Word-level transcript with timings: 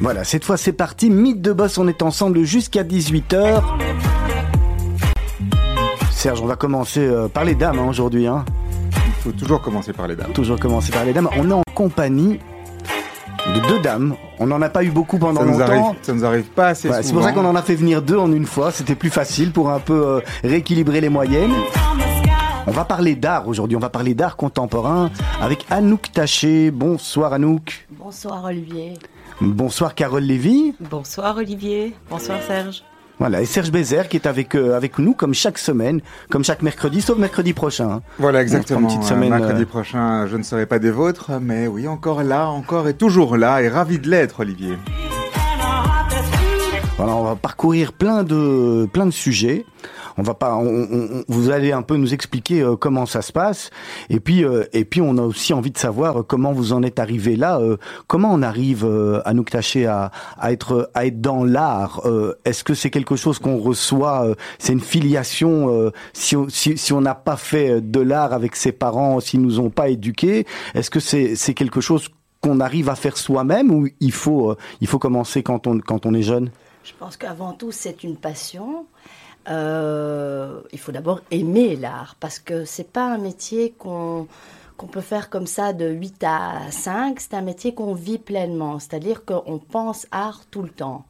Voilà, 0.00 0.24
cette 0.24 0.44
fois 0.44 0.56
c'est 0.56 0.72
parti. 0.72 1.10
Mythe 1.10 1.40
de 1.40 1.52
boss, 1.52 1.78
on 1.78 1.88
est 1.88 2.02
ensemble 2.02 2.42
jusqu'à 2.44 2.82
18h. 2.82 3.62
Serge, 6.10 6.40
on 6.40 6.46
va 6.46 6.56
commencer 6.56 7.00
euh, 7.00 7.28
par 7.28 7.44
les 7.44 7.54
dames 7.54 7.78
hein, 7.78 7.86
aujourd'hui. 7.88 8.26
Hein. 8.26 8.44
Il 9.06 9.12
faut 9.22 9.32
toujours 9.32 9.60
commencer 9.62 9.92
par 9.92 10.06
les 10.08 10.16
dames. 10.16 10.32
Toujours 10.32 10.58
commencer 10.58 10.92
par 10.92 11.04
les 11.04 11.12
dames. 11.12 11.28
On 11.38 11.48
est 11.50 11.54
en 11.54 11.62
compagnie 11.74 12.38
de 13.54 13.68
deux 13.68 13.78
dames. 13.80 14.14
On 14.38 14.46
n'en 14.46 14.60
a 14.62 14.68
pas 14.68 14.84
eu 14.84 14.90
beaucoup 14.90 15.18
pendant 15.18 15.40
Ça 15.40 15.46
nous 15.46 15.52
longtemps. 15.58 15.64
arrive, 15.72 15.96
ça 16.02 16.12
nous 16.12 16.24
arrive 16.24 16.44
pas 16.44 16.68
assez 16.68 16.88
Voilà, 16.88 17.02
souvent. 17.02 17.08
c'est 17.08 17.14
pour 17.14 17.22
ça 17.24 17.32
qu'on 17.32 17.48
en 17.48 17.56
a 17.56 17.62
fait 17.62 17.74
venir 17.74 18.02
deux 18.02 18.16
en 18.18 18.30
une 18.32 18.46
fois. 18.46 18.70
C'était 18.72 18.94
plus 18.94 19.10
facile 19.10 19.52
pour 19.52 19.70
un 19.70 19.80
peu 19.80 20.06
euh, 20.06 20.20
rééquilibrer 20.42 21.00
les 21.00 21.08
moyennes. 21.08 21.52
On 22.66 22.70
va 22.70 22.84
parler 22.86 23.14
d'art 23.14 23.46
aujourd'hui. 23.48 23.76
On 23.76 23.80
va 23.80 23.90
parler 23.90 24.14
d'art 24.14 24.36
contemporain 24.36 25.10
avec 25.42 25.66
Anouk 25.70 26.10
Taché. 26.12 26.70
Bonsoir 26.70 27.34
Anouk. 27.34 27.86
Bonsoir 27.98 28.44
Olivier. 28.44 28.94
Bonsoir 29.40 29.94
Carole 29.94 30.22
Lévy. 30.22 30.74
Bonsoir 30.80 31.36
Olivier. 31.36 31.94
Bonsoir 32.10 32.40
Serge. 32.42 32.82
Voilà, 33.18 33.40
et 33.42 33.46
Serge 33.46 33.70
Bézère 33.70 34.08
qui 34.08 34.16
est 34.16 34.26
avec, 34.26 34.54
euh, 34.56 34.76
avec 34.76 34.98
nous 34.98 35.14
comme 35.14 35.34
chaque 35.34 35.58
semaine, 35.58 36.00
comme 36.30 36.44
chaque 36.44 36.62
mercredi, 36.62 37.00
sauf 37.00 37.16
mercredi 37.16 37.52
prochain. 37.52 37.88
hein. 37.90 38.02
Voilà, 38.18 38.42
exactement. 38.42 38.80
une 38.80 38.86
petite 38.86 39.04
semaine, 39.04 39.32
Euh, 39.32 39.38
Mercredi 39.38 39.62
euh, 39.62 39.66
prochain, 39.66 40.26
je 40.26 40.36
ne 40.36 40.42
serai 40.42 40.66
pas 40.66 40.80
des 40.80 40.90
vôtres, 40.90 41.30
mais 41.40 41.68
oui, 41.68 41.86
encore 41.86 42.24
là, 42.24 42.48
encore 42.48 42.88
et 42.88 42.94
toujours 42.94 43.36
là, 43.36 43.62
et 43.62 43.68
ravi 43.68 44.00
de 44.00 44.08
l'être, 44.10 44.40
Olivier. 44.40 44.76
Voilà, 46.96 47.14
on 47.14 47.24
va 47.24 47.36
parcourir 47.36 47.92
plein 47.92 48.22
de 48.24 48.86
plein 48.92 49.06
de 49.06 49.10
sujets. 49.12 49.64
On 50.16 50.22
va 50.22 50.34
pas, 50.34 50.54
on- 50.54 50.86
on- 50.90 51.24
vous 51.28 51.50
allez 51.50 51.72
un 51.72 51.82
peu 51.82 51.96
nous 51.96 52.14
expliquer 52.14 52.60
euh, 52.62 52.76
comment 52.76 53.04
ça 53.06 53.20
se 53.22 53.32
passe, 53.32 53.70
et 54.10 54.20
puis 54.20 54.44
euh, 54.44 54.64
et 54.72 54.84
puis 54.84 55.00
on 55.00 55.18
a 55.18 55.22
aussi 55.22 55.52
envie 55.52 55.70
de 55.72 55.78
savoir 55.78 56.20
euh, 56.20 56.22
comment 56.22 56.52
vous 56.52 56.72
en 56.72 56.82
êtes 56.82 56.98
arrivé 57.00 57.34
là. 57.36 57.60
comment 58.06 58.32
on 58.32 58.42
arrive 58.42 58.84
à 59.24 59.34
nous 59.34 59.44
tâcher 59.44 59.86
à, 59.86 60.10
à 60.38 60.52
être 60.52 60.90
à 60.94 61.06
être 61.06 61.20
dans 61.20 61.44
l'art. 61.44 62.02
Est-ce 62.44 62.62
que 62.64 62.74
c'est 62.74 62.90
quelque 62.90 63.16
chose 63.16 63.38
qu'on 63.38 63.58
reçoit 63.58 64.26
C'est 64.58 64.72
une 64.72 64.80
filiation. 64.80 65.90
si 66.12 66.36
on 66.36 66.48
si, 66.48 66.76
si 66.78 66.92
on 66.92 67.00
n'a 67.00 67.14
pas 67.14 67.36
fait 67.36 67.80
de 67.80 68.00
l'art 68.00 68.32
avec 68.32 68.56
ses 68.56 68.72
parents, 68.72 69.20
s'ils 69.20 69.40
nous 69.42 69.58
ont 69.60 69.70
pas 69.70 69.88
éduqués, 69.88 70.46
est-ce 70.74 70.90
que 70.90 71.00
c'est 71.00 71.34
c'est 71.36 71.54
quelque 71.54 71.80
chose 71.80 72.08
qu'on 72.40 72.60
arrive 72.60 72.88
à 72.88 72.94
faire 72.94 73.16
soi-même 73.16 73.70
ou 73.70 73.88
il 74.00 74.12
faut 74.12 74.50
euh, 74.50 74.56
il 74.80 74.86
faut 74.86 74.98
commencer 74.98 75.42
quand 75.42 75.66
on 75.66 75.78
quand 75.80 76.06
on 76.06 76.14
est 76.14 76.22
jeune? 76.22 76.50
Je 76.84 76.92
pense 76.98 77.16
qu'avant 77.16 77.52
tout, 77.52 77.72
c'est 77.72 78.04
une 78.04 78.16
passion. 78.16 78.86
Euh, 79.48 80.60
il 80.72 80.78
faut 80.78 80.92
d'abord 80.92 81.20
aimer 81.30 81.76
l'art 81.76 82.16
parce 82.18 82.38
que 82.38 82.64
c'est 82.64 82.90
pas 82.90 83.12
un 83.12 83.18
métier 83.18 83.72
qu'on 83.78 84.26
qu'on 84.76 84.86
peut 84.86 85.00
faire 85.00 85.30
comme 85.30 85.46
ça 85.46 85.72
de 85.72 85.88
8 85.88 86.24
à 86.24 86.70
5, 86.70 87.20
c'est 87.20 87.34
un 87.34 87.42
métier 87.42 87.74
qu'on 87.74 87.94
vit 87.94 88.18
pleinement, 88.18 88.80
c'est-à-dire 88.80 89.24
qu'on 89.24 89.58
pense 89.58 90.06
art 90.10 90.42
tout 90.50 90.62
le 90.62 90.68
temps. 90.68 91.04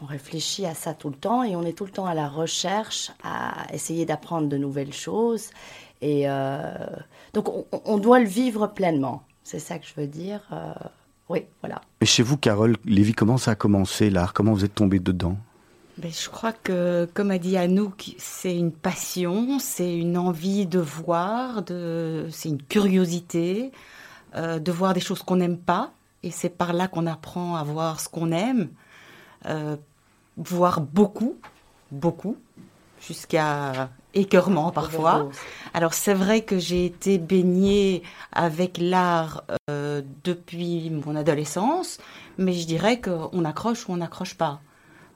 On 0.00 0.06
réfléchit 0.06 0.66
à 0.66 0.74
ça 0.74 0.94
tout 0.94 1.08
le 1.08 1.16
temps 1.16 1.42
et 1.42 1.56
on 1.56 1.62
est 1.62 1.72
tout 1.72 1.84
le 1.84 1.90
temps 1.90 2.06
à 2.06 2.14
la 2.14 2.28
recherche, 2.28 3.10
à 3.24 3.66
essayer 3.72 4.06
d'apprendre 4.06 4.48
de 4.48 4.56
nouvelles 4.56 4.92
choses. 4.92 5.50
Et 6.00 6.30
euh, 6.30 6.72
donc 7.34 7.48
on, 7.72 7.98
doit 7.98 8.20
le 8.20 8.28
vivre 8.28 8.68
pleinement. 8.68 9.24
C'est 9.42 9.58
ça 9.58 9.80
que 9.80 9.86
je 9.86 10.00
veux 10.00 10.06
dire. 10.06 10.40
Euh, 10.52 10.72
oui, 11.28 11.44
voilà. 11.60 11.80
Et 12.00 12.06
chez 12.06 12.22
vous, 12.22 12.36
Carole 12.36 12.76
Lévy, 12.84 13.12
comment 13.12 13.38
ça 13.38 13.52
a 13.52 13.54
commencé 13.56 14.08
l'art? 14.08 14.32
Comment 14.32 14.52
vous 14.52 14.64
êtes 14.64 14.76
tombée 14.76 15.00
dedans? 15.00 15.36
Ben, 15.98 16.12
je 16.12 16.28
crois 16.28 16.52
que, 16.52 17.08
comme 17.12 17.32
a 17.32 17.38
dit 17.38 17.56
Anouk, 17.56 18.14
c'est 18.18 18.56
une 18.56 18.70
passion, 18.70 19.58
c'est 19.58 19.96
une 19.96 20.16
envie 20.16 20.64
de 20.64 20.78
voir, 20.78 21.62
de, 21.62 22.28
c'est 22.30 22.48
une 22.48 22.62
curiosité, 22.62 23.72
euh, 24.36 24.60
de 24.60 24.70
voir 24.70 24.94
des 24.94 25.00
choses 25.00 25.24
qu'on 25.24 25.36
n'aime 25.36 25.58
pas. 25.58 25.90
Et 26.22 26.30
c'est 26.30 26.50
par 26.50 26.72
là 26.72 26.86
qu'on 26.86 27.06
apprend 27.06 27.56
à 27.56 27.64
voir 27.64 27.98
ce 27.98 28.08
qu'on 28.08 28.30
aime, 28.30 28.68
euh, 29.46 29.76
voir 30.36 30.80
beaucoup, 30.80 31.36
beaucoup, 31.90 32.36
jusqu'à 33.00 33.90
écœurement 34.14 34.70
parfois. 34.70 35.28
Alors 35.74 35.94
c'est 35.94 36.14
vrai 36.14 36.42
que 36.42 36.58
j'ai 36.58 36.86
été 36.86 37.18
baignée 37.18 38.04
avec 38.30 38.78
l'art 38.78 39.42
euh, 39.68 40.02
depuis 40.22 40.90
mon 40.90 41.16
adolescence, 41.16 41.98
mais 42.36 42.52
je 42.52 42.66
dirais 42.68 43.00
qu'on 43.00 43.44
accroche 43.44 43.88
ou 43.88 43.92
on 43.92 43.96
n'accroche 43.96 44.34
pas. 44.34 44.60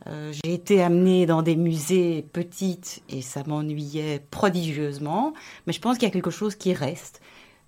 Euh, 0.08 0.32
j'ai 0.32 0.52
été 0.54 0.82
amenée 0.82 1.26
dans 1.26 1.42
des 1.42 1.54
musées 1.56 2.26
petites 2.32 3.02
et 3.08 3.22
ça 3.22 3.42
m'ennuyait 3.46 4.20
prodigieusement, 4.30 5.32
mais 5.66 5.72
je 5.72 5.80
pense 5.80 5.96
qu'il 5.98 6.08
y 6.08 6.10
a 6.10 6.12
quelque 6.12 6.30
chose 6.30 6.54
qui 6.56 6.72
reste. 6.74 7.20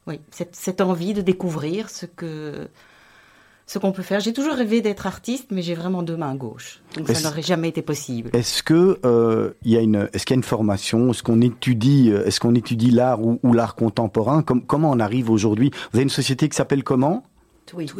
Oui, 0.07 0.21
cette, 0.31 0.57
cette 0.57 0.81
envie 0.81 1.15
de 1.15 1.21
découvrir 1.23 1.89
ce 1.91 2.07
que 2.07 2.69
ce 3.67 3.79
qu'on 3.79 3.93
peut 3.93 4.03
faire. 4.03 4.21
J'ai 4.21 4.35
toujours 4.35 4.53
rêvé 4.55 4.83
d'être 4.83 5.07
artiste, 5.07 5.47
mais 5.51 5.63
j'ai 5.63 5.75
vraiment 5.75 6.03
deux 6.03 6.19
mains 6.19 6.35
gauches, 6.35 6.83
donc 6.97 7.09
Est-ce- 7.09 7.23
ça 7.23 7.29
n'aurait 7.31 7.41
jamais 7.41 7.69
été 7.71 7.81
possible. 7.81 8.29
Est-ce 8.35 8.63
que 8.63 8.99
euh, 9.07 9.53
il 9.63 9.71
y 9.71 9.77
a 9.79 9.81
une 9.81 10.11
est-ce 10.13 10.27
qu'il 10.27 10.35
y 10.35 10.37
a 10.37 10.41
une 10.41 10.43
formation? 10.43 11.11
Est-ce 11.13 11.23
qu'on 11.23 11.41
étudie 11.41 12.11
euh, 12.11 12.27
Est-ce 12.27 12.41
qu'on 12.41 12.55
étudie 12.55 12.91
l'art 12.91 13.23
ou, 13.23 13.39
ou 13.43 13.53
l'art 13.55 13.75
contemporain? 13.75 14.43
Com- 14.43 14.63
Comment 14.67 14.91
on 14.91 15.01
arrive 15.01 15.31
aujourd'hui? 15.31 15.71
Vous 15.93 15.97
avez 15.99 16.03
une 16.03 16.11
société 16.11 16.49
qui 16.51 16.57
s'appelle 16.57 16.85
comment? 16.85 17.25
Twig. 17.65 17.91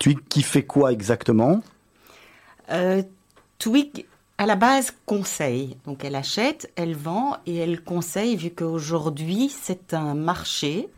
Twig. 0.00 0.18
Qui 0.28 0.42
fait 0.42 0.64
quoi 0.64 0.90
exactement? 0.92 1.62
Euh, 2.72 3.02
Twig, 3.62 4.06
à 4.38 4.46
la 4.46 4.56
base, 4.56 4.92
conseille. 5.06 5.76
Donc, 5.86 6.04
elle 6.04 6.16
achète, 6.16 6.72
elle 6.74 6.96
vend 6.96 7.36
et 7.46 7.56
elle 7.58 7.84
conseille, 7.84 8.34
vu 8.34 8.50
qu'aujourd'hui, 8.50 9.48
c'est 9.48 9.94
un 9.94 10.14
marché. 10.14 10.88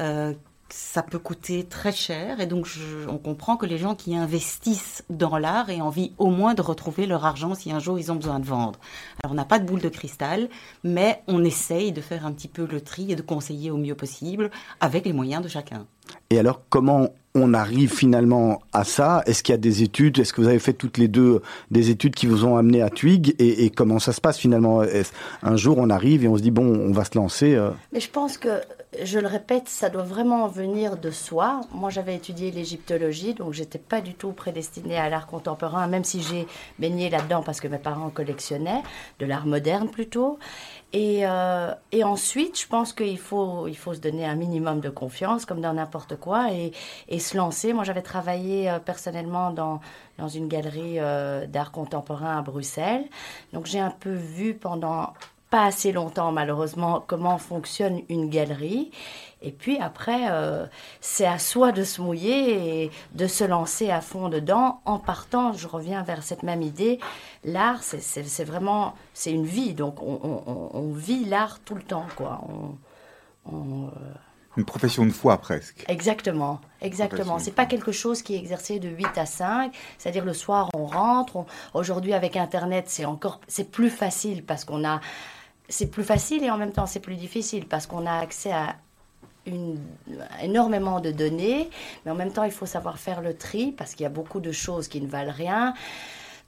euh, 0.00 0.34
ça 0.72 1.02
peut 1.02 1.18
coûter 1.18 1.64
très 1.64 1.92
cher 1.92 2.40
et 2.40 2.46
donc 2.46 2.66
on 3.06 3.18
comprend 3.18 3.58
que 3.58 3.66
les 3.66 3.76
gens 3.76 3.94
qui 3.94 4.16
investissent 4.16 5.04
dans 5.10 5.36
l'art 5.36 5.68
aient 5.68 5.82
envie 5.82 6.12
au 6.16 6.30
moins 6.30 6.54
de 6.54 6.62
retrouver 6.62 7.04
leur 7.04 7.26
argent 7.26 7.54
si 7.54 7.70
un 7.70 7.78
jour 7.78 7.98
ils 7.98 8.10
ont 8.10 8.14
besoin 8.14 8.40
de 8.40 8.46
vendre. 8.46 8.78
Alors 9.22 9.32
on 9.32 9.34
n'a 9.34 9.44
pas 9.44 9.58
de 9.58 9.66
boule 9.66 9.82
de 9.82 9.90
cristal, 9.90 10.48
mais 10.82 11.22
on 11.26 11.44
essaye 11.44 11.92
de 11.92 12.00
faire 12.00 12.24
un 12.24 12.32
petit 12.32 12.48
peu 12.48 12.66
le 12.66 12.80
tri 12.80 13.12
et 13.12 13.16
de 13.16 13.22
conseiller 13.22 13.70
au 13.70 13.76
mieux 13.76 13.94
possible 13.94 14.50
avec 14.80 15.04
les 15.04 15.12
moyens 15.12 15.42
de 15.42 15.48
chacun. 15.48 15.86
Et 16.30 16.38
alors 16.38 16.62
comment 16.70 17.10
on 17.34 17.54
arrive 17.54 17.90
finalement 17.90 18.60
à 18.72 18.84
ça. 18.84 19.22
Est-ce 19.26 19.42
qu'il 19.42 19.52
y 19.52 19.54
a 19.54 19.58
des 19.58 19.82
études? 19.82 20.18
Est-ce 20.18 20.32
que 20.32 20.40
vous 20.42 20.48
avez 20.48 20.58
fait 20.58 20.74
toutes 20.74 20.98
les 20.98 21.08
deux 21.08 21.40
des 21.70 21.88
études 21.90 22.14
qui 22.14 22.26
vous 22.26 22.44
ont 22.44 22.56
amené 22.56 22.82
à 22.82 22.90
Twig? 22.90 23.34
Et, 23.38 23.64
et 23.64 23.70
comment 23.70 23.98
ça 23.98 24.12
se 24.12 24.20
passe 24.20 24.38
finalement? 24.38 24.82
Un 25.42 25.56
jour 25.56 25.78
on 25.78 25.88
arrive 25.90 26.24
et 26.24 26.28
on 26.28 26.36
se 26.36 26.42
dit 26.42 26.50
bon 26.50 26.66
on 26.66 26.92
va 26.92 27.04
se 27.04 27.16
lancer. 27.16 27.54
euh, 27.54 27.70
Mais 27.92 28.00
je 28.00 28.10
pense 28.10 28.36
que, 28.36 28.48
je 29.02 29.18
le 29.18 29.26
répète, 29.26 29.68
ça 29.68 29.88
doit 29.88 30.02
vraiment 30.02 30.46
venir 30.48 30.98
de 30.98 31.10
soi. 31.10 31.62
Moi, 31.72 31.88
j'avais 31.88 32.14
étudié 32.14 32.50
l'égyptologie, 32.50 33.32
donc 33.32 33.52
j'étais 33.52 33.78
pas 33.78 34.00
du 34.00 34.14
tout 34.14 34.32
prédestinée 34.32 34.98
à 34.98 35.08
l'art 35.08 35.26
contemporain, 35.26 35.86
même 35.86 36.04
si 36.04 36.20
j'ai 36.20 36.46
baigné 36.78 37.08
là-dedans 37.08 37.42
parce 37.42 37.60
que 37.60 37.68
mes 37.68 37.78
parents 37.78 38.10
collectionnaient, 38.10 38.82
de 39.18 39.26
l'art 39.26 39.46
moderne 39.46 39.88
plutôt. 39.88 40.38
Et, 40.92 41.26
euh, 41.26 41.72
et 41.90 42.04
ensuite, 42.04 42.60
je 42.60 42.66
pense 42.66 42.92
qu'il 42.92 43.18
faut, 43.18 43.66
il 43.66 43.76
faut 43.76 43.94
se 43.94 44.00
donner 44.00 44.26
un 44.26 44.34
minimum 44.34 44.80
de 44.80 44.90
confiance, 44.90 45.46
comme 45.46 45.62
dans 45.62 45.72
n'importe 45.72 46.16
quoi, 46.16 46.52
et, 46.52 46.72
et 47.08 47.18
se 47.18 47.34
lancer. 47.36 47.72
Moi, 47.72 47.84
j'avais 47.84 48.02
travaillé 48.02 48.68
euh, 48.68 48.78
personnellement 48.78 49.52
dans, 49.52 49.80
dans 50.18 50.28
une 50.28 50.48
galerie 50.48 50.98
euh, 50.98 51.46
d'art 51.46 51.72
contemporain 51.72 52.36
à 52.38 52.42
Bruxelles. 52.42 53.06
Donc, 53.54 53.64
j'ai 53.64 53.80
un 53.80 53.90
peu 53.90 54.12
vu 54.12 54.52
pendant 54.52 55.14
pas 55.52 55.64
assez 55.66 55.92
longtemps, 55.92 56.32
malheureusement, 56.32 57.04
comment 57.06 57.36
fonctionne 57.38 58.00
une 58.08 58.30
galerie. 58.30 58.90
Et 59.42 59.52
puis 59.52 59.78
après, 59.78 60.30
euh, 60.30 60.66
c'est 61.02 61.26
à 61.26 61.38
soi 61.38 61.72
de 61.72 61.84
se 61.84 62.00
mouiller 62.00 62.84
et 62.84 62.90
de 63.14 63.26
se 63.26 63.44
lancer 63.44 63.90
à 63.90 64.00
fond 64.00 64.28
dedans. 64.30 64.80
En 64.86 64.98
partant, 64.98 65.52
je 65.52 65.68
reviens 65.68 66.02
vers 66.02 66.22
cette 66.22 66.42
même 66.42 66.62
idée. 66.62 66.98
L'art, 67.44 67.82
c'est- 67.82 68.44
vraiment, 68.44 68.94
c'est 69.14 69.30
une 69.32 69.44
vie. 69.44 69.74
Donc, 69.74 70.00
on, 70.02 70.18
on- 70.72 70.92
vit 70.92 71.24
l'art 71.26 71.58
tout 71.64 71.74
le 71.74 71.82
temps, 71.82 72.06
quoi. 72.16 72.40
On- 72.48 73.86
euh, 73.86 73.90
Une 74.56 74.64
profession 74.66 75.04
de 75.06 75.10
foi 75.12 75.38
presque. 75.38 75.84
Exactement, 75.88 76.60
exactement. 76.82 77.38
C'est 77.38 77.52
pas 77.54 77.64
quelque 77.66 77.90
chose 77.90 78.20
qui 78.22 78.34
est 78.34 78.38
exercé 78.38 78.78
de 78.78 78.88
8 78.88 79.16
à 79.16 79.24
5, 79.26 79.72
c'est-à-dire 79.98 80.24
le 80.26 80.34
soir 80.34 80.68
on 80.74 80.84
rentre. 80.84 81.36
on- 81.36 81.46
Aujourd'hui 81.74 82.12
avec 82.12 82.36
Internet 82.36 82.84
c'est 82.88 83.06
encore, 83.06 83.40
c'est 83.48 83.70
plus 83.70 83.88
facile 83.90 84.44
parce 84.44 84.64
qu'on 84.66 84.84
a, 84.86 85.00
c'est 85.68 85.90
plus 85.90 86.04
facile 86.04 86.42
et 86.44 86.50
en 86.50 86.58
même 86.58 86.72
temps 86.72 86.86
c'est 86.86 87.00
plus 87.00 87.16
difficile 87.16 87.66
parce 87.66 87.86
qu'on 87.86 88.06
a 88.06 88.18
accès 88.18 88.52
à 88.52 88.76
une, 89.46 89.78
énormément 90.42 91.00
de 91.00 91.10
données, 91.10 91.70
mais 92.04 92.12
en 92.12 92.14
même 92.14 92.32
temps 92.32 92.44
il 92.44 92.52
faut 92.52 92.66
savoir 92.66 92.98
faire 92.98 93.20
le 93.20 93.36
tri 93.36 93.72
parce 93.72 93.94
qu'il 93.94 94.04
y 94.04 94.06
a 94.06 94.10
beaucoup 94.10 94.40
de 94.40 94.52
choses 94.52 94.88
qui 94.88 95.00
ne 95.00 95.08
valent 95.08 95.32
rien. 95.32 95.74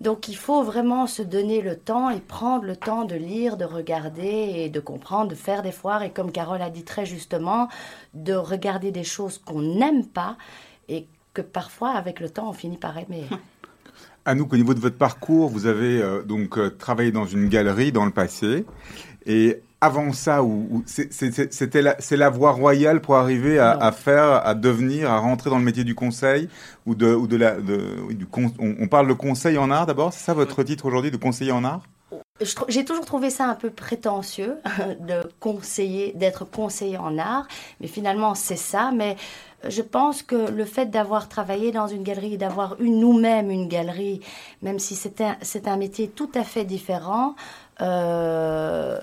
Donc 0.00 0.28
il 0.28 0.36
faut 0.36 0.62
vraiment 0.62 1.06
se 1.06 1.22
donner 1.22 1.60
le 1.60 1.76
temps 1.78 2.10
et 2.10 2.20
prendre 2.20 2.64
le 2.64 2.76
temps 2.76 3.04
de 3.04 3.14
lire, 3.14 3.56
de 3.56 3.64
regarder 3.64 4.52
et 4.56 4.68
de 4.68 4.80
comprendre, 4.80 5.30
de 5.30 5.34
faire 5.34 5.62
des 5.62 5.72
foires 5.72 6.02
et 6.02 6.10
comme 6.10 6.32
Carole 6.32 6.62
a 6.62 6.70
dit 6.70 6.84
très 6.84 7.06
justement, 7.06 7.68
de 8.12 8.34
regarder 8.34 8.90
des 8.90 9.04
choses 9.04 9.38
qu'on 9.38 9.62
n'aime 9.62 10.04
pas 10.04 10.36
et 10.88 11.06
que 11.32 11.42
parfois 11.42 11.90
avec 11.90 12.20
le 12.20 12.28
temps 12.28 12.50
on 12.50 12.52
finit 12.52 12.78
par 12.78 12.98
aimer. 12.98 13.24
Anouk, 14.24 14.52
au 14.52 14.56
niveau 14.56 14.74
de 14.74 14.80
votre 14.80 14.96
parcours, 14.96 15.50
vous 15.50 15.66
avez 15.66 16.00
euh, 16.00 16.22
donc 16.22 16.56
euh, 16.56 16.70
travaillé 16.70 17.12
dans 17.12 17.26
une 17.26 17.48
galerie 17.48 17.92
dans 17.92 18.04
le 18.04 18.10
passé. 18.10 18.64
Et 19.26 19.60
avant 19.80 20.12
ça 20.12 20.42
ou, 20.42 20.82
c'était 20.86 21.82
la, 21.82 21.96
c'est 21.98 22.16
la 22.16 22.30
voie 22.30 22.52
royale 22.52 23.00
pour 23.02 23.16
arriver 23.16 23.58
à, 23.58 23.92
faire, 23.92 24.46
à 24.46 24.54
devenir, 24.54 25.10
à 25.10 25.18
rentrer 25.18 25.50
dans 25.50 25.58
le 25.58 25.64
métier 25.64 25.84
du 25.84 25.94
conseil 25.94 26.48
ou 26.86 26.94
de, 26.94 27.14
ou 27.14 27.26
de 27.26 27.36
la, 27.36 27.56
de, 27.56 28.12
du 28.12 28.26
on, 28.58 28.88
parle 28.88 29.08
de 29.08 29.12
conseil 29.12 29.58
en 29.58 29.70
art 29.70 29.84
d'abord, 29.84 30.12
c'est 30.14 30.24
ça 30.24 30.32
votre 30.32 30.62
titre 30.62 30.86
aujourd'hui, 30.86 31.10
de 31.10 31.18
conseiller 31.18 31.52
en 31.52 31.64
art? 31.64 31.82
J'ai 32.68 32.84
toujours 32.84 33.04
trouvé 33.04 33.30
ça 33.30 33.46
un 33.46 33.54
peu 33.54 33.70
prétentieux 33.70 34.56
de 35.00 35.20
conseiller, 35.38 36.12
d'être 36.16 36.44
conseiller 36.44 36.96
en 36.96 37.18
art, 37.18 37.46
mais 37.80 37.86
finalement 37.86 38.34
c'est 38.34 38.56
ça. 38.56 38.90
Mais 38.94 39.16
je 39.68 39.82
pense 39.82 40.22
que 40.22 40.50
le 40.50 40.64
fait 40.64 40.86
d'avoir 40.86 41.28
travaillé 41.28 41.72
dans 41.72 41.86
une 41.86 42.02
galerie, 42.02 42.36
d'avoir 42.36 42.80
eu 42.80 42.90
nous-mêmes 42.90 43.50
une 43.50 43.68
galerie, 43.68 44.20
même 44.62 44.78
si 44.78 44.94
c'est 44.94 45.20
un, 45.20 45.36
un 45.66 45.76
métier 45.76 46.08
tout 46.08 46.30
à 46.34 46.44
fait 46.44 46.64
différent, 46.64 47.34
euh, 47.80 48.98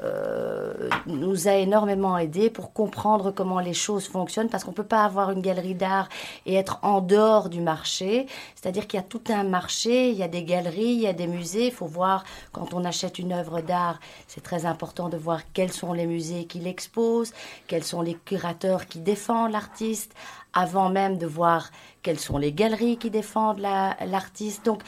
nous 1.06 1.48
a 1.48 1.56
énormément 1.56 2.18
aidé 2.18 2.50
pour 2.50 2.74
comprendre 2.74 3.32
comment 3.32 3.60
les 3.60 3.74
choses 3.74 4.08
fonctionnent 4.08 4.50
parce 4.50 4.64
qu'on 4.64 4.72
ne 4.72 4.76
peut 4.76 4.84
pas 4.84 5.04
avoir 5.04 5.32
une 5.32 5.42
galerie 5.42 5.76
d'art 5.76 6.08
et 6.46 6.56
être 6.56 6.80
en 6.82 7.02
dehors 7.02 7.50
du 7.50 7.60
marché. 7.60 8.28
C'est-à-dire 8.56 8.88
qu'il 8.88 8.98
y 9.00 9.04
a 9.04 9.06
tout 9.06 9.24
un 9.30 9.44
marché, 9.44 10.10
il 10.10 10.18
y 10.18 10.24
a 10.24 10.28
des 10.28 10.44
galeries, 10.44 10.94
il 10.94 11.02
y 11.02 11.08
a 11.08 11.14
des 11.14 11.28
musées. 11.28 11.68
Il 11.68 11.74
faut 11.74 11.86
voir 11.86 12.24
quand 12.52 12.74
on 12.74 12.86
achète 12.86 13.20
une 13.20 13.34
œuvre 13.34 13.62
d'art, 13.62 14.00
c'est 14.28 14.42
très 14.42 14.66
important 14.66 15.10
de 15.10 15.18
voir 15.18 15.42
quels 15.54 15.74
sont 15.74 15.94
les 15.94 16.06
musées 16.06 16.46
qui 16.46 16.60
l'exposent, 16.60 17.34
quels 17.68 17.84
sont 17.84 18.02
les 18.02 18.16
curateurs 18.16 18.88
qui 18.88 19.00
défendent 19.00 19.52
l'artiste, 19.52 20.14
avant 20.54 20.90
même 20.90 21.18
de 21.18 21.26
voir 21.26 21.70
quelles 22.04 22.20
sont 22.20 22.38
les 22.38 22.52
galeries 22.52 22.98
qui 22.98 23.10
défendent 23.10 23.60
l'artiste. 23.60 24.66
Donc, 24.66 24.82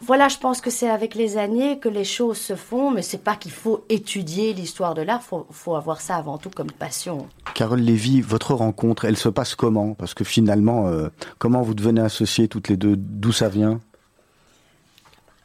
voilà, 0.00 0.28
je 0.28 0.38
pense 0.38 0.60
que 0.60 0.70
c'est 0.70 0.90
avec 0.90 1.14
les 1.14 1.38
années 1.38 1.78
que 1.78 1.88
les 1.88 2.04
choses 2.04 2.38
se 2.38 2.56
font, 2.56 2.90
mais 2.90 3.02
c'est 3.02 3.22
pas 3.22 3.36
qu'il 3.36 3.52
faut 3.52 3.84
étudier 3.88 4.52
l'histoire 4.52 4.94
de 4.94 5.02
l'art, 5.02 5.22
faut, 5.22 5.46
faut 5.50 5.76
avoir 5.76 6.00
ça 6.00 6.16
avant 6.16 6.36
tout 6.36 6.50
comme 6.50 6.70
passion. 6.70 7.28
Carole 7.54 7.80
Lévy, 7.80 8.20
votre 8.20 8.54
rencontre, 8.54 9.04
elle 9.04 9.16
se 9.16 9.28
passe 9.28 9.54
comment? 9.54 9.94
Parce 9.94 10.12
que 10.12 10.24
finalement, 10.24 10.88
euh, 10.88 11.08
comment 11.38 11.62
vous 11.62 11.74
devenez 11.74 12.00
associées 12.00 12.48
toutes 12.48 12.68
les 12.68 12.76
deux? 12.76 12.96
D'où 12.96 13.32
ça 13.32 13.48
vient? 13.48 13.80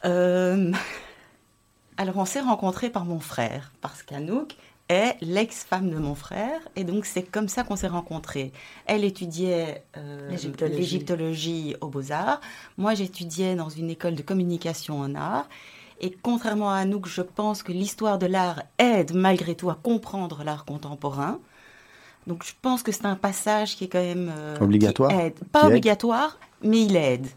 Euh, 0.06 0.72
Alors, 2.00 2.16
on 2.16 2.24
s'est 2.24 2.40
rencontrés 2.40 2.90
par 2.90 3.04
mon 3.04 3.20
frère, 3.20 3.74
parce 3.82 4.04
qu'Anouk, 4.04 4.56
est 4.90 5.16
l'ex-femme 5.22 5.90
de 5.90 5.98
mon 5.98 6.16
frère. 6.16 6.60
Et 6.76 6.84
donc, 6.84 7.06
c'est 7.06 7.24
comme 7.24 7.48
ça 7.48 7.64
qu'on 7.64 7.76
s'est 7.76 7.88
rencontrés. 7.88 8.52
Elle 8.86 9.04
étudiait 9.04 9.84
euh, 9.98 10.36
l'égyptologie 10.68 11.76
aux 11.80 11.88
Beaux-Arts. 11.88 12.42
Moi, 12.78 12.96
j'étudiais 12.96 13.56
dans 13.56 13.70
une 13.70 13.90
école 13.90 14.16
de 14.16 14.24
communication 14.24 15.00
en 15.00 15.16
art. 15.16 15.48
Et 16.02 16.12
contrairement 16.22 16.72
à 16.72 16.78
Anouk, 16.78 17.08
je 17.08 17.22
pense 17.22 17.62
que 17.62 17.72
l'histoire 17.72 18.18
de 18.18 18.26
l'art 18.26 18.64
aide 18.78 19.14
malgré 19.14 19.56
tout 19.56 19.70
à 19.70 19.76
comprendre 19.76 20.44
l'art 20.44 20.66
contemporain. 20.66 21.40
Donc, 22.26 22.44
je 22.46 22.54
pense 22.62 22.84
que 22.84 22.92
c'est 22.92 23.06
un 23.06 23.16
passage 23.16 23.76
qui 23.76 23.86
est 23.86 23.88
quand 23.90 24.02
même... 24.02 24.32
Euh, 24.36 24.58
obligatoire 24.60 25.12
Pas 25.52 25.68
obligatoire, 25.68 26.38
mais 26.64 26.84
il 26.84 26.96
aide 26.96 27.28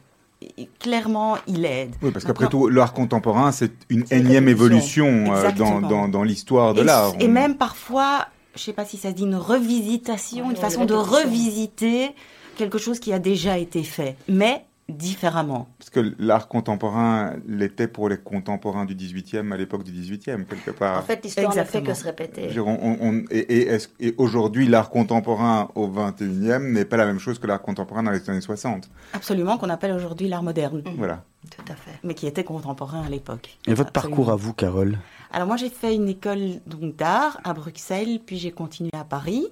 clairement, 0.78 1.36
il 1.46 1.64
aide. 1.64 1.94
Oui, 2.02 2.10
parce 2.10 2.24
qu'après 2.24 2.48
tout, 2.48 2.68
l'art 2.68 2.92
contemporain, 2.92 3.52
c'est 3.52 3.72
une 3.88 4.04
énième 4.10 4.48
évolution 4.48 5.34
euh, 5.34 5.50
dans, 5.52 6.08
dans, 6.08 6.22
l'histoire 6.22 6.74
de 6.74 6.82
l'art. 6.82 7.12
Et 7.20 7.28
même 7.28 7.56
parfois, 7.56 8.26
je 8.54 8.60
ne 8.60 8.64
sais 8.64 8.72
pas 8.72 8.84
si 8.84 8.96
ça 8.96 9.12
dit 9.12 9.22
une 9.22 9.36
revisitation, 9.36 10.50
une 10.50 10.56
façon 10.56 10.84
de 10.84 10.94
revisiter 10.94 12.10
quelque 12.56 12.78
chose 12.78 13.00
qui 13.00 13.12
a 13.12 13.18
déjà 13.18 13.58
été 13.58 13.82
fait. 13.82 14.16
Mais 14.28 14.64
différemment. 14.92 15.68
Parce 15.78 15.90
que 15.90 16.14
l'art 16.18 16.48
contemporain 16.48 17.36
l'était 17.46 17.88
pour 17.88 18.08
les 18.08 18.18
contemporains 18.18 18.84
du 18.84 18.94
18e 18.94 19.52
à 19.52 19.56
l'époque 19.56 19.84
du 19.84 19.92
18e, 19.92 20.44
quelque 20.44 20.70
part. 20.70 20.98
En 20.98 21.02
fait, 21.02 21.22
l'histoire 21.24 21.54
ne 21.54 21.64
fait 21.64 21.82
que 21.82 21.94
se 21.94 22.04
répéter. 22.04 22.50
et, 23.30 24.14
aujourd'hui, 24.18 24.66
l'art 24.66 24.90
contemporain 24.90 25.68
au 25.74 25.88
21e 25.88 26.72
n'est 26.72 26.84
pas 26.84 26.96
la 26.96 27.06
même 27.06 27.18
chose 27.18 27.38
que 27.38 27.46
l'art 27.46 27.62
contemporain 27.62 28.02
dans 28.02 28.10
les 28.10 28.30
années 28.30 28.40
60. 28.40 28.90
Absolument, 29.12 29.58
qu'on 29.58 29.70
appelle 29.70 29.92
aujourd'hui 29.92 30.28
l'art 30.28 30.42
moderne. 30.42 30.82
Voilà. 30.96 31.24
Tout 31.50 31.64
à 31.68 31.74
fait. 31.74 31.98
Mais 32.02 32.14
qui 32.14 32.26
était 32.26 32.44
contemporain 32.44 33.02
à 33.04 33.08
l'époque. 33.08 33.58
Et 33.66 33.74
votre 33.74 33.92
parcours 33.92 34.30
à 34.30 34.36
vous, 34.36 34.54
Carole? 34.54 34.98
Alors 35.32 35.48
moi, 35.48 35.56
j'ai 35.56 35.70
fait 35.70 35.94
une 35.94 36.08
école 36.08 36.60
d'art 36.66 37.40
à 37.44 37.52
Bruxelles, 37.54 38.20
puis 38.24 38.38
j'ai 38.38 38.52
continué 38.52 38.90
à 38.92 39.04
Paris. 39.04 39.46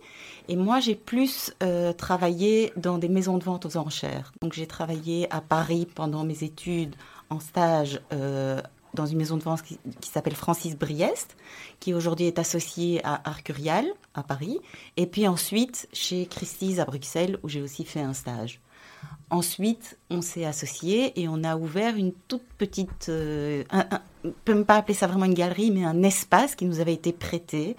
Et 0.48 0.56
moi, 0.56 0.80
j'ai 0.80 0.94
plus 0.94 1.52
euh, 1.62 1.92
travaillé 1.92 2.72
dans 2.76 2.98
des 2.98 3.08
maisons 3.08 3.38
de 3.38 3.44
vente 3.44 3.66
aux 3.66 3.76
enchères. 3.76 4.32
Donc 4.40 4.52
j'ai 4.52 4.66
travaillé 4.66 5.32
à 5.32 5.40
Paris 5.40 5.86
pendant 5.94 6.24
mes 6.24 6.44
études 6.44 6.94
en 7.30 7.40
stage 7.40 8.00
euh, 8.12 8.60
dans 8.94 9.06
une 9.06 9.18
maison 9.18 9.36
de 9.36 9.42
vente 9.42 9.62
qui, 9.62 9.78
s'appelle 10.02 10.34
Francis 10.34 10.76
Briest, 10.76 11.36
qui 11.78 11.94
aujourd'hui 11.94 12.26
est 12.26 12.38
associée 12.38 13.00
à 13.04 13.20
Arcurial 13.28 13.86
à 14.14 14.22
Paris. 14.22 14.58
Et 14.96 15.06
puis 15.06 15.28
ensuite 15.28 15.88
chez 15.92 16.26
Christie's 16.26 16.78
à 16.78 16.84
Bruxelles, 16.84 17.38
où 17.42 17.48
j'ai 17.48 17.62
aussi 17.62 17.84
fait 17.84 18.00
un 18.00 18.12
stage. 18.12 18.60
Ensuite, 19.30 19.96
on 20.10 20.22
s'est 20.22 20.44
associés 20.44 21.20
et 21.20 21.28
on 21.28 21.44
a 21.44 21.56
ouvert 21.56 21.94
une 21.96 22.12
toute 22.26 22.42
petite, 22.58 23.08
euh, 23.08 23.62
ne 24.24 24.30
peut 24.30 24.54
même 24.54 24.64
pas 24.64 24.76
appeler 24.76 24.94
ça 24.94 25.06
vraiment 25.06 25.24
une 25.24 25.34
galerie, 25.34 25.70
mais 25.70 25.84
un 25.84 26.02
espace 26.02 26.56
qui 26.56 26.64
nous 26.64 26.80
avait 26.80 26.94
été 26.94 27.12
prêté 27.12 27.76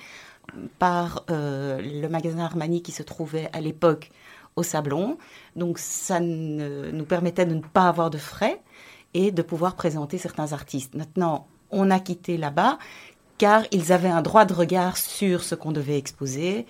par 0.79 1.25
euh, 1.29 1.81
le 1.81 2.07
magasin 2.07 2.39
Armani 2.39 2.81
qui 2.81 2.93
se 2.93 3.03
trouvait 3.03 3.49
à 3.51 3.59
l'époque 3.59 4.11
au 4.55 4.63
Sablon. 4.63 5.17
Donc 5.57 5.77
ça 5.77 6.21
nous 6.21 7.05
permettait 7.05 7.45
de 7.45 7.55
ne 7.55 7.61
pas 7.61 7.87
avoir 7.89 8.09
de 8.09 8.17
frais 8.17 8.61
et 9.13 9.31
de 9.31 9.41
pouvoir 9.41 9.75
présenter 9.75 10.17
certains 10.17 10.53
artistes. 10.53 10.95
Maintenant, 10.95 11.47
on 11.69 11.91
a 11.91 11.99
quitté 11.99 12.37
là-bas 12.37 12.77
car 13.37 13.63
ils 13.71 13.91
avaient 13.91 14.09
un 14.09 14.21
droit 14.21 14.45
de 14.45 14.53
regard 14.53 14.97
sur 14.97 15.43
ce 15.43 15.55
qu'on 15.55 15.71
devait 15.71 15.97
exposer 15.97 16.65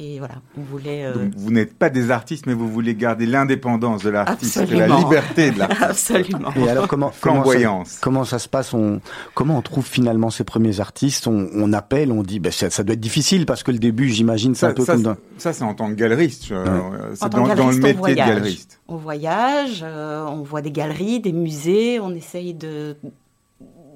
et 0.00 0.18
voilà, 0.18 0.36
on 0.56 0.62
voulait. 0.62 1.04
Euh, 1.04 1.28
vous 1.36 1.50
n'êtes 1.50 1.74
pas 1.74 1.90
des 1.90 2.10
artistes, 2.10 2.46
mais 2.46 2.54
vous 2.54 2.68
voulez 2.68 2.94
garder 2.94 3.26
l'indépendance 3.26 4.02
de 4.02 4.08
l'artiste 4.08 4.56
la 4.70 4.86
liberté 4.86 5.50
de 5.50 5.58
l'artiste. 5.58 5.82
Absolument. 6.10 6.52
Et 6.56 6.68
alors 6.70 6.88
comment 6.88 7.10
flamboyance 7.10 7.98
Comment 8.00 8.24
ça, 8.24 8.38
se 8.38 8.48
passe? 8.48 8.72
On, 8.72 9.00
Comment 9.34 9.58
on 9.58 9.62
trouve 9.62 9.84
finalement 9.84 10.30
ces 10.30 10.44
premiers 10.44 10.80
artistes? 10.80 11.26
On, 11.26 11.72
appelle, 11.74 12.12
on 12.12 12.22
dit, 12.22 12.40
ben, 12.40 12.50
ça, 12.50 12.82
doit 12.82 12.94
être 12.94 13.00
difficile 13.00 13.44
parce 13.44 13.62
que 13.62 13.72
le 13.72 13.78
début, 13.78 14.08
j'imagine, 14.08 14.54
c'est 14.54 14.66
un 14.66 14.72
peu 14.72 14.86
comme. 14.86 15.16
Ça, 15.36 15.52
c'est 15.52 15.64
en 15.64 15.74
tant 15.74 15.88
que 15.88 15.94
galeriste. 15.94 16.50
Euh, 16.50 17.14
c'est 17.14 17.28
dans, 17.28 17.46
le 17.46 17.74
métier 17.74 17.94
de 17.94 18.14
galeriste. 18.14 18.80
On 18.88 18.96
voyage, 18.96 19.82
euh, 19.82 20.24
on 20.24 20.42
voit 20.42 20.62
des 20.62 20.72
galeries, 20.72 21.20
des 21.20 21.32
musées, 21.32 22.00
on 22.00 22.14
essaye 22.14 22.54
de 22.54 22.96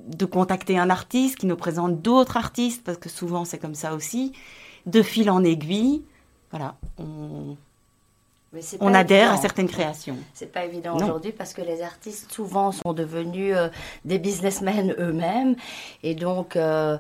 de 0.07 0.27
contacter 0.27 0.79
un 0.79 0.91
artiste 0.91 1.37
qui 1.37 1.47
nous 1.47 1.57
présente 1.57 2.03
d'autres 2.03 2.37
artistes 2.37 2.83
parce 2.85 2.99
que 2.99 3.09
souvent 3.09 3.47
c'est 3.47 3.57
comme 3.57 3.75
ça 3.75 3.95
aussi 3.95 4.35
de 4.87 5.03
fil 5.03 5.31
en 5.31 5.43
aiguille, 5.45 6.03
voilà, 6.51 6.77
on, 6.99 7.57
on 8.81 8.95
adhère 8.95 9.33
à 9.33 9.37
certaines 9.37 9.69
créations. 9.69 10.17
C'est 10.35 10.53
pas 10.53 10.65
évident 10.65 10.97
aujourd'hui 10.97 11.33
parce 11.33 11.53
que 11.53 11.63
les 11.63 11.83
artistes 11.83 12.33
souvent 12.33 12.73
sont 12.73 12.93
devenus 12.93 13.55
euh, 13.57 13.69
des 14.05 14.19
businessmen 14.19 14.95
eux-mêmes 14.99 15.57
et 16.03 16.15
donc 16.15 16.57
euh, 16.57 16.99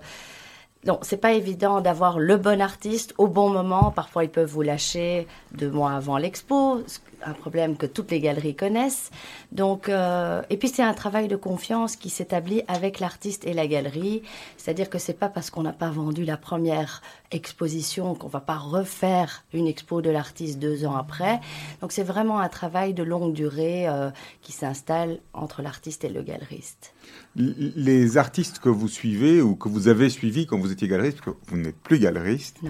non, 0.86 0.98
c'est 1.02 1.16
pas 1.16 1.32
évident 1.32 1.80
d'avoir 1.80 2.18
le 2.18 2.36
bon 2.36 2.60
artiste 2.60 3.14
au 3.16 3.26
bon 3.26 3.48
moment. 3.48 3.90
Parfois, 3.90 4.24
ils 4.24 4.30
peuvent 4.30 4.50
vous 4.50 4.62
lâcher 4.62 5.26
deux 5.52 5.70
mois 5.70 5.92
avant 5.92 6.18
l'expo, 6.18 6.82
un 7.24 7.32
problème 7.32 7.76
que 7.76 7.86
toutes 7.86 8.10
les 8.10 8.20
galeries 8.20 8.54
connaissent. 8.54 9.10
Donc, 9.52 9.88
euh, 9.88 10.42
et 10.50 10.56
puis 10.56 10.68
c'est 10.68 10.82
un 10.82 10.94
travail 10.94 11.28
de 11.28 11.36
confiance 11.36 11.96
qui 11.96 12.10
s'établit 12.10 12.62
avec 12.68 13.00
l'artiste 13.00 13.46
et 13.46 13.54
la 13.54 13.66
galerie. 13.66 14.22
C'est-à-dire 14.56 14.90
que 14.90 14.98
c'est 14.98 15.18
pas 15.18 15.28
parce 15.28 15.50
qu'on 15.50 15.62
n'a 15.62 15.72
pas 15.72 15.90
vendu 15.90 16.24
la 16.24 16.36
première 16.36 17.02
exposition 17.30 18.14
qu'on 18.14 18.28
va 18.28 18.40
pas 18.40 18.56
refaire 18.56 19.44
une 19.52 19.66
expo 19.66 20.02
de 20.02 20.10
l'artiste 20.10 20.58
deux 20.58 20.84
ans 20.86 20.96
après. 20.96 21.40
Donc, 21.80 21.92
c'est 21.92 22.02
vraiment 22.02 22.40
un 22.40 22.48
travail 22.48 22.94
de 22.94 23.02
longue 23.02 23.32
durée 23.32 23.88
euh, 23.88 24.10
qui 24.42 24.52
s'installe 24.52 25.18
entre 25.32 25.62
l'artiste 25.62 26.04
et 26.04 26.08
le 26.08 26.22
galeriste 26.22 26.94
les 27.36 28.16
artistes 28.16 28.60
que 28.60 28.68
vous 28.68 28.88
suivez 28.88 29.42
ou 29.42 29.56
que 29.56 29.68
vous 29.68 29.88
avez 29.88 30.08
suivis 30.08 30.46
quand 30.46 30.58
vous 30.58 30.70
étiez 30.70 30.86
galeriste, 30.86 31.20
parce 31.20 31.36
que 31.36 31.50
vous 31.50 31.56
n'êtes 31.56 31.76
plus 31.76 31.98
galeriste. 31.98 32.60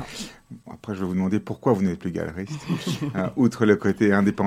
Après, 0.70 0.94
je 0.94 1.00
vais 1.00 1.06
vous 1.06 1.14
demander 1.14 1.40
pourquoi 1.40 1.73
vous 1.73 1.82
n'êtes 1.82 1.99
plus 1.99 2.12
galeriste, 2.12 2.61
euh, 3.16 3.28
outre 3.37 3.66
le 3.66 3.76
côté 3.76 4.12
indépendance. 4.12 4.44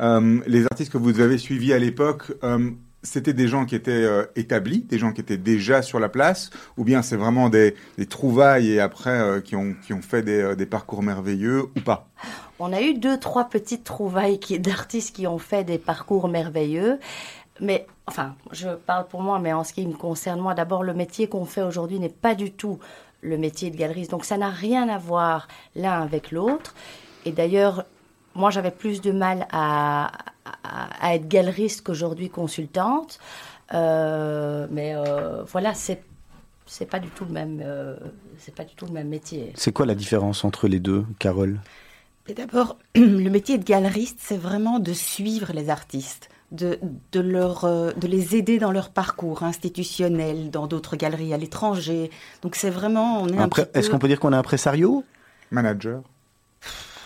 Euh, 0.00 0.40
les 0.46 0.64
artistes 0.64 0.92
que 0.92 0.98
vous 0.98 1.20
avez 1.20 1.38
suivis 1.38 1.72
à 1.72 1.78
l'époque, 1.78 2.32
euh, 2.44 2.70
c'était 3.02 3.32
des 3.32 3.48
gens 3.48 3.64
qui 3.64 3.74
étaient 3.74 4.06
établis, 4.36 4.82
des 4.82 4.98
gens 4.98 5.12
qui 5.12 5.22
étaient 5.22 5.38
déjà 5.38 5.80
sur 5.80 6.00
la 6.00 6.10
place, 6.10 6.50
ou 6.76 6.84
bien 6.84 7.00
c'est 7.00 7.16
vraiment 7.16 7.48
des, 7.48 7.74
trouvailles 8.10 8.72
et 8.72 8.80
après 8.80 9.40
qui, 9.42 9.56
ont, 9.56 9.74
qui 9.82 9.94
ont 9.94 10.02
fait 10.02 10.22
des, 10.22 10.54
des, 10.54 10.66
parcours 10.66 11.02
merveilleux 11.02 11.62
ou 11.76 11.80
pas? 11.80 12.10
On 12.58 12.74
a 12.74 12.82
eu 12.82 12.92
deux, 12.92 13.18
trois 13.18 13.48
petites 13.48 13.84
trouvailles 13.84 14.38
d'artistes 14.58 15.16
qui 15.16 15.26
ont 15.26 15.38
fait 15.38 15.64
des 15.64 15.78
parcours 15.78 16.28
merveilleux. 16.28 16.98
Mais 17.60 17.86
enfin, 18.06 18.34
je 18.52 18.68
parle 18.68 19.06
pour 19.06 19.22
moi, 19.22 19.38
mais 19.38 19.52
en 19.52 19.64
ce 19.64 19.72
qui 19.72 19.86
me 19.86 19.94
concerne, 19.94 20.40
moi, 20.40 20.54
d'abord, 20.54 20.82
le 20.82 20.94
métier 20.94 21.28
qu'on 21.28 21.44
fait 21.44 21.62
aujourd'hui 21.62 22.00
n'est 22.00 22.08
pas 22.08 22.34
du 22.34 22.52
tout 22.52 22.78
le 23.20 23.36
métier 23.36 23.70
de 23.70 23.76
galeriste. 23.76 24.10
Donc, 24.10 24.24
ça 24.24 24.38
n'a 24.38 24.48
rien 24.48 24.88
à 24.88 24.98
voir 24.98 25.46
l'un 25.76 26.00
avec 26.00 26.32
l'autre. 26.32 26.74
Et 27.26 27.32
d'ailleurs, 27.32 27.84
moi, 28.34 28.50
j'avais 28.50 28.70
plus 28.70 29.00
de 29.00 29.12
mal 29.12 29.46
à, 29.52 30.12
être 31.04 31.28
galeriste 31.28 31.82
qu'aujourd'hui 31.82 32.30
consultante. 32.30 33.18
Euh, 33.72 34.66
mais 34.70 34.94
euh, 34.94 35.42
voilà, 35.44 35.74
c'est 35.74 36.02
c'est 36.66 36.86
pas 36.86 37.00
du 37.00 37.08
tout 37.08 37.24
le 37.24 37.32
même, 37.32 37.60
euh, 37.64 37.96
c'est 38.38 38.54
pas 38.54 38.64
du 38.64 38.74
tout 38.76 38.86
le 38.86 38.92
même 38.92 39.08
métier. 39.08 39.52
C'est 39.56 39.72
quoi 39.72 39.86
la 39.86 39.96
différence 39.96 40.44
entre 40.44 40.68
les 40.68 40.78
deux, 40.78 41.04
Carole? 41.18 41.58
D'abord, 42.36 42.76
le 42.94 43.28
métier 43.28 43.58
de 43.58 43.64
galeriste, 43.64 44.18
c'est 44.20 44.36
vraiment 44.36 44.78
de 44.78 44.92
suivre 44.92 45.52
les 45.52 45.68
artistes. 45.68 46.28
De, 46.52 46.80
de, 47.12 47.20
leur, 47.20 47.64
de 47.64 48.06
les 48.08 48.34
aider 48.34 48.58
dans 48.58 48.72
leur 48.72 48.90
parcours 48.90 49.44
institutionnel, 49.44 50.50
dans 50.50 50.66
d'autres 50.66 50.96
galeries 50.96 51.32
à 51.32 51.36
l'étranger. 51.36 52.10
Donc 52.42 52.56
c'est 52.56 52.70
vraiment... 52.70 53.22
on 53.22 53.28
est 53.28 53.38
un 53.38 53.48
petit 53.48 53.60
Est-ce 53.72 53.86
peu- 53.86 53.92
qu'on 53.92 53.98
peut 54.00 54.08
dire 54.08 54.18
qu'on 54.18 54.32
est 54.32 54.36
impresario? 54.36 55.04
Manager. 55.52 56.02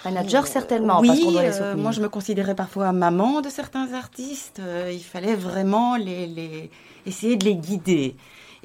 Manager 0.05 0.47
certainement, 0.47 1.01
oui, 1.01 1.09
parce 1.09 1.21
qu'on 1.21 1.33
doit 1.33 1.43
les 1.43 1.49
euh, 1.49 1.53
soutenir. 1.71 1.77
moi 1.83 1.93
je 1.93 2.01
me 2.01 2.09
considérais 2.09 2.55
parfois 2.55 2.93
maman 2.93 3.41
de 3.41 3.49
certains 3.49 3.93
artistes. 3.95 4.61
Euh, 4.61 4.91
il 4.93 5.03
fallait 5.03 5.35
vraiment 5.37 5.97
les, 5.97 6.27
les- 6.27 6.71
essayer 7.07 7.37
de 7.37 7.45
les 7.45 7.55
guider. 7.57 8.17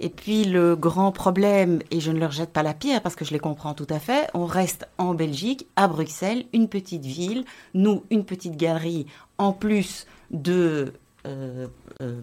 Et 0.01 0.07
puis 0.09 0.45
le 0.45 0.77
grand 0.77 1.11
problème, 1.11 1.79
et 1.91 1.99
je 1.99 2.11
ne 2.11 2.19
leur 2.19 2.31
jette 2.31 2.51
pas 2.51 2.63
la 2.63 2.73
pierre 2.73 3.01
parce 3.01 3.15
que 3.15 3.25
je 3.25 3.31
les 3.31 3.39
comprends 3.39 3.73
tout 3.73 3.87
à 3.89 3.99
fait, 3.99 4.29
on 4.33 4.45
reste 4.45 4.87
en 4.97 5.13
Belgique, 5.13 5.67
à 5.75 5.89
Bruxelles, 5.89 6.45
une 6.53 6.69
petite 6.69 7.05
ville, 7.05 7.43
nous 7.73 8.03
une 8.09 8.23
petite 8.23 8.55
galerie, 8.55 9.07
en 9.37 9.51
plus 9.51 10.07
de 10.31 10.93
euh, 11.27 11.67
euh, 12.01 12.21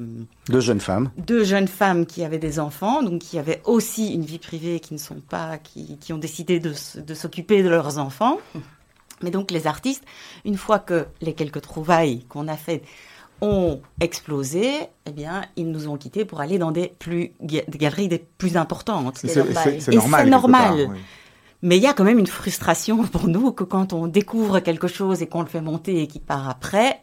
de 0.48 0.60
jeunes 0.60 0.80
femmes 0.80 1.10
deux 1.18 1.44
jeunes 1.44 1.68
femmes 1.68 2.06
qui 2.06 2.24
avaient 2.24 2.38
des 2.38 2.58
enfants, 2.58 3.02
donc 3.02 3.20
qui 3.20 3.38
avaient 3.38 3.60
aussi 3.66 4.14
une 4.14 4.24
vie 4.24 4.38
privée, 4.38 4.80
qui 4.80 4.94
ne 4.94 4.98
sont 4.98 5.20
pas, 5.28 5.58
qui, 5.58 5.98
qui 5.98 6.14
ont 6.14 6.18
décidé 6.18 6.60
de, 6.60 6.72
de 6.96 7.14
s'occuper 7.14 7.62
de 7.62 7.68
leurs 7.68 7.98
enfants. 7.98 8.38
Mais 9.22 9.30
donc 9.30 9.50
les 9.50 9.66
artistes, 9.66 10.04
une 10.44 10.56
fois 10.56 10.78
que 10.78 11.06
les 11.20 11.32
quelques 11.34 11.62
trouvailles 11.62 12.24
qu'on 12.28 12.48
a 12.48 12.56
faites 12.56 12.84
ont 13.40 13.80
explosé, 14.00 14.70
eh 15.06 15.10
bien, 15.10 15.44
ils 15.56 15.70
nous 15.70 15.88
ont 15.88 15.96
quittés 15.96 16.24
pour 16.24 16.40
aller 16.40 16.58
dans 16.58 16.70
des 16.72 16.88
plus 16.98 17.32
des 17.40 17.62
galeries 17.68 18.08
des 18.08 18.18
plus 18.38 18.56
importantes. 18.56 19.18
C'est 19.18 19.36
normal. 19.36 19.54
c'est- 19.80 19.92
normal. 19.92 20.20
c'est 20.24 20.24
quelque 20.24 20.30
normal. 20.30 20.62
part, 20.68 20.76
oui. 20.94 20.98
Mais 21.62 21.76
il 21.78 21.82
y 21.82 21.86
a 21.86 21.94
quand 21.94 22.04
même 22.04 22.18
une 22.18 22.26
frustration 22.26 23.02
pour 23.04 23.28
nous 23.28 23.52
que 23.52 23.64
quand 23.64 23.92
on 23.92 24.06
découvre 24.06 24.60
quelque 24.60 24.88
chose 24.88 25.22
et 25.22 25.26
qu'on 25.26 25.40
le 25.40 25.48
fait 25.48 25.60
monter 25.60 26.02
et 26.02 26.06
qui 26.06 26.18
part 26.20 26.48
après, 26.48 27.00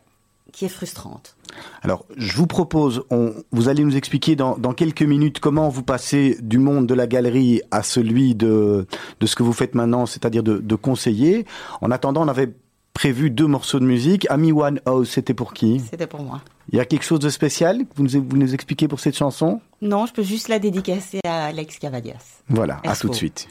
qui 0.53 0.63
est 0.63 0.69
frustrante. 0.69 1.35
Alors, 1.81 2.05
je 2.15 2.37
vous 2.37 2.47
propose, 2.47 3.03
on, 3.09 3.33
vous 3.51 3.67
allez 3.67 3.83
nous 3.83 3.97
expliquer 3.97 4.37
dans, 4.37 4.57
dans 4.57 4.73
quelques 4.73 5.03
minutes 5.03 5.39
comment 5.39 5.67
vous 5.67 5.83
passez 5.83 6.37
du 6.41 6.57
monde 6.57 6.87
de 6.87 6.93
la 6.93 7.07
galerie 7.07 7.61
à 7.71 7.83
celui 7.83 8.35
de, 8.35 8.87
de 9.19 9.25
ce 9.25 9.35
que 9.35 9.43
vous 9.43 9.51
faites 9.51 9.75
maintenant, 9.75 10.05
c'est-à-dire 10.05 10.43
de, 10.43 10.59
de 10.59 10.75
conseiller. 10.75 11.45
En 11.81 11.91
attendant, 11.91 12.23
on 12.23 12.27
avait 12.27 12.53
prévu 12.93 13.29
deux 13.29 13.47
morceaux 13.47 13.79
de 13.79 13.85
musique. 13.85 14.25
Ami 14.29 14.51
One 14.51 14.79
House, 14.85 15.09
c'était 15.09 15.33
pour 15.33 15.53
qui? 15.53 15.81
C'était 15.89 16.07
pour 16.07 16.21
moi. 16.21 16.41
Il 16.71 16.77
y 16.77 16.79
a 16.79 16.85
quelque 16.85 17.03
chose 17.03 17.19
de 17.19 17.29
spécial 17.29 17.79
que 17.79 17.93
vous 17.95 18.03
nous, 18.03 18.25
vous 18.29 18.37
nous 18.37 18.53
expliquez 18.53 18.87
pour 18.87 18.99
cette 18.99 19.17
chanson? 19.17 19.59
Non, 19.81 20.05
je 20.05 20.13
peux 20.13 20.23
juste 20.23 20.47
la 20.47 20.59
dédicacer 20.59 21.19
à 21.25 21.45
Alex 21.45 21.77
Cavadias. 21.77 22.41
Voilà, 22.47 22.79
à 22.85 22.95
tout 22.95 23.09
de 23.09 23.15
suite. 23.15 23.47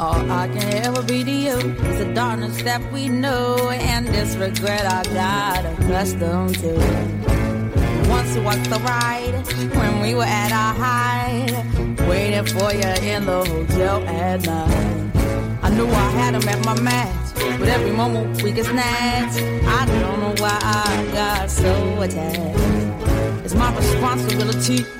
All 0.00 0.30
I 0.30 0.48
can 0.48 0.86
ever 0.86 1.02
be 1.02 1.22
to 1.22 1.30
you 1.30 1.56
is 1.58 1.98
the 1.98 2.10
darkness 2.14 2.62
that 2.62 2.80
we 2.90 3.10
know 3.10 3.68
and 3.68 4.08
this 4.08 4.34
regret 4.34 4.86
I 4.86 5.02
got 5.12 5.66
accustomed 5.66 6.54
to. 6.60 6.72
Once 8.08 8.34
it 8.34 8.42
was 8.42 8.56
the 8.70 8.80
ride 8.82 9.34
when 9.76 10.00
we 10.00 10.14
were 10.14 10.24
at 10.24 10.52
our 10.52 10.72
height, 10.72 11.52
waiting 12.08 12.46
for 12.46 12.72
you 12.72 13.12
in 13.12 13.26
the 13.26 13.44
hotel 13.44 14.02
at 14.08 14.46
night. 14.46 15.60
I 15.62 15.68
knew 15.68 15.86
I 15.86 16.10
had 16.12 16.34
him 16.34 16.48
at 16.48 16.64
my 16.64 16.80
match, 16.80 17.34
but 17.58 17.68
every 17.68 17.92
moment 17.92 18.42
we 18.42 18.52
get 18.52 18.64
snatched. 18.64 19.36
I 19.66 19.84
don't 19.84 20.20
know 20.20 20.34
why 20.38 20.58
I 20.62 21.10
got 21.12 21.50
so 21.50 22.00
attached. 22.00 23.44
It's 23.44 23.54
my 23.54 23.76
responsibility. 23.76 24.99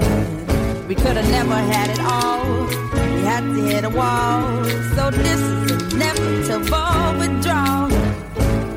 Could 1.01 1.17
have 1.17 1.31
never 1.31 1.55
had 1.55 1.89
it 1.89 1.99
all. 1.99 2.45
You 2.93 3.23
had 3.25 3.41
to 3.41 3.61
hit 3.71 3.83
a 3.83 3.89
wall. 3.89 4.63
So 4.95 5.09
this 5.09 5.41
is 5.41 5.93
inevitable 5.93 7.19
withdrawal. 7.19 7.91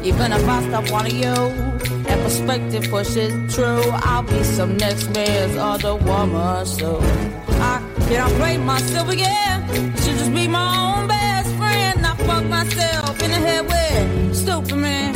Even 0.02 0.32
if 0.32 0.48
I 0.48 0.62
stop 0.68 0.90
wanting 0.90 1.16
you, 1.16 1.34
and 2.08 2.22
perspective 2.22 2.88
pushes 2.90 3.32
true, 3.54 3.82
I'll 4.08 4.22
be 4.22 4.42
some 4.42 4.76
next 4.76 5.10
man's 5.14 5.56
other 5.56 5.96
woman. 5.96 6.66
So 6.66 6.98
I 7.70 7.82
cannot 8.08 8.32
play 8.40 8.56
myself 8.58 9.08
again. 9.10 9.62
I 9.70 10.00
should 10.00 10.18
just 10.18 10.32
be 10.32 10.48
my 10.48 10.66
own 10.82 11.06
best 11.08 11.50
friend. 11.56 12.06
I 12.06 12.14
fuck 12.26 12.44
myself 12.44 13.22
in 13.22 13.30
the 13.30 13.40
head 13.48 13.66
with 13.66 14.36
stupid 14.36 14.76
man. 14.76 15.14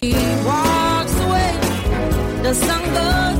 He 0.00 0.14
walks 0.46 1.14
away, 1.26 1.52
the 2.42 2.54
sun 2.54 2.82
goes 2.94 3.31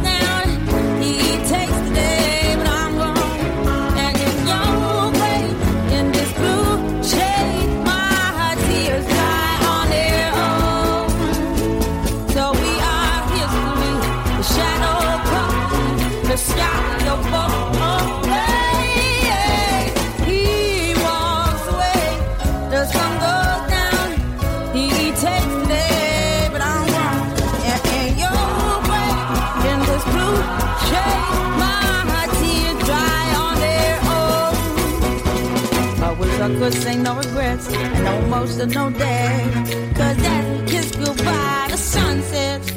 no 37.71 38.13
regrets 38.53 38.59
and 38.59 38.75
no 38.75 38.91
day. 38.91 39.51
Cause 39.95 40.19
as 40.19 40.61
we 40.61 40.67
kiss 40.67 40.91
goodbye, 40.97 41.67
the 41.71 41.77
sun 41.77 42.23
sets. 42.23 42.73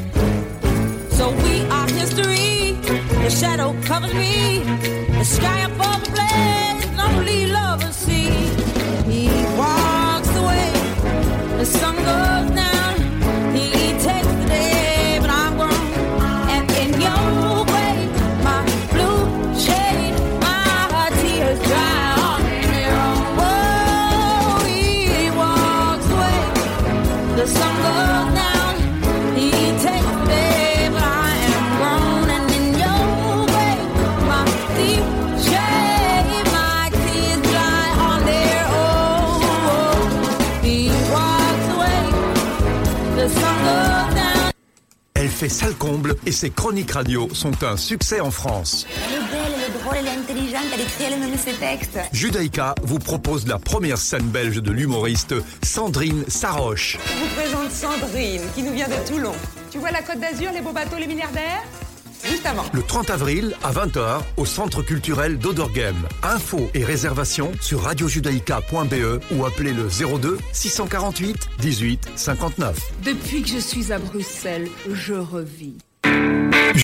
So 1.18 1.32
we 1.44 1.62
are 1.70 1.88
history. 1.89 2.74
The 3.24 3.30
shadow 3.30 3.75
covers 3.84 4.13
me. 4.13 4.63
The 5.20 5.24
sky 5.24 5.60
above 5.62 6.04
the 6.06 6.12
blaze. 6.12 6.98
Lonely 6.98 7.48
lovers 7.48 7.96
see. 7.96 8.30
He 9.10 9.27
walks 9.58 10.36
away. 10.36 10.72
The 11.58 11.65
sun 11.65 11.96
goes 11.96 12.35
Elle 45.25 45.32
fait 45.32 45.50
sale 45.50 45.74
comble 45.74 46.15
et 46.27 46.32
ses 46.32 46.51
chroniques 46.51 46.91
radio 46.91 47.27
sont 47.34 47.63
un 47.63 47.77
succès 47.77 48.20
en 48.20 48.29
France. 48.29 48.86
Elle 49.08 49.15
est 49.15 49.17
belle, 49.17 49.53
elle 49.55 49.75
est 49.75 49.79
drôle, 49.79 49.96
elle 49.98 50.05
est 50.05 50.10
intelligente, 50.12 50.65
elle 50.72 50.82
écrit 50.82 51.05
elle-même 51.05 51.36
ses 51.36 51.53
textes. 51.53 51.98
Judaïka 52.12 52.75
vous 52.84 53.00
propose 53.00 53.48
la 53.48 53.58
première 53.58 53.98
scène 53.98 54.27
belge 54.27 54.62
de 54.62 54.72
l'humoriste 54.72 55.34
Sandrine 55.63 56.25
Saroche. 56.27 57.00
Je 57.08 57.24
vous 57.24 57.36
présente 57.36 57.72
Sandrine, 57.72 58.44
qui 58.53 58.62
nous 58.62 58.74
vient 58.74 58.88
de 58.88 59.10
Toulon. 59.10 59.34
Tu 59.72 59.79
vois 59.79 59.89
la 59.89 60.03
Côte 60.03 60.20
d'Azur, 60.20 60.51
les 60.53 60.62
beaux 60.62 60.74
bateaux, 60.74 60.98
les 61.00 61.08
milliardaires? 61.08 61.63
Juste 62.27 62.46
avant. 62.46 62.65
Le 62.74 62.82
30 62.82 63.10
avril 63.10 63.55
à 63.63 63.72
20h 63.72 64.22
au 64.38 64.46
Centre 64.46 64.82
culturel 64.82 65.38
d'Odorgem. 65.38 65.96
Infos 66.24 66.70
et 66.74 66.84
réservations 66.84 67.51
sur 67.62 67.84
radiojudaïka.be 67.84 69.22
ou 69.32 69.46
appelez 69.46 69.74
le 69.74 69.88
02 69.88 70.38
648 70.51 71.50
18 71.60 72.10
59. 72.15 72.77
Depuis 73.03 73.41
que 73.44 73.50
je 73.50 73.60
suis 73.60 73.91
à 73.91 74.00
Bruxelles, 74.00 74.67
je 74.91 75.13
revis. 75.13 75.77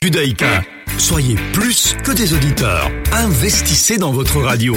Judaïka, 0.03 0.63
soyez 0.97 1.35
plus 1.53 1.95
que 2.03 2.11
des 2.11 2.33
auditeurs. 2.33 2.89
Investissez 3.11 3.97
dans 3.97 4.11
votre 4.11 4.39
radio. 4.41 4.75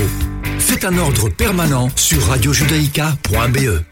Faites 0.58 0.84
un 0.84 0.96
ordre 0.98 1.28
permanent 1.28 1.88
sur 1.96 2.22
radiojudaïka.be. 2.26 3.84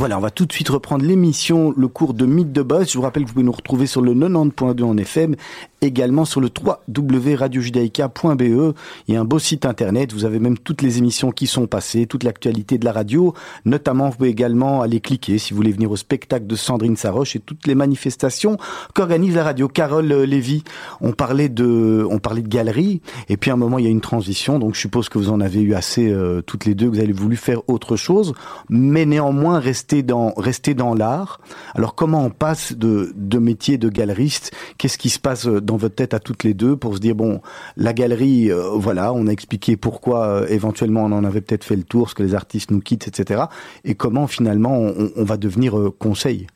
Voilà, 0.00 0.16
on 0.16 0.22
va 0.22 0.30
tout 0.30 0.46
de 0.46 0.52
suite 0.54 0.70
reprendre 0.70 1.04
l'émission, 1.04 1.74
le 1.76 1.86
cours 1.86 2.14
de 2.14 2.24
Mythe 2.24 2.52
de 2.52 2.62
Boss. 2.62 2.90
Je 2.90 2.96
vous 2.96 3.02
rappelle 3.02 3.24
que 3.24 3.28
vous 3.28 3.34
pouvez 3.34 3.44
nous 3.44 3.52
retrouver 3.52 3.86
sur 3.86 4.00
le 4.00 4.14
90.2 4.14 4.82
en 4.82 4.96
FM, 4.96 5.36
également 5.80 6.24
sur 6.24 6.40
le 6.40 6.48
www.radiojudaïka.be. 6.48 8.74
Il 9.08 9.14
y 9.14 9.16
a 9.16 9.20
un 9.20 9.24
beau 9.24 9.38
site 9.38 9.66
internet, 9.66 10.12
vous 10.12 10.24
avez 10.24 10.38
même 10.38 10.58
toutes 10.58 10.82
les 10.82 10.98
émissions 10.98 11.32
qui 11.32 11.46
sont 11.46 11.66
passées, 11.66 12.06
toute 12.06 12.24
l'actualité 12.24 12.78
de 12.78 12.84
la 12.84 12.92
radio. 12.92 13.34
Notamment, 13.64 14.10
vous 14.10 14.16
pouvez 14.16 14.28
également 14.28 14.82
aller 14.82 15.00
cliquer 15.00 15.38
si 15.38 15.52
vous 15.52 15.56
voulez 15.56 15.72
venir 15.72 15.90
au 15.90 15.96
spectacle 15.96 16.46
de 16.46 16.56
Sandrine 16.56 16.96
Saroche 16.96 17.36
et 17.36 17.40
toutes 17.40 17.66
les 17.66 17.74
manifestations 17.74 18.56
qu'organise 18.94 19.34
la 19.34 19.44
radio. 19.44 19.68
Carole 19.68 20.10
euh, 20.12 20.26
Lévy, 20.26 20.64
on 21.00 21.12
parlait 21.12 21.48
de, 21.48 22.06
on 22.10 22.18
parlait 22.18 22.42
de 22.42 22.48
galerie, 22.48 23.00
et 23.28 23.36
puis 23.36 23.50
à 23.50 23.54
un 23.54 23.56
moment, 23.56 23.78
il 23.78 23.84
y 23.84 23.88
a 23.88 23.90
une 23.90 24.00
transition, 24.00 24.58
donc 24.58 24.74
je 24.74 24.80
suppose 24.80 25.08
que 25.08 25.18
vous 25.18 25.30
en 25.30 25.40
avez 25.40 25.60
eu 25.60 25.74
assez 25.74 26.10
euh, 26.10 26.42
toutes 26.42 26.64
les 26.64 26.74
deux, 26.74 26.86
que 26.86 26.96
vous 26.96 27.00
avez 27.00 27.12
voulu 27.12 27.36
faire 27.36 27.60
autre 27.68 27.96
chose, 27.96 28.34
mais 28.68 29.06
néanmoins 29.06 29.58
rester 29.58 30.02
dans, 30.02 30.32
rester 30.36 30.74
dans 30.74 30.94
l'art. 30.94 31.40
Alors 31.74 31.94
comment 31.94 32.24
on 32.24 32.30
passe 32.30 32.74
de, 32.74 33.12
de 33.16 33.38
métier 33.38 33.78
de 33.78 33.88
galeriste? 33.88 34.52
Qu'est-ce 34.78 34.98
qui 34.98 35.10
se 35.10 35.18
passe 35.18 35.46
dans 35.46 35.69
votre 35.76 35.94
tête 35.94 36.14
à 36.14 36.20
toutes 36.20 36.44
les 36.44 36.54
deux 36.54 36.76
pour 36.76 36.94
se 36.94 37.00
dire 37.00 37.14
bon, 37.14 37.40
la 37.76 37.92
galerie, 37.92 38.50
euh, 38.50 38.70
voilà, 38.74 39.12
on 39.12 39.26
a 39.26 39.30
expliqué 39.30 39.76
pourquoi 39.76 40.26
euh, 40.26 40.46
éventuellement 40.48 41.04
on 41.04 41.12
en 41.12 41.24
avait 41.24 41.40
peut-être 41.40 41.64
fait 41.64 41.76
le 41.76 41.84
tour, 41.84 42.10
ce 42.10 42.14
que 42.14 42.22
les 42.22 42.34
artistes 42.34 42.70
nous 42.70 42.80
quittent, 42.80 43.08
etc. 43.08 43.44
Et 43.84 43.94
comment 43.94 44.26
finalement 44.26 44.76
on, 44.76 45.10
on 45.14 45.24
va 45.24 45.36
devenir 45.36 45.78
euh, 45.78 45.90
conseil? 45.90 46.46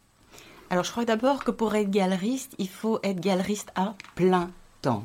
Alors 0.71 0.85
je 0.85 0.90
crois 0.90 1.04
d'abord 1.04 1.44
que 1.44 1.50
pour 1.50 1.75
être 1.75 1.90
galeriste, 1.90 2.54
il 2.59 2.68
faut 2.68 2.99
être 3.02 3.21
galeriste 3.21 3.71
à 3.76 3.94
plein 4.14 4.50
temps. 4.83 5.04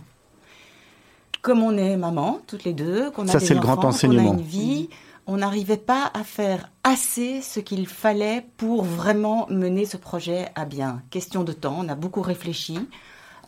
Comme 1.41 1.63
on 1.63 1.77
est 1.77 1.95
maman, 1.95 2.41
toutes 2.47 2.63
les 2.63 2.73
deux, 2.73 3.11
qu'on 3.11 3.27
a 3.27 3.31
Ça, 3.31 3.39
des 3.39 3.45
c'est 3.45 3.53
le 3.53 3.61
grand 3.61 3.83
enfants, 3.85 4.09
a 4.09 4.13
une 4.13 4.41
vie, 4.41 4.89
on 5.25 5.37
n'arrivait 5.37 5.77
pas 5.77 6.11
à 6.13 6.23
faire 6.23 6.71
assez 6.83 7.41
ce 7.41 7.59
qu'il 7.59 7.87
fallait 7.87 8.45
pour 8.57 8.83
vraiment 8.83 9.47
mener 9.49 9.85
ce 9.85 9.95
projet 9.95 10.49
à 10.55 10.65
bien. 10.65 11.03
Question 11.11 11.43
de 11.43 11.53
temps, 11.53 11.77
on 11.79 11.87
a 11.87 11.95
beaucoup 11.95 12.21
réfléchi 12.21 12.79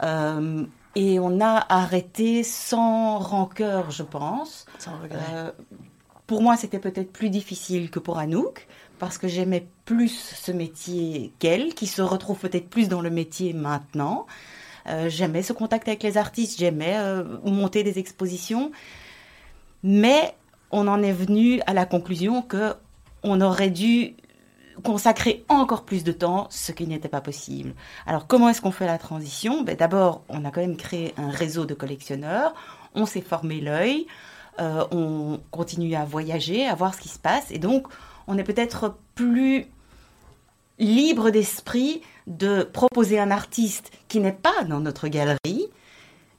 euh, 0.04 0.66
et 0.96 1.20
on 1.20 1.40
a 1.40 1.66
arrêté 1.70 2.44
sans 2.44 3.18
rancœur, 3.20 3.92
je 3.92 4.04
pense. 4.04 4.66
Sans 4.78 4.98
regret. 5.02 5.20
Euh, 5.34 5.52
pour 6.28 6.42
moi, 6.42 6.58
c'était 6.58 6.80
peut-être 6.80 7.12
plus 7.12 7.30
difficile 7.30 7.90
que 7.90 8.00
pour 8.00 8.18
Anouk, 8.18 8.68
parce 9.00 9.18
que 9.18 9.28
j'aimais 9.28 9.68
plus 9.86 10.34
ce 10.36 10.52
métier 10.52 11.34
qu'elle, 11.40 11.74
qui 11.74 11.88
se 11.88 12.02
retrouve 12.02 12.40
peut-être 12.40 12.70
plus 12.70 12.88
dans 12.88 13.02
le 13.02 13.10
métier 13.10 13.54
maintenant. 13.54 14.26
Euh, 14.88 15.10
j'aimais 15.10 15.44
ce 15.44 15.54
contact 15.54 15.88
avec 15.88 16.04
les 16.04 16.18
artistes, 16.18 16.60
j'aimais 16.60 16.96
euh, 16.98 17.24
monter 17.44 17.84
des 17.84 18.00
expositions, 18.00 18.72
mais 19.84 20.36
on 20.72 20.88
en 20.88 21.04
est 21.04 21.12
venu 21.12 21.62
à 21.68 21.74
la 21.74 21.86
conclusion 21.86 22.42
que 22.42 22.74
on 23.24 23.42
aurait 23.42 23.70
dû 23.70 24.16
consacrer 24.82 25.46
encore 25.50 25.84
plus 25.84 26.04
de 26.04 26.12
temps, 26.12 26.48
ce 26.50 26.72
qui 26.72 26.88
n'était 26.88 27.10
pas 27.10 27.22
possible. 27.22 27.74
Alors 28.06 28.28
comment 28.28 28.50
est-ce 28.50 28.62
qu'on 28.62 28.72
fait 28.72 28.86
la 28.86 28.98
transition? 28.98 29.64
Ben, 29.64 29.76
D'abord, 29.76 30.24
on 30.30 30.46
a 30.46 30.52
quand 30.52 30.62
même 30.62 30.78
créé 30.78 31.14
un 31.18 31.30
réseau 31.30 31.66
de 31.66 31.74
collectionneurs, 31.74 32.54
on 32.94 33.06
s'est 33.06 33.22
formé 33.22 33.62
l'œil, 33.62 34.08
euh, 34.60 34.86
on 34.92 35.40
continue 35.52 35.96
à 35.96 36.06
voyager, 36.06 36.68
à 36.68 36.76
voir 36.76 36.94
ce 36.94 37.02
qui 37.02 37.10
se 37.10 37.20
passe, 37.20 37.52
et 37.52 37.60
donc 37.60 37.88
on 38.28 38.38
est 38.38 38.44
peut-être 38.44 38.98
plus 39.16 39.68
libre 40.78 41.30
d'esprit 41.30 42.02
de 42.28 42.64
proposer 42.64 43.20
un 43.20 43.32
artiste 43.32 43.92
qui 44.08 44.20
n'est 44.20 44.32
pas 44.32 44.64
dans 44.68 44.80
notre 44.80 45.08
galerie, 45.08 45.68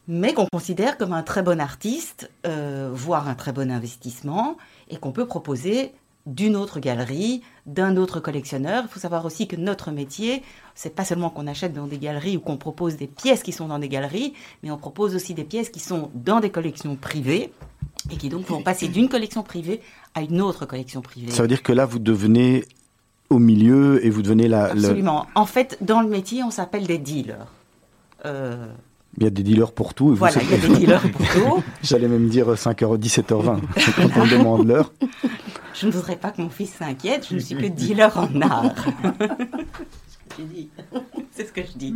mais 0.08 0.34
qu'on 0.34 0.46
considère 0.52 0.98
comme 0.98 1.12
un 1.12 1.22
très 1.22 1.42
bon 1.42 1.60
artiste, 1.60 2.30
euh, 2.46 2.90
voire 2.92 3.28
un 3.28 3.34
très 3.34 3.52
bon 3.52 3.70
investissement, 3.70 4.56
et 4.88 4.96
qu'on 4.96 5.12
peut 5.12 5.26
proposer 5.26 5.94
d'une 6.26 6.54
autre 6.56 6.78
galerie, 6.78 7.42
d'un 7.66 7.96
autre 7.96 8.20
collectionneur. 8.20 8.84
Il 8.86 8.88
faut 8.92 9.00
savoir 9.00 9.24
aussi 9.24 9.48
que 9.48 9.56
notre 9.56 9.90
métier, 9.90 10.42
c'est 10.74 10.94
pas 10.94 11.04
seulement 11.04 11.30
qu'on 11.30 11.46
achète 11.48 11.72
dans 11.74 11.86
des 11.86 11.98
galeries 11.98 12.36
ou 12.36 12.40
qu'on 12.40 12.56
propose 12.56 12.96
des 12.96 13.08
pièces 13.08 13.42
qui 13.42 13.52
sont 13.52 13.66
dans 13.68 13.78
des 13.80 13.88
galeries, 13.88 14.32
mais 14.62 14.70
on 14.70 14.76
propose 14.78 15.14
aussi 15.16 15.34
des 15.34 15.44
pièces 15.44 15.68
qui 15.68 15.80
sont 15.80 16.10
dans 16.14 16.38
des 16.40 16.50
collections 16.50 16.94
privées 16.96 17.52
et 18.12 18.16
qui 18.16 18.28
donc 18.28 18.46
vont 18.46 18.62
passer 18.62 18.88
d'une 18.88 19.08
collection 19.08 19.42
privée 19.42 19.80
à 20.14 20.22
une 20.22 20.40
autre 20.40 20.64
collection 20.66 21.00
privée. 21.02 21.30
Ça 21.32 21.42
veut 21.42 21.48
dire 21.48 21.62
que 21.62 21.72
là, 21.72 21.86
vous 21.86 21.98
devenez 21.98 22.64
au 23.30 23.38
milieu 23.38 24.04
et 24.04 24.10
vous 24.10 24.22
devenez 24.22 24.46
la... 24.46 24.74
le- 24.74 24.80
Absolument. 24.84 25.26
En 25.34 25.46
fait, 25.46 25.78
dans 25.80 26.02
le 26.02 26.08
métier, 26.08 26.42
on 26.44 26.50
s'appelle 26.50 26.86
des 26.86 26.98
dealers. 26.98 27.46
Euh, 28.26 28.66
Il 29.18 29.24
y 29.24 29.26
a 29.26 29.30
des 29.30 29.42
dealers 29.42 29.72
pour 29.72 29.94
tout. 29.94 30.08
et 30.08 30.10
vous, 30.10 30.16
voilà, 30.16 30.40
il 30.42 30.50
y 30.50 30.54
a 30.54 30.58
des 30.58 30.68
dealers 30.78 31.02
pour 31.10 31.26
tout. 31.32 31.62
J'allais 31.82 32.08
même 32.08 32.28
dire 32.28 32.52
5h, 32.52 32.98
17h20 32.98 33.60
quand 33.96 34.20
on 34.20 34.26
demande 34.26 34.66
l'heure. 34.68 34.92
Je 35.74 35.86
ne 35.86 35.92
voudrais 35.92 36.16
pas 36.16 36.30
que 36.30 36.40
mon 36.42 36.50
fils 36.50 36.72
s'inquiète, 36.72 37.26
je 37.28 37.34
ne 37.34 37.40
suis 37.40 37.56
que 37.56 37.66
dealer 37.66 38.16
en 38.16 38.40
art. 38.40 38.74
C'est 40.36 40.36
ce 40.36 40.36
que 40.36 40.42
je 40.42 40.42
dis. 40.42 40.70
C'est 41.32 41.46
ce 41.46 41.52
que 41.52 41.62
je 41.62 41.72
dis. 41.78 41.94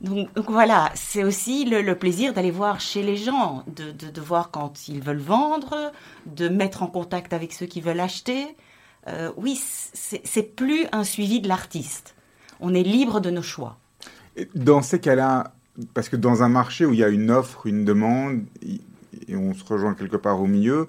Donc, 0.00 0.32
donc 0.34 0.50
voilà, 0.50 0.90
c'est 0.94 1.24
aussi 1.24 1.64
le, 1.64 1.80
le 1.80 1.96
plaisir 1.96 2.34
d'aller 2.34 2.50
voir 2.50 2.78
chez 2.80 3.02
les 3.02 3.16
gens, 3.16 3.64
de, 3.74 3.90
de, 3.90 4.10
de 4.10 4.20
voir 4.20 4.50
quand 4.50 4.88
ils 4.88 5.00
veulent 5.00 5.16
vendre, 5.16 5.92
de 6.26 6.48
mettre 6.48 6.82
en 6.82 6.88
contact 6.88 7.32
avec 7.32 7.52
ceux 7.54 7.64
qui 7.64 7.80
veulent 7.80 8.00
acheter. 8.00 8.44
Euh, 9.06 9.30
oui, 9.36 9.58
c'est 9.58 10.56
plus 10.56 10.86
un 10.92 11.04
suivi 11.04 11.40
de 11.40 11.48
l'artiste. 11.48 12.14
On 12.60 12.74
est 12.74 12.82
libre 12.82 13.20
de 13.20 13.30
nos 13.30 13.40
choix. 13.42 13.78
Et 14.36 14.48
Dans 14.54 14.82
ces 14.82 15.00
cas-là, 15.00 15.54
parce 15.94 16.08
que 16.08 16.16
dans 16.16 16.42
un 16.42 16.48
marché 16.48 16.84
où 16.84 16.92
il 16.92 16.98
y 16.98 17.04
a 17.04 17.08
une 17.08 17.30
offre, 17.30 17.66
une 17.66 17.84
demande, 17.84 18.44
et 18.62 18.80
et 19.28 19.36
on 19.36 19.54
se 19.54 19.64
rejoint 19.64 19.94
quelque 19.94 20.16
part 20.16 20.40
au 20.40 20.46
milieu, 20.46 20.88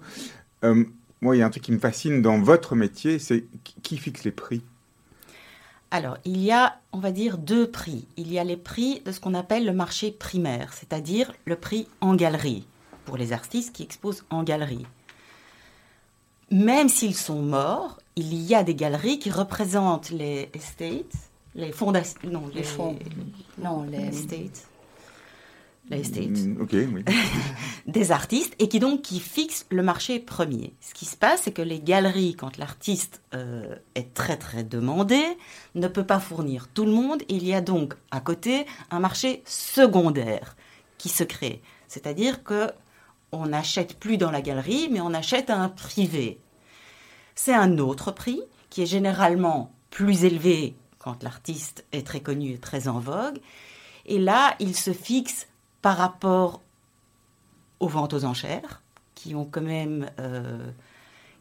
euh, 0.63 0.83
moi, 1.21 1.35
il 1.35 1.39
y 1.39 1.41
a 1.41 1.45
un 1.45 1.49
truc 1.49 1.63
qui 1.63 1.71
me 1.71 1.79
fascine 1.79 2.21
dans 2.21 2.39
votre 2.39 2.75
métier, 2.75 3.19
c'est 3.19 3.45
qui- 3.83 3.97
fixe 3.97 4.23
les 4.23 4.31
prix? 4.31 4.61
Alors, 5.91 6.17
il 6.25 6.41
y 6.41 6.51
a, 6.51 6.79
on 6.91 6.99
va 6.99 7.11
dire, 7.11 7.37
deux 7.37 7.69
prix. 7.69 8.07
Il 8.17 8.31
y 8.31 8.37
a 8.39 8.43
les 8.43 8.57
prix 8.57 9.01
de 9.05 9.11
ce 9.11 9.19
qu'on 9.19 9.33
appelle 9.33 9.65
le 9.65 9.73
marché 9.73 10.11
primaire, 10.11 10.73
c'est-à-dire 10.73 11.31
le 11.45 11.55
prix 11.55 11.87
en 12.01 12.15
galerie, 12.15 12.65
pour 13.05 13.17
les 13.17 13.31
artistes 13.33 13.73
qui 13.73 13.83
exposent 13.83 14.25
en 14.29 14.43
galerie. 14.43 14.85
Même 16.51 16.89
s'ils 16.89 17.15
sont 17.15 17.41
morts, 17.41 17.99
il 18.15 18.33
y 18.33 18.53
a 18.55 18.63
des 18.63 18.75
galeries 18.75 19.19
qui 19.19 19.31
représentent 19.31 20.09
les 20.11 20.49
estates, 20.53 21.15
les 21.55 21.71
fondations, 21.71 22.19
non, 22.25 22.47
les, 22.47 22.55
Les 22.55 22.63
fonds. 22.63 22.99
Non, 23.57 23.83
les... 23.83 24.07
estates, 24.09 24.67
Mm, 25.89 26.65
oui. 26.71 27.03
des 27.87 28.11
artistes 28.11 28.55
et 28.57 28.67
qui 28.67 28.79
donc 28.79 29.03
qui 29.03 29.19
fixent 29.19 29.67
le 29.69 29.83
marché 29.83 30.19
premier. 30.19 30.73
Ce 30.81 30.93
qui 30.93 31.05
se 31.05 31.15
passe, 31.15 31.43
c'est 31.43 31.51
que 31.51 31.61
les 31.61 31.79
galeries, 31.79 32.35
quand 32.35 32.57
l'artiste 32.57 33.21
euh, 33.35 33.75
est 33.93 34.13
très 34.13 34.37
très 34.37 34.63
demandé, 34.63 35.21
ne 35.75 35.87
peut 35.87 36.05
pas 36.05 36.19
fournir 36.19 36.67
tout 36.73 36.85
le 36.85 36.91
monde. 36.91 37.21
Et 37.29 37.35
il 37.35 37.45
y 37.45 37.53
a 37.53 37.61
donc 37.61 37.93
à 38.09 38.19
côté 38.19 38.65
un 38.89 38.99
marché 38.99 39.43
secondaire 39.45 40.55
qui 40.97 41.09
se 41.09 41.23
crée. 41.23 41.61
C'est-à-dire 41.87 42.43
que 42.43 42.71
on 43.31 43.47
n'achète 43.47 43.99
plus 43.99 44.17
dans 44.17 44.31
la 44.31 44.41
galerie, 44.41 44.87
mais 44.91 45.01
on 45.01 45.13
achète 45.13 45.49
à 45.49 45.57
un 45.57 45.69
privé. 45.69 46.39
C'est 47.35 47.53
un 47.53 47.77
autre 47.77 48.11
prix 48.11 48.41
qui 48.69 48.81
est 48.81 48.87
généralement 48.87 49.71
plus 49.91 50.23
élevé 50.23 50.75
quand 50.97 51.21
l'artiste 51.21 51.85
est 51.91 52.07
très 52.07 52.21
connu 52.21 52.53
et 52.53 52.57
très 52.57 52.87
en 52.87 52.99
vogue. 52.99 53.39
Et 54.05 54.19
là, 54.19 54.55
il 54.59 54.75
se 54.75 54.93
fixe 54.93 55.47
par 55.85 55.97
rapport 55.97 56.63
aux 57.79 57.87
ventes 57.87 58.15
aux 58.15 58.25
enchères, 58.25 58.81
qui 59.13 59.35
ont 59.35 59.45
quand 59.45 59.61
même, 59.61 60.07
euh, 60.19 60.57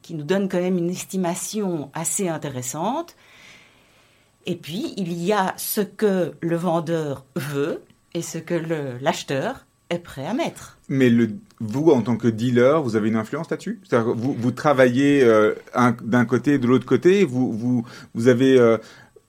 qui 0.03 0.13
nous 0.13 0.23
donnent 0.23 0.51
quand 0.51 0.61
même 0.61 0.77
une 0.77 0.91
estimation 0.91 1.91
assez 1.95 2.29
intéressante. 2.29 3.17
Et 4.45 4.57
puis 4.57 4.93
il 4.99 5.15
y 5.15 5.33
a 5.33 5.55
ce 5.57 5.81
que 5.81 6.35
le 6.43 6.57
vendeur 6.57 7.25
veut 7.37 7.81
et 8.13 8.21
ce 8.21 8.37
que 8.37 8.55
l'acheteur 9.01 9.65
est 9.89 9.99
prêt 9.99 10.27
à 10.27 10.35
mettre. 10.35 10.77
Mais 10.91 11.09
le, 11.09 11.31
vous, 11.61 11.89
en 11.91 12.03
tant 12.03 12.19
que 12.19 12.29
dealer, 12.29 12.83
vous 12.83 12.97
avez 12.97 13.09
une 13.09 13.17
influence 13.17 13.49
là-dessus? 13.49 13.81
Vous, 13.91 14.51
travaillez 14.51 15.25
euh, 15.25 15.55
un- 15.73 15.97
d'un 16.03 16.27
côté 16.27 16.53
et 16.53 16.59
de 16.59 16.67
l'autre 16.67 16.85
côté 16.85 17.25
vous, 17.25 17.51
vous, 17.51 17.87
vous 18.15 18.29
avez... 18.29 18.59
euh, 18.59 18.77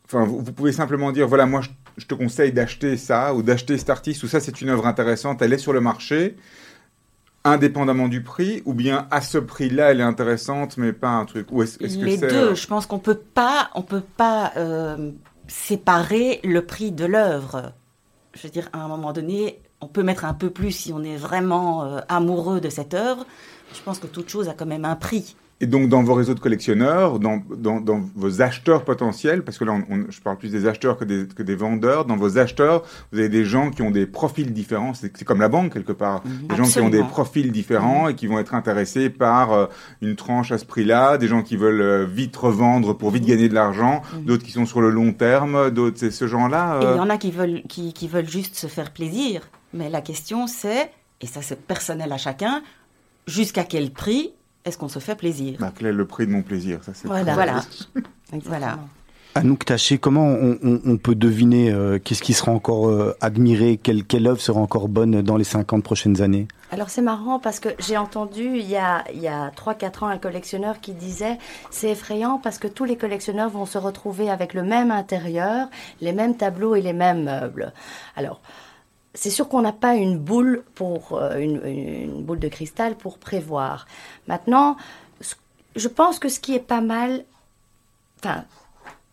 Enfin, 0.07 0.25
vous, 0.25 0.39
vous 0.41 0.51
pouvez 0.51 0.71
simplement 0.71 1.11
dire, 1.11 1.27
voilà, 1.27 1.45
moi, 1.47 1.61
je, 1.61 1.69
je 1.97 2.05
te 2.05 2.13
conseille 2.13 2.51
d'acheter 2.51 2.97
ça, 2.97 3.33
ou 3.33 3.43
d'acheter 3.43 3.77
cet 3.77 3.89
artiste, 3.89 4.23
ou 4.23 4.27
ça, 4.27 4.39
c'est 4.39 4.61
une 4.61 4.69
œuvre 4.69 4.87
intéressante, 4.87 5.41
elle 5.41 5.53
est 5.53 5.57
sur 5.57 5.73
le 5.73 5.81
marché, 5.81 6.35
indépendamment 7.43 8.07
du 8.07 8.23
prix, 8.23 8.61
ou 8.65 8.73
bien 8.73 9.07
à 9.11 9.21
ce 9.21 9.37
prix-là, 9.37 9.91
elle 9.91 9.99
est 9.99 10.03
intéressante, 10.03 10.77
mais 10.77 10.93
pas 10.93 11.09
un 11.09 11.25
truc. 11.25 11.47
Ou 11.51 11.63
est-ce 11.63 11.81
est-ce 11.83 11.97
que 11.97 12.05
Les 12.05 12.17
c'est... 12.17 12.27
deux, 12.27 12.51
euh, 12.51 12.55
je 12.55 12.67
pense 12.67 12.85
qu'on 12.85 12.99
peut 12.99 13.21
pas, 13.33 13.69
on 13.75 13.81
peut 13.81 14.03
pas 14.17 14.51
euh, 14.57 15.11
séparer 15.47 16.39
le 16.43 16.65
prix 16.65 16.91
de 16.91 17.05
l'œuvre. 17.05 17.73
Je 18.33 18.43
veux 18.43 18.49
dire, 18.49 18.69
à 18.73 18.79
un 18.79 18.87
moment 18.87 19.13
donné, 19.13 19.61
on 19.79 19.87
peut 19.87 20.03
mettre 20.03 20.25
un 20.25 20.33
peu 20.33 20.49
plus 20.49 20.71
si 20.71 20.91
on 20.91 21.03
est 21.03 21.17
vraiment 21.17 21.85
euh, 21.85 21.99
amoureux 22.09 22.59
de 22.59 22.69
cette 22.69 22.93
œuvre. 22.93 23.25
Je 23.73 23.81
pense 23.81 23.99
que 23.99 24.07
toute 24.07 24.29
chose 24.29 24.49
a 24.49 24.53
quand 24.53 24.65
même 24.65 24.85
un 24.85 24.95
prix. 24.95 25.35
Et 25.61 25.67
donc, 25.67 25.87
dans 25.87 26.03
vos 26.03 26.13
réseaux 26.15 26.33
de 26.33 26.41
collectionneurs, 26.41 27.17
dans, 27.17 27.41
dans, 27.57 27.79
dans 27.79 28.01
vos 28.13 28.41
acheteurs 28.41 28.83
potentiels, 28.83 29.41
parce 29.41 29.57
que 29.57 29.63
là, 29.63 29.71
on, 29.71 29.93
on- 29.93 30.05
je 30.09 30.19
parle 30.19 30.37
plus 30.37 30.49
des 30.51 30.67
acheteurs 30.67 30.97
que 30.97 31.05
des, 31.05 31.27
que 31.27 31.43
des 31.43 31.55
vendeurs, 31.55 32.03
dans 32.03 32.17
vos 32.17 32.37
acheteurs, 32.37 32.83
vous 33.13 33.19
avez 33.19 33.29
des 33.29 33.45
gens 33.45 33.71
qui 33.71 33.81
ont 33.81 33.89
des 33.91 34.05
profils 34.05 34.51
différents. 34.51 34.93
C'est 34.93 35.23
comme 35.23 35.39
la 35.39 35.47
banque, 35.47 35.71
quelque 35.71 35.93
part. 35.93 36.23
Des 36.49 36.55
gens 36.57 36.63
qui 36.63 36.79
ont 36.81 36.89
des 36.89 37.03
profils 37.03 37.51
différents 37.53 38.09
et 38.09 38.15
qui 38.15 38.27
vont 38.27 38.37
être 38.37 38.53
intéressés 38.53 39.09
par 39.09 39.53
euh, 39.53 39.65
une 40.01 40.17
tranche 40.17 40.51
à 40.51 40.57
ce 40.57 40.65
prix-là, 40.65 41.17
des 41.17 41.27
gens 41.29 41.41
qui 41.41 41.55
veulent 41.55 41.81
euh, 41.81 42.05
vite 42.05 42.35
revendre 42.35 42.93
pour 42.97 43.11
vite 43.11 43.25
gagner 43.25 43.47
de 43.47 43.53
l'argent, 43.53 44.01
d'autres 44.23 44.43
qui 44.43 44.51
sont 44.51 44.65
sur 44.65 44.81
le 44.81 44.89
long 44.89 45.13
terme, 45.13 45.71
d'autres, 45.71 45.97
c'est 45.97 46.11
ce 46.11 46.27
genre-là. 46.27 46.79
Et 46.81 46.83
il 46.83 46.87
euh, 46.89 46.95
y 46.97 46.99
en 46.99 47.09
a 47.09 47.17
qui 47.17 47.31
veulent, 47.31 47.61
qui, 47.69 47.93
qui 47.93 48.09
veulent 48.09 48.29
juste 48.29 48.55
se 48.55 48.67
faire 48.67 48.91
plaisir. 48.91 49.41
Mais 49.73 49.89
la 49.89 50.01
question 50.01 50.47
c'est, 50.47 50.91
et 51.21 51.27
ça 51.27 51.41
c'est 51.41 51.61
personnel 51.65 52.11
à 52.11 52.17
chacun, 52.17 52.61
jusqu'à 53.25 53.63
quel 53.63 53.91
prix 53.91 54.33
est-ce 54.65 54.77
qu'on 54.77 54.89
se 54.89 54.99
fait 54.99 55.15
plaisir 55.15 55.57
bah, 55.59 55.71
quel 55.77 55.87
est 55.87 55.93
le 55.93 56.05
prix 56.05 56.25
de 56.27 56.31
mon 56.31 56.41
plaisir? 56.41 56.79
Ça, 56.83 56.91
c'est 56.93 57.07
Voilà. 57.07 57.33
Voilà. 57.33 57.61
Voilà. 58.43 58.79
Anouk 59.37 59.65
Taché, 59.65 59.97
comment 59.97 60.27
on, 60.27 60.57
on- 60.63 60.81
on 60.85 60.95
peut 60.97 61.13
deviner 61.13 61.69
euh, 61.69 61.99
qu'est-ce 62.01 62.23
qui 62.23 62.31
sera 62.33 62.53
encore 62.53 62.87
euh, 62.87 63.17
admiré, 63.19 63.77
quelle, 63.81 64.05
quelle 64.05 64.27
œuvre 64.27 64.39
sera 64.39 64.61
encore 64.61 64.87
bonne 64.87 65.21
dans 65.21 65.35
les 65.35 65.43
50 65.43 65.83
prochaines 65.83 66.21
années? 66.21 66.47
Alors 66.71 66.89
c'est 66.89 67.01
marrant 67.01 67.37
parce 67.39 67.59
que 67.59 67.67
j'ai 67.79 67.97
entendu 67.97 68.43
il 68.57 68.65
y 68.67 68.77
a, 68.77 69.03
il 69.13 69.19
y 69.19 69.27
a 69.27 69.49
3-4 69.51 70.05
ans 70.05 70.07
un 70.07 70.17
collectionneur 70.17 70.79
qui 70.79 70.93
disait 70.93 71.37
c'est 71.69 71.89
effrayant 71.91 72.39
parce 72.41 72.57
que 72.59 72.67
tous 72.67 72.85
les 72.85 72.95
collectionneurs 72.95 73.49
vont 73.49 73.65
se 73.65 73.77
retrouver 73.77 74.29
avec 74.29 74.53
le 74.53 74.63
même 74.63 74.89
intérieur, 74.89 75.67
les 75.99 76.13
mêmes 76.13 76.37
tableaux 76.37 76.73
et 76.75 76.81
les 76.81 76.93
mêmes 76.93 77.23
meubles. 77.25 77.73
Alors 78.15 78.39
c'est 79.15 79.29
sûr 79.29 79.47
qu'on 79.49 79.61
n'a 79.61 79.73
pas 79.73 79.95
une 79.95 80.19
boule 80.19 80.63
pour 80.75 81.13
euh, 81.13 81.37
une, 81.37 82.21
boule 82.21 82.39
de 82.39 82.47
cristal 82.47 82.95
pour 82.95 83.17
prévoir. 83.17 83.87
Maintenant, 84.27 84.75
je 85.75 85.87
pense 85.87 86.19
que 86.19 86.29
ce 86.29 86.39
qui 86.39 86.53
est 86.53 86.59
pas 86.59 86.81
mal, 86.81 87.25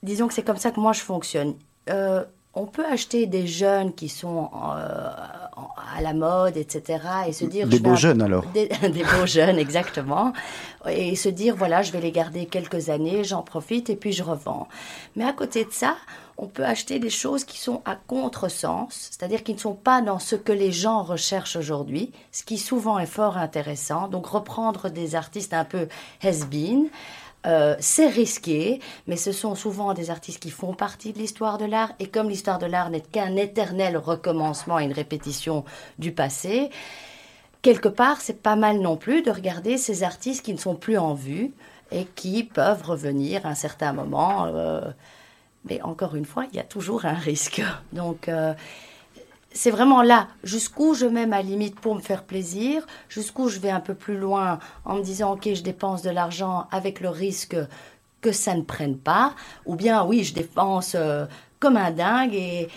disons 0.03 0.29
que 0.29 0.35
c'est 0.35 0.43
comme 0.43 0.59
ça 0.59 0.71
que 0.71 0.81
moi 0.81 0.93
je 0.93 1.01
fonctionne. 1.01 1.55
Euh, 1.88 2.25
on 2.55 2.67
peut 2.67 2.85
acheter 2.85 3.27
des 3.27 3.47
jeunes 3.47 3.95
qui 3.95 4.09
sont 4.09 4.51
euh, 4.77 5.11
à 5.97 6.01
la 6.01 6.15
mode, 6.15 6.57
etc., 6.57 7.03
et 7.29 7.33
se 7.33 7.45
dire 7.45 7.67
Des 7.69 7.77
je 7.77 7.83
beaux 7.83 7.91
un- 7.91 7.97
jeunes, 7.97 8.23
alors. 8.23 8.45
des, 8.55 8.69
des 8.88 9.03
beaux 9.05 9.27
jeunes, 9.27 9.59
exactement. 9.59 10.33
Et 10.88 11.15
se 11.17 11.29
dire, 11.29 11.55
voilà, 11.57 11.83
je 11.83 11.93
vais 11.93 12.01
les 12.01 12.11
garder 12.12 12.47
quelques 12.47 12.88
années, 12.88 13.23
j'en 13.25 13.43
profite 13.43 13.91
et 13.91 13.97
puis 13.97 14.12
je 14.12 14.23
revends. 14.23 14.67
Mais 15.17 15.25
à 15.25 15.33
côté 15.33 15.65
de 15.65 15.71
ça, 15.73 15.97
on 16.38 16.47
peut 16.47 16.65
acheter 16.65 16.99
des 16.99 17.11
choses 17.11 17.45
qui 17.45 17.59
sont 17.59 17.83
à 17.85 17.95
contresens, 17.95 19.09
c'est-à-dire 19.11 19.45
qui 19.45 19.53
ne 19.55 19.59
sont 19.59 19.75
pas 19.75 20.01
dans 20.01 20.19
ce 20.19 20.35
que 20.35 20.53
les 20.53 20.73
gens 20.73 21.03
recherchent 21.03 21.57
aujourd'hui, 21.57 22.11
ce 22.33 22.43
qui 22.43 22.59
souvent 22.59 22.99
est 22.99 23.07
fort 23.07 23.37
intéressant. 23.37 24.09
Donc 24.09 24.27
reprendre 24.27 24.88
des 24.88 25.15
artistes 25.15 25.53
un 25.55 25.65
peu 25.65 25.87
has-been, 26.23 26.88
euh, 27.47 27.75
c'est 27.81 28.09
risqué, 28.09 28.81
mais 29.07 29.17
ce 29.17 29.33
sont 29.33 29.55
souvent 29.55 29.95
des 29.95 30.11
artistes 30.11 30.41
qui 30.41 30.51
font 30.51 30.75
partie 30.75 31.13
de 31.13 31.19
l'histoire 31.19 31.59
de 31.59 31.65
l'art. 31.65 31.93
Et 31.99 32.07
comme 32.07 32.29
l'histoire 32.29 32.59
de 32.59 32.67
l'art 32.67 32.91
n'est 32.91 33.01
qu'un 33.01 33.37
éternel 33.37 33.97
recommencement 33.97 34.79
et 34.79 34.85
une 34.85 34.93
répétition 34.93 35.65
du 35.99 36.13
passé, 36.13 36.71
quelque 37.63 37.89
part, 37.89 38.21
c'est 38.21 38.43
pas 38.43 38.57
mal 38.57 38.81
non 38.81 38.97
plus 38.97 39.23
de 39.23 39.31
regarder 39.31 39.79
ces 39.79 40.03
artistes 40.03 40.45
qui 40.45 40.53
ne 40.53 40.59
sont 40.59 40.77
plus 40.77 40.99
en 40.99 41.15
vue 41.15 41.53
et 41.91 42.05
qui 42.05 42.45
peuvent 42.45 42.83
revenir 42.85 43.45
à 43.47 43.51
un 43.51 43.55
certain 43.55 43.93
moment. 43.93 44.47
euh, 44.47 44.81
mais 45.65 45.81
encore 45.83 46.17
une 46.17 46.25
fois, 46.25 46.47
il 46.51 46.57
y 46.57 46.61
a 46.61 46.65
toujours 46.65 47.05
un 47.05 47.15
risque. 47.15 47.63
Donc, 47.93 48.29
euh, 48.29 48.55
c'est 49.55 49.71
vraiment 49.71 50.03
là, 50.03 50.29
jusqu'où 50.45 50.95
je 50.95 51.07
mets 51.07 51.27
ma 51.27 51.43
limite 51.43 51.79
pour 51.81 51.95
me 51.95 52.01
faire 52.01 52.25
plaisir, 52.25 52.87
jusqu'où 53.09 53.49
je 53.49 53.59
vais 53.59 53.71
un 53.71 53.81
peu 53.81 53.95
plus 53.95 54.17
loin 54.19 54.59
en 54.85 54.97
me 54.97 55.03
disant, 55.03 55.33
ok, 55.35 55.53
je 55.55 55.62
dépense 55.62 56.03
de 56.03 56.11
l'argent 56.11 56.67
avec 56.71 57.01
le 57.01 57.09
risque 57.09 57.57
que 58.21 58.33
ça 58.33 58.55
ne 58.55 58.62
prenne 58.62 58.97
pas, 58.97 59.35
ou 59.67 59.75
bien 59.77 60.05
oui, 60.05 60.23
je 60.25 60.33
dépense 60.35 60.93
euh, 60.95 61.27
comme 61.59 61.77
un 61.77 61.91
dingue 61.91 62.35
et, 62.35 62.69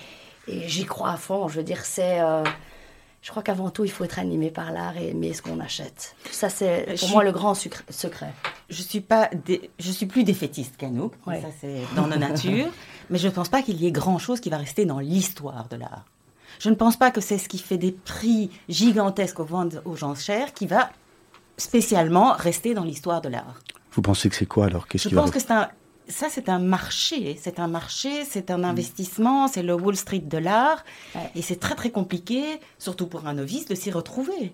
et 0.48 0.68
j'y 0.68 0.86
crois 0.86 1.12
à 1.12 1.18
fond. 1.18 1.48
Je 1.48 1.58
veux 1.58 1.64
dire, 1.64 1.86
c'est... 1.86 2.20
euh, 2.20 2.44
je 3.22 3.32
crois 3.32 3.42
qu'avant 3.42 3.70
tout, 3.72 3.84
il 3.86 3.92
faut 3.92 4.04
être 4.04 4.20
animé 4.20 4.52
par 4.52 4.72
l'art 4.72 4.98
et 4.98 5.10
aimer 5.10 5.34
ce 5.34 5.42
qu'on 5.42 5.60
achète. 5.60 6.16
Ça, 6.32 6.50
c'est 6.50 6.86
Je 6.88 6.90
pour 6.92 7.00
suis- 7.00 7.12
moi 7.14 7.24
le 7.24 7.32
grand 7.32 7.54
secret. 7.56 8.34
Je 8.70 8.82
suis 8.84 9.02
pas, 9.02 9.30
dé- 9.46 9.70
je 9.80 9.92
suis 9.92 10.06
plus 10.08 10.24
défaitiste 10.24 10.78
qu'Anouk, 10.78 11.14
Ouais. 11.28 11.42
ça 11.42 11.48
c'est 11.62 11.82
dans 11.96 12.08
nos 12.08 12.18
natures, 12.18 12.68
mais 13.10 13.18
je 13.20 13.28
ne 13.28 13.32
pense 13.32 13.50
pas 13.50 13.62
qu'il 13.64 13.82
y 13.82 13.88
ait 13.88 13.92
grand 13.92 14.18
chose 14.20 14.40
qui 14.40 14.50
va 14.52 14.58
rester 14.58 14.86
dans 14.86 15.00
l'histoire 15.00 15.68
de 15.70 15.76
l'art. 15.78 16.06
Je 16.60 16.70
ne 16.70 16.76
pense 16.76 16.98
pas 16.98 17.12
que 17.12 17.22
c'est 17.22 17.38
ce 17.38 17.48
qui 17.50 17.58
fait 17.58 17.78
des 17.78 17.92
prix 17.92 18.50
gigantesques 18.70 19.40
aux 19.40 19.46
ventes 19.46 19.76
aux 19.86 19.96
gens 19.96 20.16
chers 20.16 20.54
qui 20.54 20.68
va 20.68 20.90
spécialement 21.58 22.34
rester 22.34 22.74
dans 22.74 22.84
l'histoire 22.84 23.22
de 23.22 23.30
l'art. 23.30 23.60
Vous 23.94 24.02
pensez 24.02 24.30
que 24.30 24.36
c'est 24.36 24.46
quoi 24.46 24.66
alors? 24.66 24.88
Qu'est-ce 24.88 25.06
Je 25.06 25.10
qui 25.10 25.16
va 25.16 25.22
pense 25.22 25.32
que 25.32 25.40
c'est 25.40 25.52
un, 25.52 25.70
ça 26.08 26.28
c'est 26.30 26.50
un 26.50 26.60
marché, 26.60 27.40
c'est 27.42 27.60
un 27.60 27.68
marché, 27.68 28.26
c'est 28.26 28.52
un 28.52 28.64
investissement, 28.64 29.48
c'est 29.48 29.64
le 29.64 29.74
Wall 29.74 29.96
Street 29.96 30.20
de 30.20 30.38
l'art, 30.38 30.84
Ouais. 31.16 31.32
et 31.36 31.42
c'est 31.42 31.56
très 31.60 31.76
très 31.76 31.92
compliqué, 31.92 32.44
surtout 32.78 33.08
pour 33.08 33.26
un 33.28 33.34
novice, 33.34 33.66
de 33.68 33.76
s'y 33.76 33.92
retrouver. 33.92 34.54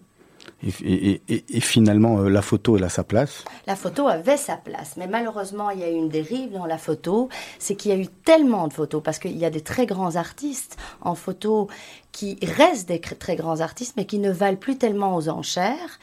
Et, 0.64 1.60
finalement, 1.60 2.20
euh, 2.20 2.30
la 2.30 2.42
photo, 2.42 2.78
elle 2.78 2.84
a 2.84 2.90
sa 2.90 3.04
place. 3.04 3.44
La 3.68 3.76
photo 3.76 4.08
avait 4.08 4.38
sa 4.38 4.58
place, 4.58 4.96
mais 4.98 5.08
malheureusement, 5.08 5.70
il 5.72 5.80
y 5.80 5.84
a 5.84 5.90
eu 5.90 5.96
une 5.96 6.10
dérive 6.10 6.52
dans 6.52 6.66
la 6.66 6.78
photo. 6.78 7.30
C'est 7.60 7.76
qu'il 7.76 7.92
y 7.92 7.94
a 7.94 7.98
eu 7.98 8.08
tellement 8.08 8.68
de 8.68 8.74
photos, 8.74 9.02
parce 9.04 9.20
qu'il 9.20 9.38
y 9.38 9.46
a 9.46 9.50
des 9.50 9.62
très 9.62 9.86
grands 9.86 10.16
artistes 10.16 10.78
en 11.02 11.16
photo 11.16 11.68
qui 12.12 12.38
restent 12.44 12.88
des 12.88 13.00
très 13.00 13.36
grands 13.36 13.62
artistes, 13.62 13.94
mais 13.98 14.06
qui 14.06 14.20
ne 14.20 14.32
valent 14.32 14.58
plus 14.58 14.78
tellement 14.78 15.16
aux 15.16 15.30
enchères. 15.30 16.00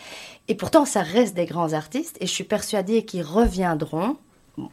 Et 0.49 0.55
pourtant, 0.55 0.85
ça 0.85 1.03
reste 1.03 1.35
des 1.35 1.47
grands 1.47 1.73
artistes, 1.73 2.17
et 2.21 2.27
je 2.27 2.33
suis 2.33 2.45
persuadée 2.45 3.05
qu'ils 3.05 3.23
reviendront. 3.23 4.17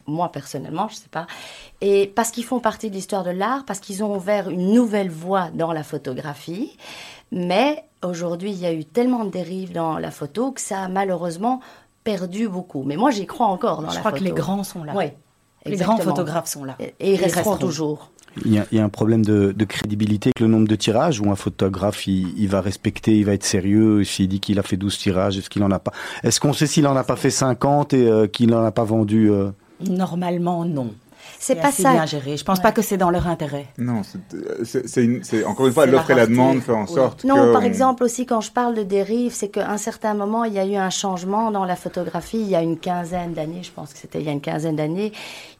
Moi, 0.06 0.32
personnellement, 0.32 0.88
je 0.88 0.96
sais 0.96 1.08
pas. 1.08 1.28
Et 1.80 2.08
parce 2.12 2.32
qu'ils 2.32 2.44
font 2.44 2.58
partie 2.58 2.90
de 2.90 2.94
l'histoire 2.94 3.22
de 3.22 3.30
l'art, 3.30 3.64
parce 3.64 3.78
qu'ils 3.78 4.02
ont 4.02 4.16
ouvert 4.16 4.50
une 4.50 4.72
nouvelle 4.72 5.10
voie 5.10 5.50
dans 5.54 5.72
la 5.72 5.84
photographie. 5.84 6.76
Mais 7.32 7.84
aujourd'hui, 8.02 8.50
il 8.50 8.58
y 8.58 8.66
a 8.66 8.72
eu 8.72 8.84
tellement 8.84 9.24
de 9.24 9.30
dérives 9.30 9.72
dans 9.72 9.98
la 9.98 10.10
photo 10.10 10.52
que 10.52 10.60
ça 10.60 10.82
a 10.82 10.88
malheureusement 10.88 11.60
perdu 12.04 12.48
beaucoup. 12.48 12.82
Mais 12.84 12.96
moi, 12.96 13.10
j'y 13.10 13.26
crois 13.26 13.46
encore 13.46 13.82
dans 13.82 13.90
Je 13.90 13.94
la 13.94 14.00
crois 14.00 14.12
photo. 14.12 14.22
que 14.24 14.28
les 14.28 14.34
grands 14.34 14.62
sont 14.64 14.84
là. 14.84 14.92
Oui, 14.96 15.06
Les 15.64 15.76
grands 15.76 15.96
photographes 15.98 16.46
sont 16.48 16.64
là. 16.64 16.76
Et, 16.78 16.94
et 17.00 17.14
ils 17.14 17.20
resteront, 17.20 17.56
toujours. 17.56 18.10
Il 18.44 18.52
y, 18.52 18.58
a, 18.58 18.66
il 18.70 18.76
y 18.78 18.80
a 18.80 18.84
un 18.84 18.90
problème 18.90 19.24
de, 19.24 19.52
de 19.56 19.64
crédibilité 19.64 20.28
avec 20.28 20.40
le 20.40 20.46
nombre 20.46 20.68
de 20.68 20.76
tirages 20.76 21.20
où 21.20 21.30
un 21.30 21.36
photographe 21.36 22.06
il, 22.06 22.38
il 22.38 22.48
va 22.48 22.60
respecter, 22.60 23.16
il 23.18 23.24
va 23.24 23.32
être 23.32 23.44
sérieux. 23.44 24.04
S'il 24.04 24.28
dit 24.28 24.40
qu'il 24.40 24.58
a 24.58 24.62
fait 24.62 24.76
12 24.76 24.98
tirages, 24.98 25.38
est-ce 25.38 25.48
qu'il 25.50 25.64
en 25.64 25.70
a 25.70 25.78
pas? 25.78 25.92
Est-ce 26.22 26.38
qu'on 26.38 26.52
sait 26.52 26.66
s'il 26.66 26.86
en 26.86 26.94
a 26.96 27.02
pas 27.02 27.16
fait 27.16 27.30
50 27.30 27.94
et 27.94 28.06
euh, 28.08 28.26
qu'il 28.26 28.54
en 28.54 28.62
a 28.64 28.70
pas 28.72 28.84
vendu 28.84 29.30
euh, 29.30 29.50
Normalement, 29.88 30.64
non. 30.64 30.92
C'est 31.38 31.56
pas 31.56 31.68
assez 31.68 31.82
ça. 31.82 31.92
bien 31.92 32.06
géré. 32.06 32.36
Je 32.36 32.44
pense 32.44 32.60
pas 32.60 32.72
que 32.72 32.82
c'est 32.82 32.96
dans 32.96 33.10
leur 33.10 33.26
intérêt. 33.28 33.66
Non, 33.78 34.02
c'est- 34.04 35.44
encore 35.44 35.66
une 35.66 35.72
fois 35.72 35.86
l'offre 35.86 36.10
et 36.10 36.14
la 36.14 36.26
demande 36.26 36.60
fait 36.60 36.72
en 36.72 36.82
Oui. 36.86 36.92
sorte 36.94 37.24
Non, 37.24 37.34
que 37.34 37.52
par 37.52 37.62
on- 37.62 37.64
exemple 37.64 38.02
aussi 38.04 38.26
quand 38.26 38.40
je 38.40 38.50
parle 38.50 38.74
de 38.74 38.82
dérive, 38.82 39.32
c'est 39.34 39.48
qu'à 39.48 39.70
un 39.70 39.76
certain 39.78 40.14
moment, 40.14 40.44
il 40.44 40.52
y 40.54 40.58
a 40.58 40.66
eu 40.66 40.74
un 40.76 40.90
changement 40.90 41.50
dans 41.50 41.64
la 41.64 41.76
photographie. 41.76 42.38
Il 42.40 42.48
y 42.48 42.56
a 42.56 42.62
une 42.62 42.78
quinzaine 42.78 43.32
d'années, 43.32 43.62
je 43.62 43.70
pense 43.70 43.92
que 43.92 43.98
c'était 43.98 44.20
il 44.20 44.24
y 44.26 44.28
a 44.28 44.32
une 44.32 44.40
quinzaine 44.40 44.76
d'années. 44.76 45.12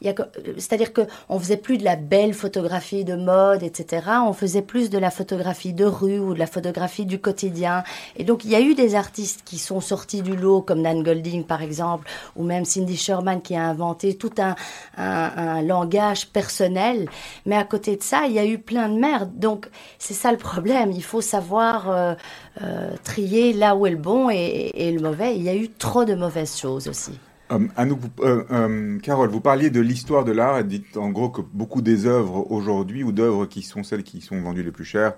Euh, 0.04 0.12
C'est-à-dire 0.58 0.92
que 0.92 1.02
on 1.28 1.38
faisait 1.38 1.56
plus 1.56 1.78
de 1.78 1.84
la 1.84 1.96
belle 1.96 2.34
photographie 2.34 3.04
de 3.04 3.14
mode, 3.16 3.62
etc. 3.62 4.02
On 4.26 4.32
faisait 4.32 4.62
plus 4.62 4.90
de 4.90 4.98
la 4.98 5.10
photographie 5.10 5.72
de 5.72 5.84
rue 5.84 6.18
ou 6.18 6.34
de 6.34 6.38
la 6.38 6.46
photographie 6.46 7.06
du 7.06 7.18
quotidien. 7.18 7.82
Et 8.16 8.24
donc 8.24 8.44
il 8.44 8.50
y 8.50 8.54
a 8.54 8.60
eu 8.60 8.74
des 8.74 8.94
artistes 8.94 9.42
qui 9.44 9.58
sont 9.58 9.80
sortis 9.80 10.22
du 10.22 10.36
lot, 10.36 10.62
comme 10.62 10.80
Nan 10.82 11.02
Golding 11.02 11.44
par 11.44 11.62
exemple, 11.62 12.08
ou 12.36 12.44
même 12.44 12.64
Cindy 12.64 12.96
Sherman 12.96 13.40
qui 13.42 13.54
a 13.56 13.64
inventé 13.64 14.16
tout 14.16 14.30
un, 14.38 14.54
un, 14.96 15.30
un 15.36 15.55
langage 15.62 16.28
personnel. 16.28 17.08
Mais 17.44 17.56
à 17.56 17.64
côté 17.64 17.96
de 17.96 18.02
ça, 18.02 18.26
il 18.26 18.32
y 18.32 18.38
a 18.38 18.46
eu 18.46 18.58
plein 18.58 18.88
de 18.88 18.98
merde. 18.98 19.30
Donc 19.36 19.68
c'est 19.98 20.14
ça 20.14 20.32
le 20.32 20.38
problème. 20.38 20.92
Il 20.92 21.02
faut 21.02 21.20
savoir 21.20 21.90
euh, 21.90 22.14
euh, 22.62 22.90
trier 23.04 23.52
là 23.52 23.76
où 23.76 23.86
est 23.86 23.90
le 23.90 23.96
bon 23.96 24.30
et, 24.30 24.92
le 24.92 25.00
mauvais. 25.00 25.36
Il 25.36 25.42
y 25.42 25.48
a 25.48 25.54
eu 25.54 25.68
trop 25.68 26.04
de 26.04 26.14
mauvaises 26.14 26.56
choses 26.56 26.88
aussi. 26.88 27.18
Euh, 27.52 27.66
Anouk, 27.76 28.00
Carole, 29.02 29.30
vous 29.30 29.40
parliez 29.40 29.70
de 29.70 29.80
l'histoire 29.80 30.24
de 30.24 30.32
l'art 30.32 30.58
et 30.58 30.64
dites 30.64 30.96
en 30.96 31.10
gros 31.10 31.28
que 31.28 31.40
beaucoup 31.40 31.82
des 31.82 32.06
œuvres 32.06 32.50
aujourd'hui 32.50 33.04
ou 33.04 33.12
d'œuvres 33.12 33.46
qui 33.46 33.62
sont 33.62 33.84
celles 33.84 34.02
qui 34.02 34.20
sont 34.20 34.40
vendues 34.40 34.64
les 34.64 34.72
plus 34.72 34.84
chères 34.84 35.14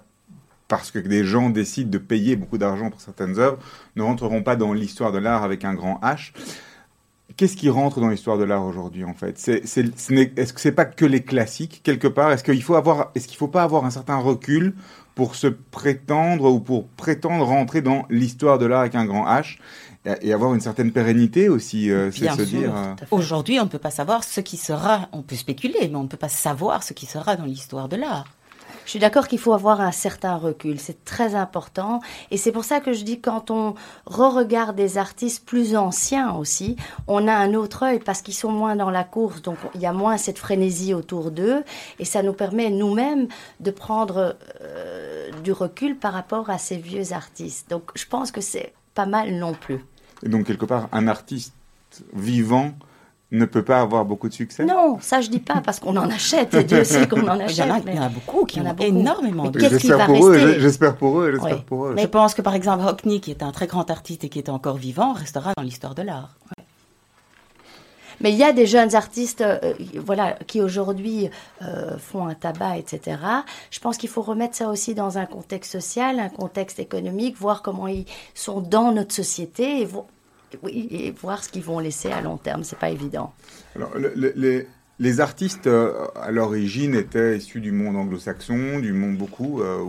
parce 0.69 0.91
que 0.91 0.99
des 0.99 1.25
gens 1.25 1.51
décident 1.51 1.91
de 1.91 1.99
payer 1.99 2.37
beaucoup 2.37 2.59
d'argent 2.59 2.91
pour 2.91 3.01
certaines 3.01 3.39
œuvres 3.39 3.59
ne 3.97 4.03
rentreront 4.03 4.43
pas 4.43 4.55
dans 4.55 4.75
l'histoire 4.75 5.13
de 5.13 5.19
l'art 5.19 5.43
avec 5.43 5.65
un 5.65 5.75
grand 5.75 5.99
H. 6.03 6.33
Qu'est-ce 7.37 7.57
qui 7.57 7.69
rentre 7.69 8.01
dans 8.01 8.09
l'histoire 8.09 8.39
de 8.39 8.45
l'art 8.45 8.65
aujourd'hui 8.65 9.05
en 9.05 9.15
fait? 9.15 9.39
C'est- 9.39 9.67
c'est- 9.67 9.97
ce 9.99 10.13
n'est- 10.13 10.33
Est-ce 10.37 10.53
que 10.53 10.61
c'est 10.61 10.73
pas 10.73 10.87
que 10.87 11.05
les 11.05 11.23
classiques 11.23 11.83
quelque 11.85 12.09
part? 12.09 12.33
Est-ce 12.33 12.43
qu'il 12.43 12.63
faut 12.63 12.75
avoir, 12.75 13.11
est-ce 13.15 13.29
qu'il 13.29 13.37
faut 13.37 13.49
pas 13.49 13.63
avoir 13.63 13.85
un 13.85 13.91
certain 13.91 14.17
recul 14.17 14.75
pour 15.15 15.35
se 15.35 15.47
prétendre 15.49 16.51
ou 16.51 16.59
pour 16.61 16.89
prétendre 16.89 17.45
rentrer 17.45 17.83
dans 17.83 18.07
l'histoire 18.09 18.59
de 18.59 18.67
l'art 18.67 18.81
avec 18.81 18.95
un 18.95 19.05
grand 19.05 19.27
H 19.27 19.59
et 20.23 20.33
avoir 20.33 20.55
une 20.55 20.61
certaine 20.61 20.91
pérennité 20.91 21.49
aussi, 21.51 21.91
euh, 21.91 22.11
c'est 22.11 22.21
Bien 22.23 22.35
se 22.37 22.45
sûr. 22.47 22.59
dire. 22.61 22.75
euh. 22.75 22.95
Aujourd'hui, 23.11 23.61
on 23.61 23.65
ne 23.65 23.69
peut 23.69 23.79
pas 23.79 23.91
savoir 23.91 24.25
ce 24.25 24.41
qui 24.41 24.57
sera. 24.57 25.09
On 25.13 25.23
peut 25.23 25.37
spéculer, 25.37 25.75
mais 25.89 25.97
on 25.97 26.05
ne 26.05 26.09
peut 26.09 26.17
pas 26.17 26.29
savoir 26.31 26.83
ce 26.83 26.93
qui 26.95 27.05
sera 27.05 27.37
dans 27.37 27.45
l'histoire 27.45 27.89
de 27.89 27.97
l'art. 27.97 28.25
Je 28.89 28.93
suis 28.93 29.01
d'accord 29.01 29.29
qu'il 29.29 29.39
faut 29.39 29.53
avoir 29.53 29.83
un 29.83 29.93
certain 29.93 30.37
recul, 30.37 30.81
c'est 30.81 31.05
très 31.05 31.35
important. 31.35 32.01
Et 32.31 32.39
c'est 32.39 32.53
pour 32.53 32.65
ça 32.65 32.81
que 32.81 32.95
je 32.95 33.05
dis 33.05 33.21
quand 33.21 33.51
on 33.51 33.75
re-regarde 34.07 34.77
des 34.77 34.97
artistes 34.97 35.45
plus 35.45 35.77
anciens 35.77 36.33
aussi, 36.33 36.75
on 37.07 37.29
a 37.29 37.35
un 37.35 37.53
autre 37.53 37.83
œil 37.83 37.99
parce 37.99 38.23
qu'ils 38.23 38.33
sont 38.33 38.51
moins 38.51 38.77
dans 38.77 38.89
la 38.89 39.05
course, 39.05 39.43
donc 39.43 39.59
il 39.75 39.83
y 39.83 39.85
a 39.85 39.93
moins 39.93 40.17
cette 40.17 40.39
frénésie 40.39 40.95
autour 40.95 41.31
d'eux. 41.31 41.65
Et 41.99 42.07
ça 42.07 42.23
nous 42.23 42.33
permet 42.33 42.71
nous-mêmes 42.71 43.29
de 43.61 43.71
prendre 43.71 44.39
euh, 44.63 45.33
du 45.45 45.53
recul 45.53 45.99
par 45.99 46.15
rapport 46.15 46.49
à 46.49 46.57
ces 46.57 46.79
vieux 46.79 47.13
artistes. 47.13 47.69
Donc 47.69 47.91
je 47.95 48.07
pense 48.07 48.33
que 48.33 48.41
c'est 48.41 48.73
pas 48.95 49.05
mal 49.05 49.35
non 49.35 49.53
plus. 49.53 49.85
Et 50.23 50.31
donc, 50.31 50.47
quelque 50.47 50.65
part, 50.65 50.89
un 50.93 51.09
artiste 51.09 51.53
vivant 52.15 52.73
ne 53.31 53.45
peut 53.45 53.63
pas 53.63 53.81
avoir 53.81 54.05
beaucoup 54.07 54.29
de 54.29 54.33
succès? 54.35 54.65
Non, 54.65 54.99
ça 55.01 55.21
je 55.21 55.29
dis 55.29 55.39
pas 55.39 55.61
parce 55.61 55.81
qu'on 55.81 55.97
en 55.97 56.09
achète 56.11 56.55
et 56.55 56.65
Dieu 56.65 56.83
sait 56.85 57.07
qu'on 57.07 57.29
en 57.29 57.35
Il 57.35 57.41
y 57.41 57.43
achète. 57.43 57.71
en 57.71 57.75
a, 57.75 57.81
mais- 57.81 57.93
il 57.93 57.97
y 57.97 57.99
en 58.01 58.05
a 58.05 58.09
beaucoup 58.09 58.45
qui 58.47 58.57
il 58.59 58.63
y 58.63 58.67
en 58.67 58.71
a 58.71 58.73
beaucoup. 58.75 58.89
énormément. 58.89 59.43
Mais 59.45 59.51
de- 59.51 59.59
qu'est-ce 59.61 59.77
qui 59.77 59.89
J'espère 59.89 59.99
va 59.99 60.07
pour 60.07 60.29
eux, 60.29 60.57
j'espère 60.59 60.97
pour 60.97 61.21
eux, 61.21 61.33
j'espère 61.33 61.57
Oui. 61.57 61.63
pour 61.67 61.87
eux. 61.87 61.95
Je 61.99 62.07
pense 62.07 62.35
que 62.35 62.41
par 62.43 62.55
exemple 62.55 62.85
Hockney, 62.87 63.21
qui 63.21 63.31
est 63.31 63.43
un 63.43 63.53
très 63.53 63.67
grand 63.67 63.91
artiste 63.91 64.25
et 64.25 64.29
qui 64.31 64.39
est 64.39 64.49
encore 64.49 64.77
vivant, 64.77 65.13
restera 65.13 65.53
dans 65.57 65.63
l'histoire 65.63 65.95
de 65.95 66.03
l'art. 66.03 66.37
Mais 68.21 68.33
il 68.33 68.37
y 68.39 68.43
a 68.43 68.53
des 68.53 68.67
jeunes 68.67 68.97
artistes 68.97 69.43
euh, 69.43 69.75
voilà, 70.05 70.33
qui 70.49 70.61
aujourd'hui 70.61 71.31
euh, 71.63 71.97
font 71.99 72.27
un 72.27 72.35
tabac, 72.35 72.79
etc. 72.79 73.17
Je 73.71 73.79
pense 73.79 73.97
qu'il 73.97 74.09
faut 74.09 74.23
remettre 74.23 74.57
ça 74.57 74.69
aussi 74.71 74.95
dans 74.95 75.19
un 75.19 75.27
contexte 75.27 75.71
social, 75.71 76.19
un 76.19 76.29
contexte 76.29 76.81
économique, 76.81 77.37
voir 77.39 77.63
comment 77.63 77.87
ils 77.87 78.07
sont 78.35 78.61
dans 78.61 78.91
notre 78.91 79.15
société 79.15 79.83
et, 79.83 79.85
vo- 79.85 80.07
oui, 80.63 80.89
et 80.91 81.11
voir 81.11 81.43
ce 81.45 81.49
qu'ils 81.49 81.63
vont 81.63 81.79
laisser 81.79 82.11
à 82.11 82.21
long 82.21 82.37
terme. 82.37 82.65
C'est 82.65 82.79
pas 82.79 82.91
évident. 82.91 83.33
Alors, 83.77 83.91
le- 83.97 84.13
le- 84.17 84.33
les, 84.37 84.67
les 84.99 85.21
artistes, 85.21 85.67
euh, 85.67 85.93
à 86.21 86.31
l'origine, 86.31 86.95
étaient 86.95 87.37
issus 87.37 87.61
du 87.61 87.73
monde 87.73 87.97
anglo-saxon, 87.97 88.79
du 88.81 88.93
monde 88.93 89.17
beaucoup, 89.17 89.61
euh, 89.63 89.85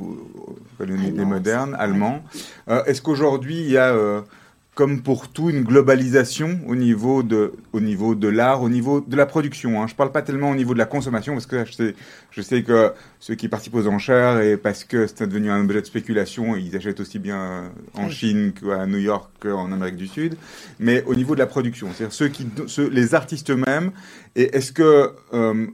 Allemand 0.77 1.25
modernes, 1.25 1.75
allemands. 1.79 2.23
Est-ce 2.85 3.01
qu'aujourd'hui, 3.01 3.59
il 3.61 3.69
y 3.71 3.77
a, 3.77 3.93
euh, 3.93 4.21
comme 4.79 5.01
pour 5.01 5.27
tout, 5.27 5.49
une 5.49 5.63
globalisation 5.63 6.61
au 6.65 6.73
niveau 6.73 7.21
de, 7.21 7.51
au 7.73 7.81
niveau 7.81 8.15
de 8.15 8.29
l'art, 8.29 8.61
au 8.63 8.69
niveau 8.69 9.01
de 9.01 9.17
la 9.17 9.25
production 9.25 9.81
hein. 9.81 9.87
Je 9.87 9.93
ne 9.93 9.97
parle 9.97 10.13
pas 10.13 10.21
tellement 10.21 10.51
au 10.51 10.55
niveau 10.55 10.71
de 10.71 10.79
la 10.79 10.85
consommation, 10.85 11.33
parce 11.33 11.47
que 11.47 11.65
je 11.65 11.73
sais, 11.73 11.95
je 12.31 12.41
sais 12.41 12.63
que 12.63 12.93
ceux 13.19 13.35
qui 13.35 13.49
participent 13.49 13.75
aux 13.75 13.87
enchères, 13.87 14.39
et 14.39 14.55
parce 14.55 14.85
que 14.85 15.05
c'est 15.05 15.27
devenu 15.27 15.51
un 15.51 15.59
objet 15.65 15.81
de 15.81 15.85
spéculation, 15.85 16.55
ils 16.55 16.73
achètent 16.77 17.01
aussi 17.01 17.19
bien 17.19 17.73
en 17.93 18.05
Oui. 18.05 18.11
Chine 18.13 18.53
qu'à 18.53 18.85
New 18.85 18.99
York 18.99 19.29
qu'en 19.41 19.69
Amérique 19.69 19.97
du 19.97 20.07
Sud. 20.07 20.37
Mais 20.79 21.03
au 21.07 21.13
niveau 21.13 21.33
de 21.33 21.39
la 21.39 21.47
production, 21.47 21.89
c'est-à-dire 21.93 22.13
ceux 22.13 22.29
qui, 22.29 22.47
ceux, 22.67 22.87
les 22.87 23.15
artistes 23.15 23.49
eux-mêmes, 23.49 23.91
et 24.37 24.55
est-ce 24.55 24.71
que 24.71 25.11
euh, 25.33 25.67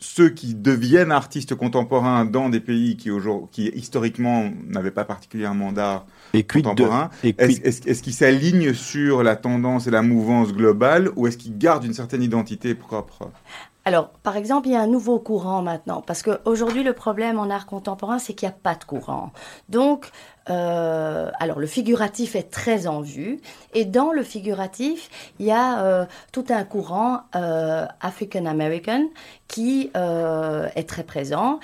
ceux 0.00 0.28
qui 0.28 0.54
deviennent 0.54 1.12
artistes 1.12 1.54
contemporains 1.54 2.26
dans 2.26 2.50
des 2.50 2.60
pays 2.60 2.98
qui, 2.98 3.08
qui 3.52 3.68
historiquement 3.68 4.52
n'avaient 4.68 4.90
pas 4.90 5.06
particulièrement 5.06 5.72
d'art 5.72 6.04
Et 6.34 6.42
contemporain, 6.42 7.10
est-ce 7.22 7.60
est-ce- 7.62 7.88
est-ce 7.88 8.02
qu'ils 8.02 8.12
s'alignent 8.12 8.74
sur 8.74 9.22
la 9.22 9.36
tendance 9.36 9.86
et 9.86 9.90
la 9.90 10.02
mouvance 10.02 10.52
globale 10.52 11.10
ou 11.16 11.26
est-ce 11.26 11.38
qu'ils 11.38 11.56
gardent 11.56 11.84
une 11.84 11.94
certaine 11.94 12.22
identité 12.22 12.74
propre? 12.74 13.30
Alors, 13.86 14.08
par 14.22 14.36
exemple, 14.38 14.68
il 14.68 14.72
y 14.72 14.76
a 14.76 14.80
un 14.80 14.86
nouveau 14.86 15.18
courant 15.18 15.60
maintenant, 15.60 16.00
parce 16.00 16.22
qu'aujourd'hui, 16.22 16.82
le 16.82 16.94
problème 16.94 17.38
en 17.38 17.50
art 17.50 17.66
contemporain, 17.66 18.18
c'est 18.18 18.32
qu'il 18.32 18.48
n'y 18.48 18.54
a 18.54 18.56
pas 18.62 18.74
de 18.74 18.84
courant. 18.84 19.30
Donc, 19.68 20.10
euh, 20.48 21.30
alors, 21.38 21.58
le 21.58 21.66
figuratif 21.66 22.34
est 22.34 22.50
très 22.50 22.86
en 22.86 23.02
vue, 23.02 23.40
et 23.74 23.84
dans 23.84 24.10
le 24.10 24.22
figuratif, 24.22 25.10
il 25.38 25.44
y 25.44 25.50
a 25.50 25.84
euh, 25.84 26.06
tout 26.32 26.46
un 26.48 26.64
courant 26.64 27.24
euh, 27.36 27.84
African-American 28.00 29.04
qui 29.48 29.90
euh, 29.98 30.66
est 30.76 30.88
très 30.88 31.04
présent. 31.04 31.60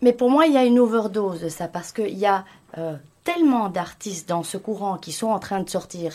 Mais 0.00 0.14
pour 0.14 0.30
moi, 0.30 0.46
il 0.46 0.54
y 0.54 0.56
a 0.56 0.64
une 0.64 0.78
overdose 0.78 1.42
de 1.42 1.50
ça, 1.50 1.68
parce 1.68 1.92
qu'il 1.92 2.18
y 2.18 2.24
a 2.24 2.46
euh, 2.78 2.96
tellement 3.24 3.68
d'artistes 3.68 4.28
dans 4.28 4.42
ce 4.42 4.56
courant 4.56 4.96
qui 4.98 5.12
sont 5.12 5.28
en 5.28 5.38
train 5.38 5.60
de 5.60 5.70
sortir, 5.70 6.12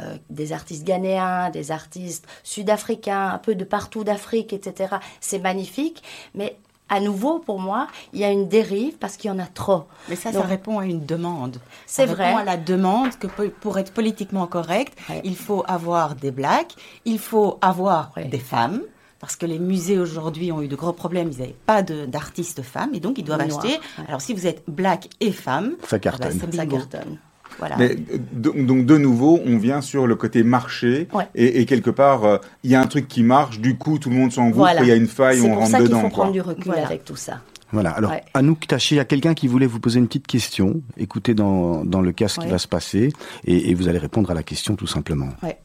euh, 0.00 0.16
des 0.30 0.52
artistes 0.52 0.84
ghanéens, 0.84 1.50
des 1.50 1.70
artistes 1.70 2.26
sud-africains, 2.42 3.28
un 3.34 3.38
peu 3.38 3.54
de 3.54 3.64
partout 3.64 4.04
d'Afrique, 4.04 4.52
etc. 4.52 4.96
C'est 5.20 5.38
magnifique, 5.38 6.02
mais 6.34 6.56
à 6.90 7.00
nouveau, 7.00 7.38
pour 7.38 7.60
moi, 7.60 7.86
il 8.14 8.20
y 8.20 8.24
a 8.24 8.30
une 8.30 8.48
dérive 8.48 8.96
parce 8.96 9.16
qu'il 9.18 9.28
y 9.28 9.32
en 9.32 9.38
a 9.38 9.46
trop. 9.46 9.84
Mais 10.08 10.16
ça, 10.16 10.32
Donc- 10.32 10.42
ça 10.42 10.48
répond 10.48 10.78
à 10.78 10.86
une 10.86 11.04
demande. 11.04 11.58
C'est 11.86 12.06
Ça 12.06 12.12
vrai. 12.14 12.26
répond 12.28 12.38
à 12.38 12.44
la 12.44 12.56
demande 12.56 13.10
que 13.18 13.26
po- 13.26 13.50
pour 13.60 13.78
être 13.78 13.92
politiquement 13.92 14.46
correct, 14.46 14.96
Ouais. 15.10 15.20
il 15.24 15.36
faut 15.36 15.64
avoir 15.68 16.14
des 16.14 16.30
blacks, 16.30 16.74
il 17.04 17.18
faut 17.18 17.58
avoir 17.60 18.10
Ouais. 18.16 18.24
des 18.24 18.38
femmes. 18.38 18.80
Parce 19.20 19.34
que 19.36 19.46
les 19.46 19.58
musées 19.58 19.98
aujourd'hui 19.98 20.52
ont 20.52 20.62
eu 20.62 20.68
de 20.68 20.76
gros 20.76 20.92
problèmes, 20.92 21.30
ils 21.32 21.38
n'avaient 21.40 21.56
pas 21.66 21.82
de- 21.82 22.06
d'artistes 22.06 22.62
femmes 22.62 22.90
et 22.94 23.00
donc 23.00 23.18
ils 23.18 23.24
doivent 23.24 23.40
acheter. 23.40 23.68
ouais. 23.68 24.04
Alors 24.06 24.20
si 24.20 24.32
vous 24.32 24.46
êtes 24.46 24.62
black 24.68 25.08
et 25.20 25.32
femme, 25.32 25.72
Ça 25.86 25.98
cartonne. 25.98 26.28
ah 26.30 26.34
bah, 26.34 26.46
c'est 26.50 26.56
Ça 26.56 26.64
bingo. 26.64 26.76
cartonne. 26.76 27.18
Voilà. 27.58 27.76
Mais, 27.78 27.90
euh, 28.12 28.18
do- 28.32 28.52
donc 28.52 28.86
de 28.86 28.96
nouveau, 28.96 29.40
on 29.44 29.58
vient 29.58 29.80
sur 29.80 30.06
le 30.06 30.14
côté 30.14 30.44
marché 30.44 31.08
Ouais. 31.12 31.26
et, 31.34 31.60
et 31.60 31.66
quelque 31.66 31.90
part, 31.90 32.24
euh, 32.24 32.38
il 32.62 32.70
y 32.70 32.76
a 32.76 32.80
un 32.80 32.86
truc 32.86 33.08
qui 33.08 33.24
marche, 33.24 33.58
du 33.58 33.76
coup 33.76 33.98
tout 33.98 34.10
le 34.10 34.14
monde 34.16 34.30
s'engouffre, 34.30 34.58
Voilà. 34.58 34.82
il 34.82 34.86
y 34.88 34.92
a 34.92 34.94
une 34.94 35.08
faille, 35.08 35.38
C'est 35.38 35.44
on 35.44 35.48
pour 35.48 35.58
rentre 35.58 35.70
ça 35.72 35.78
qu'il 35.78 35.88
dedans. 35.88 36.00
faut 36.02 36.08
quoi. 36.10 36.16
prendre 36.24 36.32
du 36.32 36.40
recul 36.40 36.64
Voilà. 36.66 36.86
avec 36.86 37.04
tout 37.04 37.16
ça. 37.16 37.40
Voilà. 37.72 37.90
Alors, 37.90 38.12
Ouais. 38.12 38.22
Anouk 38.34 38.66
Taché, 38.68 38.94
il 38.94 38.98
y 38.98 39.00
a 39.00 39.04
quelqu'un 39.04 39.34
qui 39.34 39.48
voulait 39.48 39.66
vous 39.66 39.80
poser 39.80 39.98
une 39.98 40.06
petite 40.06 40.28
question. 40.28 40.80
Écoutez 40.96 41.34
dans, 41.34 41.84
dans 41.84 42.00
le 42.00 42.12
cas 42.12 42.28
ce 42.28 42.38
qui 42.38 42.46
va 42.46 42.58
se 42.58 42.68
passer 42.68 43.10
et, 43.44 43.70
et 43.70 43.74
vous 43.74 43.88
allez 43.88 43.98
répondre 43.98 44.30
à 44.30 44.34
la 44.34 44.44
question 44.44 44.76
tout 44.76 44.86
simplement. 44.86 45.28
Ouais. 45.42 45.58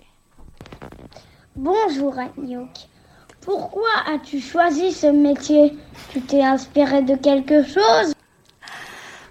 Bonjour 1.55 2.15
Agnouk. 2.17 2.69
Pourquoi 3.45 3.89
as-tu 4.07 4.39
choisi 4.39 4.91
ce 4.91 5.07
métier? 5.07 5.73
Tu 6.11 6.21
t'es 6.21 6.41
inspiré 6.43 7.01
de 7.01 7.15
quelque 7.15 7.63
chose? 7.63 8.13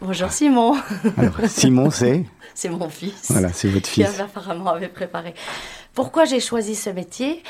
Bonjour 0.00 0.30
Simon, 0.30 0.76
Alors, 1.16 1.34
Simon, 1.48 1.90
c'est? 1.90 2.24
C'est 2.54 2.68
mon 2.68 2.90
fils. 2.90 3.30
Voilà, 3.30 3.50
c'est 3.50 3.68
votre 3.68 3.88
qui 3.88 4.04
fils. 4.04 4.20
apparemment 4.20 4.72
avait 4.72 4.88
préparé. 4.88 5.32
Pourquoi 5.94 6.26
j'ai 6.26 6.38
choisi 6.38 6.74
ce 6.74 6.90
métier? 6.90 7.42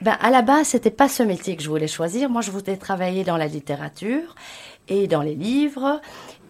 Ben, 0.00 0.16
À 0.22 0.30
la 0.30 0.40
base, 0.40 0.68
c'était 0.68 0.90
pas 0.90 1.06
ce 1.08 1.22
métier 1.22 1.54
que 1.54 1.62
je 1.62 1.68
voulais 1.68 1.86
choisir. 1.86 2.30
Moi, 2.30 2.40
je 2.40 2.50
voulais 2.50 2.78
travailler 2.78 3.24
dans 3.24 3.36
la 3.36 3.46
littérature 3.46 4.34
et 4.88 5.06
dans 5.06 5.20
les 5.20 5.34
livres. 5.34 6.00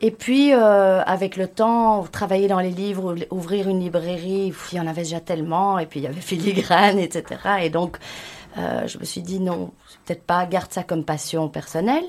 Et 0.00 0.12
puis, 0.12 0.52
euh, 0.54 1.02
avec 1.02 1.36
le 1.36 1.48
temps, 1.48 2.04
travailler 2.12 2.46
dans 2.46 2.60
les 2.60 2.70
livres, 2.70 3.16
ou- 3.30 3.34
ouvrir 3.34 3.68
une 3.68 3.80
librairie, 3.80 4.52
il 4.72 4.78
y 4.78 4.80
en 4.80 4.86
avait 4.86 5.02
déjà 5.02 5.18
tellement. 5.18 5.80
Et 5.80 5.86
puis, 5.86 5.98
il 5.98 6.04
y 6.04 6.06
avait 6.06 6.20
Filigrane, 6.20 7.00
etc. 7.00 7.24
Et 7.62 7.70
donc, 7.70 7.96
euh, 8.56 8.86
je 8.86 8.98
me 8.98 9.04
suis 9.04 9.20
dit 9.22 9.40
non, 9.40 9.72
peut-être 10.06 10.22
pas, 10.22 10.46
garde 10.46 10.72
ça 10.72 10.82
comme 10.82 11.04
passion 11.04 11.48
personnelle. 11.48 12.04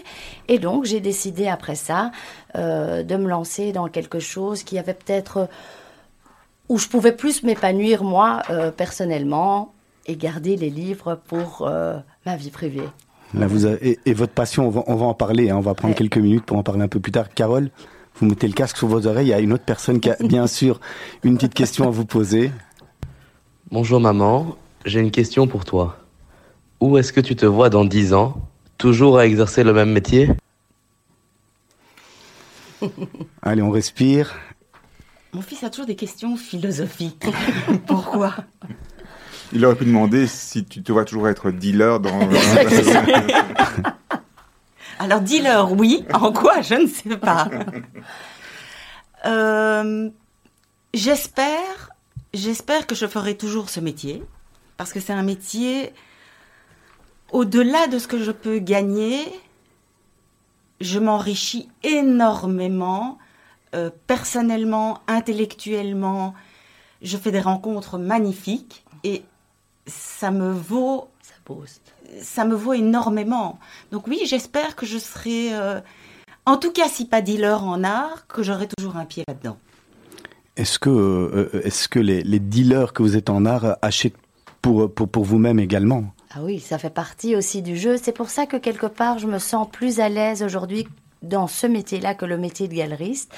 Et 0.47 0.57
donc, 0.59 0.85
j'ai 0.85 0.99
décidé 1.01 1.47
après 1.47 1.75
ça 1.75 2.11
euh, 2.55 3.03
de 3.03 3.15
me 3.17 3.27
lancer 3.27 3.71
dans 3.71 3.87
quelque 3.87 4.19
chose 4.19 4.63
qui 4.63 4.77
avait 4.79 4.93
peut-être 4.93 5.47
où 6.69 6.77
je 6.77 6.87
pouvais 6.87 7.11
plus 7.11 7.43
m'épanouir 7.43 8.03
moi 8.03 8.41
euh, 8.49 8.71
personnellement 8.71 9.73
et 10.05 10.15
garder 10.15 10.55
les 10.55 10.69
livres 10.69 11.19
pour 11.27 11.67
euh, 11.67 11.97
ma 12.25 12.35
vie 12.35 12.51
privée. 12.51 12.87
Là, 13.33 13.45
vous 13.47 13.65
avez- 13.65 13.89
et, 13.91 13.99
et 14.05 14.13
votre 14.13 14.33
passion, 14.33 14.65
on 14.67 14.69
va, 14.71 14.83
on 14.87 14.95
va 14.95 15.05
en 15.05 15.13
parler. 15.13 15.49
hein, 15.51 15.57
on 15.57 15.61
va 15.61 15.73
prendre 15.75 15.93
Ouais. 15.93 15.97
quelques 15.97 16.17
minutes 16.17 16.45
pour 16.45 16.57
en 16.57 16.63
parler 16.63 16.81
un 16.81 16.87
peu 16.87 16.99
plus 16.99 17.11
tard. 17.11 17.29
Carole, 17.33 17.69
vous 18.15 18.25
mettez 18.25 18.47
le 18.47 18.53
casque 18.53 18.77
sur 18.77 18.87
vos 18.87 19.05
oreilles. 19.05 19.27
Il 19.27 19.29
y 19.29 19.33
a 19.33 19.39
une 19.39 19.53
autre 19.53 19.65
personne 19.65 19.99
qui 19.99 20.09
a 20.09 20.15
bien 20.19 20.47
sûr 20.59 20.79
une 21.23 21.35
petite 21.35 21.53
question 21.53 21.85
à 21.87 21.91
vous 21.91 22.05
poser. 22.05 22.51
Bonjour 23.71 23.99
maman, 23.99 24.55
j'ai 24.85 24.99
une 24.99 25.11
question 25.11 25.45
pour 25.45 25.63
toi. 25.63 25.98
Où 26.79 26.97
est-ce 26.97 27.11
que 27.11 27.19
tu 27.19 27.35
te 27.35 27.45
vois 27.45 27.69
dans 27.69 27.83
10 27.83 28.13
ans? 28.13 28.41
Toujours 28.77 29.19
à 29.19 29.25
exercer 29.25 29.63
le 29.63 29.73
même 29.73 29.91
métier? 29.91 30.29
Allez, 33.41 33.61
on 33.61 33.71
respire. 33.71 34.35
Mon 35.33 35.41
fils 35.41 35.63
a 35.63 35.69
toujours 35.69 35.85
des 35.85 35.97
questions 35.97 36.37
philosophiques. 36.37 37.27
Pourquoi? 37.87 38.33
Il 39.51 39.65
aurait 39.65 39.75
pu 39.75 39.85
demander 39.85 40.25
si 40.27 40.63
tu 40.63 40.81
te 40.81 40.91
vois 40.91 41.05
toujours 41.05 41.27
être 41.27 41.51
dealer 41.51 41.99
dans. 41.99 42.17
Alors 44.99 45.21
dis-leur 45.21 45.73
oui, 45.73 46.05
en 46.13 46.31
quoi? 46.31 46.61
Je 46.61 46.75
ne 46.75 46.87
sais 46.87 47.17
pas. 47.17 47.49
Euh, 49.25 50.09
j'espère, 50.93 51.89
j'espère 52.33 52.87
que 52.87 52.95
je 52.95 53.05
ferai 53.05 53.35
toujours 53.35 53.69
ce 53.69 53.79
métier 53.79 54.23
parce 54.77 54.93
que 54.93 54.99
c'est 54.99 55.13
un 55.13 55.23
métier 55.23 55.93
au-delà 57.31 57.87
de 57.87 57.99
ce 57.99 58.07
que 58.07 58.21
je 58.21 58.31
peux 58.31 58.59
gagner. 58.59 59.19
Je 60.81 60.99
m'enrichis 60.99 61.69
énormément, 61.83 63.17
euh, 63.75 63.89
personnellement, 64.07 64.99
intellectuellement. 65.07 66.33
Je 67.01 67.17
fais 67.17 67.31
des 67.31 67.41
rencontres 67.41 67.97
magnifiques 67.97 68.83
et 69.03 69.23
ça 69.87 70.31
me 70.31 70.51
vaut 70.51 71.09
Ça 71.21 71.33
booste. 71.45 71.93
ça 72.21 72.45
me 72.45 72.55
vaut 72.55 72.73
énormément. 72.73 73.59
Donc 73.91 74.07
oui, 74.07 74.21
j'espère 74.25 74.75
que 74.75 74.85
je 74.85 74.97
serai, 74.97 75.53
euh, 75.53 75.81
en 76.45 76.57
tout 76.57 76.71
cas 76.71 76.87
si 76.87 77.05
pas 77.05 77.21
dealer 77.21 77.63
en 77.63 77.83
art, 77.83 78.27
que 78.27 78.43
j'aurai 78.43 78.67
toujours 78.77 78.95
un 78.97 79.05
pied 79.05 79.23
là-dedans. 79.27 79.57
Est-ce 80.55 80.77
que, 80.79 80.89
euh, 80.89 81.61
est-ce 81.63 81.87
que 81.87 81.99
les, 81.99 82.21
les 82.21 82.39
dealers 82.39 82.91
que 82.93 83.01
vous 83.01 83.15
êtes 83.15 83.29
en 83.29 83.45
art 83.45 83.77
achètent 83.81 84.17
pour, 84.61 84.93
pour, 84.93 85.07
pour 85.07 85.23
vous-même 85.23 85.59
également? 85.59 86.03
Ah 86.31 86.39
oui, 86.43 86.59
ça 86.59 86.77
fait 86.77 86.91
partie 86.91 87.35
aussi 87.35 87.63
du 87.63 87.75
jeu. 87.75 87.97
C'est 87.97 88.11
pour 88.11 88.29
ça 88.29 88.45
que 88.45 88.57
quelque 88.57 88.85
part, 88.85 89.17
je 89.17 89.25
me 89.25 89.39
sens 89.39 89.67
plus 89.67 89.99
à 89.99 90.09
l'aise 90.09 90.43
aujourd'hui 90.43 90.87
dans 91.23 91.47
ce 91.47 91.65
métier-là 91.65 92.13
que 92.13 92.25
le 92.25 92.37
métier 92.37 92.67
de 92.67 92.75
galeriste. 92.75 93.33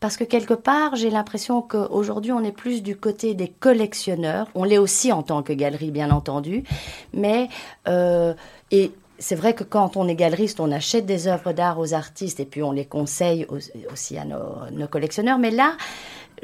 Parce 0.00 0.16
que 0.16 0.24
quelque 0.24 0.54
part, 0.54 0.96
j'ai 0.96 1.10
l'impression 1.10 1.60
qu'aujourd'hui, 1.60 2.32
on 2.32 2.42
est 2.42 2.52
plus 2.52 2.82
du 2.82 2.96
côté 2.96 3.34
des 3.34 3.48
collectionneurs. 3.48 4.48
On 4.54 4.64
l'est 4.64 4.78
aussi 4.78 5.12
en 5.12 5.22
tant 5.22 5.42
que 5.42 5.52
galerie, 5.52 5.90
bien 5.90 6.10
entendu. 6.10 6.64
Mais, 7.12 7.50
euh, 7.86 8.32
et 8.70 8.92
c'est 9.18 9.34
vrai 9.34 9.52
que 9.52 9.62
quand 9.62 9.98
on 9.98 10.08
est 10.08 10.14
galeriste, 10.14 10.60
on 10.60 10.72
achète 10.72 11.04
des 11.04 11.28
œuvres 11.28 11.52
d'art 11.52 11.78
aux 11.78 11.92
artistes 11.92 12.40
et 12.40 12.46
puis 12.46 12.62
on 12.62 12.72
les 12.72 12.86
conseille 12.86 13.46
aussi 13.92 14.16
à 14.16 14.24
nos, 14.24 14.70
nos 14.72 14.88
collectionneurs. 14.88 15.38
Mais 15.38 15.50
là, 15.50 15.76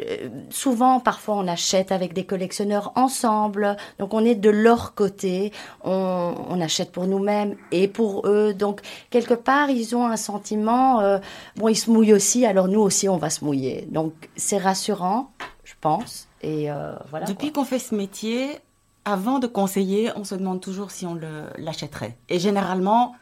euh, 0.00 0.28
souvent, 0.50 1.00
parfois, 1.00 1.36
on 1.36 1.48
achète 1.48 1.92
avec 1.92 2.12
des 2.12 2.24
collectionneurs 2.24 2.92
ensemble. 2.94 3.76
Donc, 3.98 4.14
on 4.14 4.24
est 4.24 4.34
de 4.34 4.50
leur 4.50 4.94
côté. 4.94 5.52
On, 5.84 6.34
on 6.48 6.60
achète 6.60 6.92
pour 6.92 7.06
nous-mêmes 7.06 7.56
et 7.72 7.88
pour 7.88 8.26
eux. 8.26 8.54
Donc, 8.54 8.80
quelque 9.10 9.34
part, 9.34 9.70
ils 9.70 9.94
ont 9.96 10.06
un 10.06 10.16
sentiment. 10.16 11.00
Euh, 11.00 11.18
bon, 11.56 11.68
ils 11.68 11.76
se 11.76 11.90
mouillent 11.90 12.14
aussi. 12.14 12.46
Alors, 12.46 12.68
nous 12.68 12.80
aussi, 12.80 13.08
on 13.08 13.16
va 13.16 13.30
se 13.30 13.44
mouiller. 13.44 13.88
Donc, 13.90 14.12
c'est 14.36 14.58
rassurant, 14.58 15.30
je 15.64 15.74
pense. 15.80 16.28
Et 16.42 16.70
euh, 16.70 16.94
voilà. 17.10 17.26
Depuis 17.26 17.52
qu'on 17.52 17.64
fait 17.64 17.78
ce 17.78 17.94
métier, 17.94 18.58
avant 19.04 19.38
de 19.38 19.46
conseiller, 19.46 20.10
on 20.16 20.24
se 20.24 20.34
demande 20.34 20.60
toujours 20.60 20.90
si 20.90 21.06
on 21.06 21.18
l'achèterait. 21.58 22.16
Et 22.28 22.38
généralement, 22.38 23.14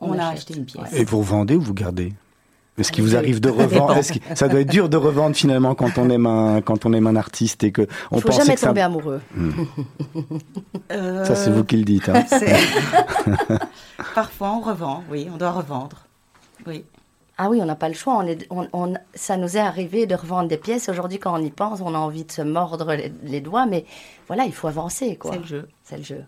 on, 0.00 0.10
on 0.10 0.18
a 0.18 0.28
acheté 0.28 0.54
une 0.54 0.64
pièce. 0.64 0.92
Et 0.92 1.04
vous 1.04 1.22
vendez 1.22 1.54
ou 1.54 1.60
vous 1.60 1.74
gardez? 1.74 2.12
Est-ce 2.78 2.92
qu'il 2.92 3.04
vous 3.04 3.16
arrive 3.16 3.40
de 3.40 3.50
revendre 3.50 3.98
Ça 4.34 4.48
doit 4.48 4.60
être 4.60 4.70
dur 4.70 4.88
de 4.88 4.96
revendre 4.96 5.36
finalement 5.36 5.74
quand 5.74 5.98
on 5.98 6.08
aime 6.10 6.26
un 6.26 6.60
quand 6.60 6.86
on 6.86 6.92
aime 6.92 7.06
un 7.06 7.16
artiste 7.16 7.64
et 7.64 7.72
que 7.72 7.86
on 8.10 8.20
Faut 8.20 8.32
jamais 8.32 8.56
tomber 8.56 8.80
amoureux. 8.80 9.20
Hmm. 9.34 9.50
Euh... 10.92 11.24
Ça 11.24 11.34
c'est 11.34 11.50
vous 11.50 11.64
qui 11.64 11.76
le 11.76 11.84
dites. 11.84 12.08
Hein. 12.08 12.24
Parfois 14.14 14.52
on 14.52 14.60
revend, 14.60 15.04
oui, 15.10 15.28
on 15.32 15.36
doit 15.36 15.50
revendre, 15.50 16.06
oui. 16.66 16.84
Ah 17.40 17.48
oui, 17.48 17.60
on 17.62 17.66
n'a 17.66 17.76
pas 17.76 17.88
le 17.88 17.94
choix. 17.94 18.16
On 18.16 18.26
est, 18.26 18.46
on, 18.50 18.66
on, 18.72 18.94
ça 19.14 19.36
nous 19.36 19.56
est 19.56 19.60
arrivé 19.60 20.06
de 20.06 20.16
revendre 20.16 20.48
des 20.48 20.56
pièces. 20.56 20.88
Aujourd'hui, 20.88 21.20
quand 21.20 21.38
on 21.38 21.42
y 21.42 21.50
pense, 21.50 21.80
on 21.80 21.94
a 21.94 21.98
envie 21.98 22.24
de 22.24 22.32
se 22.32 22.42
mordre 22.42 22.94
les, 22.94 23.12
les 23.22 23.40
doigts, 23.40 23.64
mais 23.64 23.84
voilà, 24.26 24.44
il 24.44 24.52
faut 24.52 24.66
avancer, 24.66 25.14
quoi. 25.14 25.30
C'est 25.32 25.38
le 25.38 25.46
jeu. 25.46 25.68
C'est 25.84 25.96
le 25.98 26.02
jeu. 26.02 26.24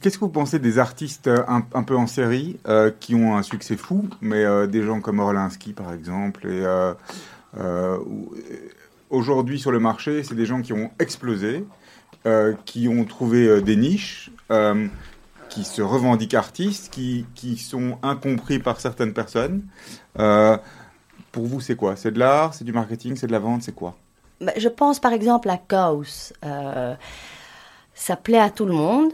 Qu'est-ce 0.00 0.16
que 0.16 0.24
vous 0.24 0.30
pensez 0.30 0.58
des 0.58 0.78
artistes 0.78 1.28
un, 1.28 1.66
un 1.74 1.82
peu 1.82 1.96
en 1.96 2.06
série 2.06 2.58
euh, 2.66 2.90
qui 2.98 3.14
ont 3.14 3.36
un 3.36 3.42
succès 3.42 3.76
fou, 3.76 4.08
mais 4.20 4.44
euh, 4.44 4.66
des 4.66 4.82
gens 4.82 5.00
comme 5.00 5.18
Orlinski 5.18 5.72
par 5.72 5.92
exemple, 5.92 6.46
et 6.46 6.64
euh, 7.58 7.98
aujourd'hui 9.10 9.58
sur 9.58 9.70
le 9.70 9.80
marché, 9.80 10.22
c'est 10.22 10.34
des 10.34 10.46
gens 10.46 10.62
qui 10.62 10.72
ont 10.72 10.90
explosé, 10.98 11.66
qui 12.64 12.88
ont 12.88 13.04
trouvé 13.04 13.60
des 13.60 13.76
niches, 13.76 14.30
qui 15.48 15.64
se 15.64 15.82
revendiquent 15.82 16.34
artistes, 16.34 16.90
qui, 16.90 17.26
qui, 17.34 17.58
sont 17.58 17.98
incompris 18.02 18.58
par 18.58 18.80
certaines 18.80 19.12
personnes. 19.12 19.64
pour 20.14 21.46
vous, 21.46 21.60
c'est 21.60 21.76
quoi? 21.76 21.96
C'est 21.96 22.12
de 22.12 22.18
l'art, 22.18 22.54
c'est 22.54 22.64
du 22.64 22.72
marketing, 22.72 23.16
c'est 23.16 23.26
de 23.26 23.32
la 23.32 23.38
vente, 23.38 23.62
c'est 23.62 23.74
quoi? 23.74 23.96
Bah, 24.40 24.52
Je 24.56 24.68
pense 24.68 24.98
par 24.98 25.12
exemple 25.12 25.50
à 25.50 25.58
Chaos. 25.58 26.32
ça 27.94 28.16
plaît 28.16 28.38
à 28.38 28.48
tout 28.48 28.64
le 28.64 28.72
monde 28.72 29.12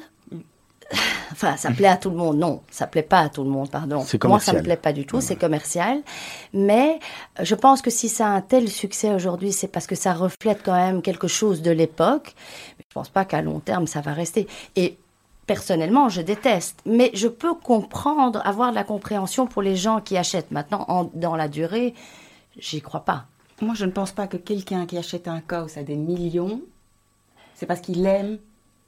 enfin, 1.32 1.56
ça 1.56 1.70
plaît 1.70 1.88
à 1.88 1.96
tout 1.96 2.10
le 2.10 2.16
monde. 2.16 2.38
Non, 2.38 2.62
ça 2.70 2.86
plaît 2.86 3.02
pas 3.02 3.20
à 3.20 3.28
tout 3.28 3.44
le 3.44 3.50
monde, 3.50 3.70
pardon. 3.70 4.04
Moi, 4.24 4.40
ça 4.40 4.52
me 4.52 4.62
plaît 4.62 4.76
pas 4.76 4.92
du 4.92 5.06
tout. 5.06 5.20
C'est 5.20 5.36
commercial. 5.36 6.02
Mais 6.52 6.98
je 7.40 7.54
pense 7.54 7.82
que 7.82 7.90
si 7.90 8.08
ça 8.08 8.26
a 8.26 8.30
un 8.30 8.40
tel 8.40 8.68
succès 8.68 9.14
aujourd'hui, 9.14 9.52
c'est 9.52 9.68
parce 9.68 9.86
que 9.86 9.94
ça 9.94 10.12
reflète 10.12 10.60
quand 10.64 10.74
même 10.74 11.02
quelque 11.02 11.28
chose 11.28 11.62
de 11.62 11.70
l'époque. 11.70 12.34
Mais 12.78 12.84
je 12.88 12.94
pense 12.94 13.08
pas 13.08 13.24
qu'à 13.24 13.42
long 13.42 13.60
terme, 13.60 13.86
ça 13.86 14.00
va 14.00 14.12
rester. 14.12 14.46
Et 14.76 14.96
personnellement, 15.46 16.08
je 16.08 16.20
déteste. 16.20 16.80
Mais 16.86 17.10
je 17.14 17.28
peux 17.28 17.54
comprendre, 17.54 18.40
avoir 18.44 18.70
de 18.70 18.74
la 18.76 18.84
compréhension 18.84 19.46
pour 19.46 19.62
les 19.62 19.76
gens 19.76 20.00
qui 20.00 20.16
achètent. 20.16 20.50
Maintenant, 20.50 20.84
en, 20.88 21.10
dans 21.14 21.36
la 21.36 21.48
durée, 21.48 21.94
j'y 22.58 22.80
crois 22.80 23.04
pas. 23.04 23.26
Moi, 23.60 23.74
je 23.74 23.84
ne 23.84 23.90
pense 23.90 24.12
pas 24.12 24.28
que 24.28 24.36
quelqu'un 24.36 24.86
qui 24.86 24.96
achète 24.96 25.26
un 25.26 25.40
caos 25.40 25.76
à 25.76 25.82
des 25.82 25.96
millions, 25.96 26.60
c'est 27.56 27.66
parce 27.66 27.80
qu'il 27.80 28.06
aime 28.06 28.38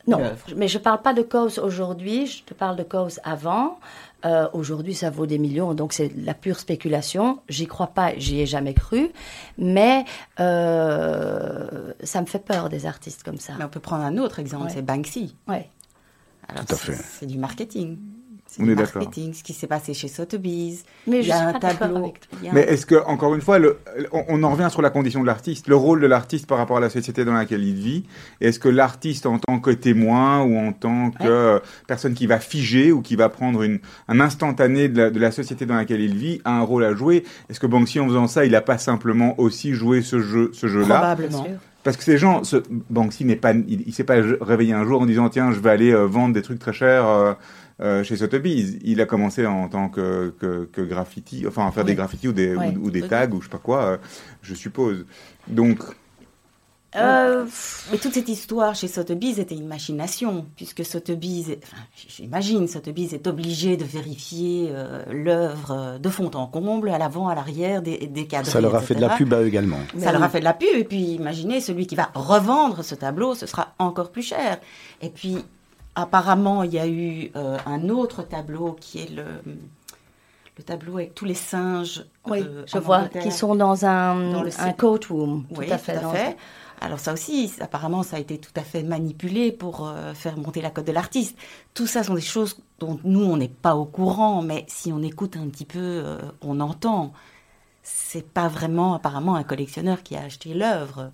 non, 0.07 0.21
mais 0.57 0.69
je 0.69 0.79
ne 0.79 0.83
parle 0.83 1.03
pas 1.03 1.15
de 1.15 1.23
cause 1.23 1.59
aujourd'hui, 1.59 2.27
je 2.27 2.43
te 2.45 2.55
parle 2.55 2.77
de 2.77 2.83
cause 2.83 3.21
avant. 3.25 3.79
Euh, 4.27 4.49
aujourd'hui, 4.53 4.95
ça 4.95 5.09
vaut 5.09 5.25
des 5.27 5.39
millions, 5.39 5.73
donc 5.73 5.93
c'est 5.95 6.13
la 6.17 6.35
pure 6.35 6.59
spéculation. 6.59 7.41
J'y 7.49 7.67
crois 7.67 7.87
pas, 7.89 8.13
j'y 8.19 8.41
ai 8.41 8.47
jamais 8.47 8.75
cru, 8.75 9.11
mais 9.57 10.05
euh, 10.41 11.93
ça 12.03 12.21
me 12.21 12.27
fait 12.27 12.39
peur 12.45 12.69
des 12.69 12.87
artistes 12.87 13.23
comme 13.23 13.39
ça. 13.39 13.55
Mais 13.59 13.65
on 13.65 13.69
peut 13.69 13.81
prendre 13.81 14.05
un 14.05 14.19
autre 14.19 14.39
exemple, 14.39 14.65
Ouais. 14.67 14.71
c'est 14.75 14.83
Banksy. 14.83 15.37
Ouais. 15.49 15.71
Alors, 16.49 16.67
Tout 16.67 16.75
à 16.75 16.77
fait. 16.77 16.93
C'est 16.95 17.27
du 17.27 17.39
marketing. 17.39 17.99
On 18.59 18.69
est 18.69 18.75
d'accord. 18.75 19.03
marketing, 19.03 19.35
ce 19.35 19.43
qui 19.43 19.53
s'est 19.53 19.67
passé 19.67 19.95
chez 19.95 20.09
Sotheby's. 20.09 20.85
Mais 21.07 21.19
il 21.19 21.23
je 21.25 21.29
y 21.29 21.33
a 21.33 21.37
suis 21.37 21.47
un 21.47 21.53
tableau. 21.53 22.07
a 22.07 22.53
Mais 22.53 22.63
est-ce 22.63 22.87
que, 22.87 22.97
encore 23.07 23.35
une 23.35 23.41
fois, 23.41 23.59
le, 23.59 23.79
on, 24.13 24.25
on 24.29 24.43
en 24.43 24.51
revient 24.51 24.69
sur 24.71 24.83
la 24.83 24.91
condition 24.91 25.21
de 25.21 25.27
l'artiste, 25.27 25.69
le 25.69 25.77
rôle 25.77 26.01
de 26.01 26.07
l'artiste 26.07 26.47
par 26.47 26.59
rapport 26.59 26.79
à 26.79 26.81
la 26.81 26.91
société 26.91 27.25
dans 27.25 27.35
laquelle 27.35 27.63
il 27.63 27.75
vit. 27.75 28.05
Est-ce 28.41 28.59
que 28.59 28.69
l'artiste, 28.69 29.27
en 29.27 29.39
tant 29.39 29.61
que 29.61 29.71
témoin 29.71 30.43
ou 30.43 30.57
en 30.59 30.73
tant 30.73 31.11
que 31.11 31.21
Ouais. 31.23 31.29
euh, 31.29 31.59
personne 31.87 32.15
qui 32.15 32.27
va 32.27 32.41
figer 32.41 32.93
ou 32.93 33.03
qui 33.03 33.15
va 33.17 33.29
prendre 33.29 33.63
une, 33.63 33.79
un 34.09 34.21
instantané 34.21 34.89
de 34.89 34.97
la, 34.99 35.11
de 35.11 35.19
la 35.21 35.31
société 35.31 35.67
dans 35.67 35.75
laquelle 35.77 36.01
il 36.01 36.17
vit, 36.17 36.41
a 36.45 36.53
un 36.59 36.63
rôle 36.63 36.85
à 36.85 36.95
jouer 36.95 37.25
Est-ce 37.49 37.61
que 37.61 37.67
Banksy, 37.67 38.01
en 38.01 38.07
faisant 38.09 38.27
ça, 38.27 38.45
il 38.45 38.53
n'a 38.53 38.61
pas 38.63 38.79
simplement 38.79 39.39
aussi 39.39 39.75
joué 39.75 40.03
ce 40.03 40.21
jeu, 40.21 40.51
ce 40.55 40.67
jeu-là? 40.67 40.97
Probablement. 40.99 41.47
Parce 41.83 41.97
que 41.97 42.05
ces 42.05 42.19
gens, 42.19 42.45
ce, 42.45 42.57
Banksy 42.91 43.25
n'est 43.25 43.37
pas, 43.37 43.53
il, 43.53 43.85
il 43.87 43.93
s'est 43.95 44.05
pas 44.05 44.17
réveillé 44.43 44.75
un 44.75 44.85
jour 44.85 45.01
en 45.01 45.07
disant 45.07 45.31
tiens, 45.31 45.51
je 45.51 45.61
vais 45.61 45.71
aller 45.71 45.93
euh, 45.93 46.05
vendre 46.07 46.35
des 46.35 46.43
trucs 46.43 46.59
très 46.59 46.75
chers 46.75 47.07
euh, 47.09 47.33
euh, 47.81 48.05
chez 48.05 48.17
Sotheby's. 48.17 48.77
Il 48.83 49.01
a 49.01 49.07
commencé 49.07 49.47
en 49.47 49.69
tant 49.69 49.89
que, 49.89 50.35
que, 50.39 50.69
que 50.73 50.81
graffiti, 50.83 51.45
enfin 51.47 51.67
à 51.67 51.71
faire 51.73 51.85
des 51.85 51.95
graffitis 51.95 52.29
ou 52.29 52.33
des, 52.33 52.55
Ouais. 52.55 52.75
ou, 52.77 52.87
ou 52.87 52.91
des 52.91 53.03
Oui. 53.03 53.09
tags 53.09 53.31
ou 53.31 53.41
je 53.41 53.47
sais 53.47 53.51
pas 53.51 53.59
quoi, 53.59 53.83
euh, 53.85 53.97
je 54.43 54.55
suppose. 54.55 55.07
Donc, 55.49 55.79
Euh, 56.97 57.47
Mais 57.93 57.99
toute 57.99 58.15
cette 58.15 58.29
histoire 58.29 58.75
chez 58.75 58.89
Sotheby's 58.89 59.39
était 59.39 59.55
une 59.55 59.69
machination, 59.69 60.47
puisque 60.57 60.85
Sotheby's, 60.85 61.47
enfin, 61.63 61.83
j'imagine, 61.95 62.67
Sotheby's 62.67 63.13
est 63.13 63.29
obligé 63.29 63.77
de 63.77 63.85
vérifier 63.85 64.71
euh, 64.73 65.05
l'œuvre 65.09 65.99
de 66.01 66.09
fond 66.09 66.33
en 66.35 66.49
comble, 66.49 66.89
à 66.91 66.99
l'avant, 66.99 67.29
à 67.29 67.37
l'arrière, 67.37 67.81
des, 67.81 68.09
des 68.09 68.27
cadres. 68.27 68.49
Ça 68.49 68.61
leur 68.61 68.75
a 68.75 68.81
fait 68.81 68.97
de 68.97 69.01
la 69.01 69.11
pub 69.11 69.33
à 69.33 69.41
eux 69.41 69.47
également. 69.47 69.79
Ça 69.99 70.11
leur 70.11 70.23
a 70.25 70.29
fait 70.29 70.41
de 70.41 70.45
la 70.45 70.53
pub, 70.53 70.69
et 70.75 70.83
puis 70.83 70.99
imaginez, 71.15 71.61
celui 71.61 71.87
qui 71.87 71.95
va 71.95 72.11
revendre 72.13 72.83
ce 72.83 72.97
tableau, 72.97 73.37
ce 73.37 73.47
sera 73.47 73.73
encore 73.79 74.11
plus 74.11 74.23
cher. 74.23 74.59
Et 75.01 75.11
puis, 75.11 75.37
apparemment, 75.95 76.63
il 76.63 76.73
y 76.73 76.79
a 76.79 76.87
eu 76.87 77.31
euh, 77.37 77.59
un 77.67 77.89
autre 77.89 78.23
tableau 78.23 78.73
qui 78.81 78.99
est 79.01 79.11
le, 79.11 79.25
le 80.57 80.63
tableau 80.65 80.97
avec 80.97 81.15
tous 81.15 81.25
les 81.25 81.35
singes. 81.35 82.05
oui, 82.27 82.41
euh, 82.43 82.65
je 82.67 82.79
vois 82.79 82.99
Angleterre. 82.99 83.23
qu'ils 83.23 83.33
sont 83.33 83.55
dans 83.55 83.85
un, 83.85 84.33
Dans 84.33 84.43
le 84.43 84.49
un 84.49 84.69
site. 84.69 84.77
courtroom. 84.79 85.47
Oui, 85.51 85.67
tout 85.67 85.73
à 85.73 85.79
fait. 85.79 86.37
Alors 86.83 86.99
ça 86.99 87.13
aussi, 87.13 87.53
apparemment, 87.61 88.03
ça 88.03 88.17
a 88.17 88.21
été 88.21 88.39
tout 88.39 88.53
à 88.57 88.63
fait 88.63 88.83
manipulé 88.83 89.53
pour 89.53 89.87
euh, 89.87 90.15
faire 90.15 90.39
monter 90.39 90.63
la 90.63 90.71
cote 90.71 90.87
de 90.87 90.93
l'artiste. 90.93 91.37
Tout 91.75 91.87
ça 91.87 92.03
sont 92.03 92.15
des 92.15 92.23
choses 92.23 92.59
dont 92.79 92.99
nous, 93.05 93.23
on 93.23 93.37
n'est 93.37 93.49
pas 93.49 93.77
au 93.77 93.85
courant, 93.85 94.41
mais 94.41 94.65
si 94.69 94.91
on 94.93 95.03
écoute 95.03 95.37
un 95.37 95.49
petit 95.49 95.67
peu, 95.67 95.79
euh, 95.79 96.19
on 96.41 96.59
entend. 96.61 97.13
C'est 97.83 98.27
pas 98.27 98.49
vraiment, 98.49 98.95
apparemment, 98.95 99.35
un 99.35 99.43
collectionneur 99.43 100.03
qui 100.03 100.17
a 100.17 100.23
acheté 100.23 100.55
l'œuvre. 100.55 101.11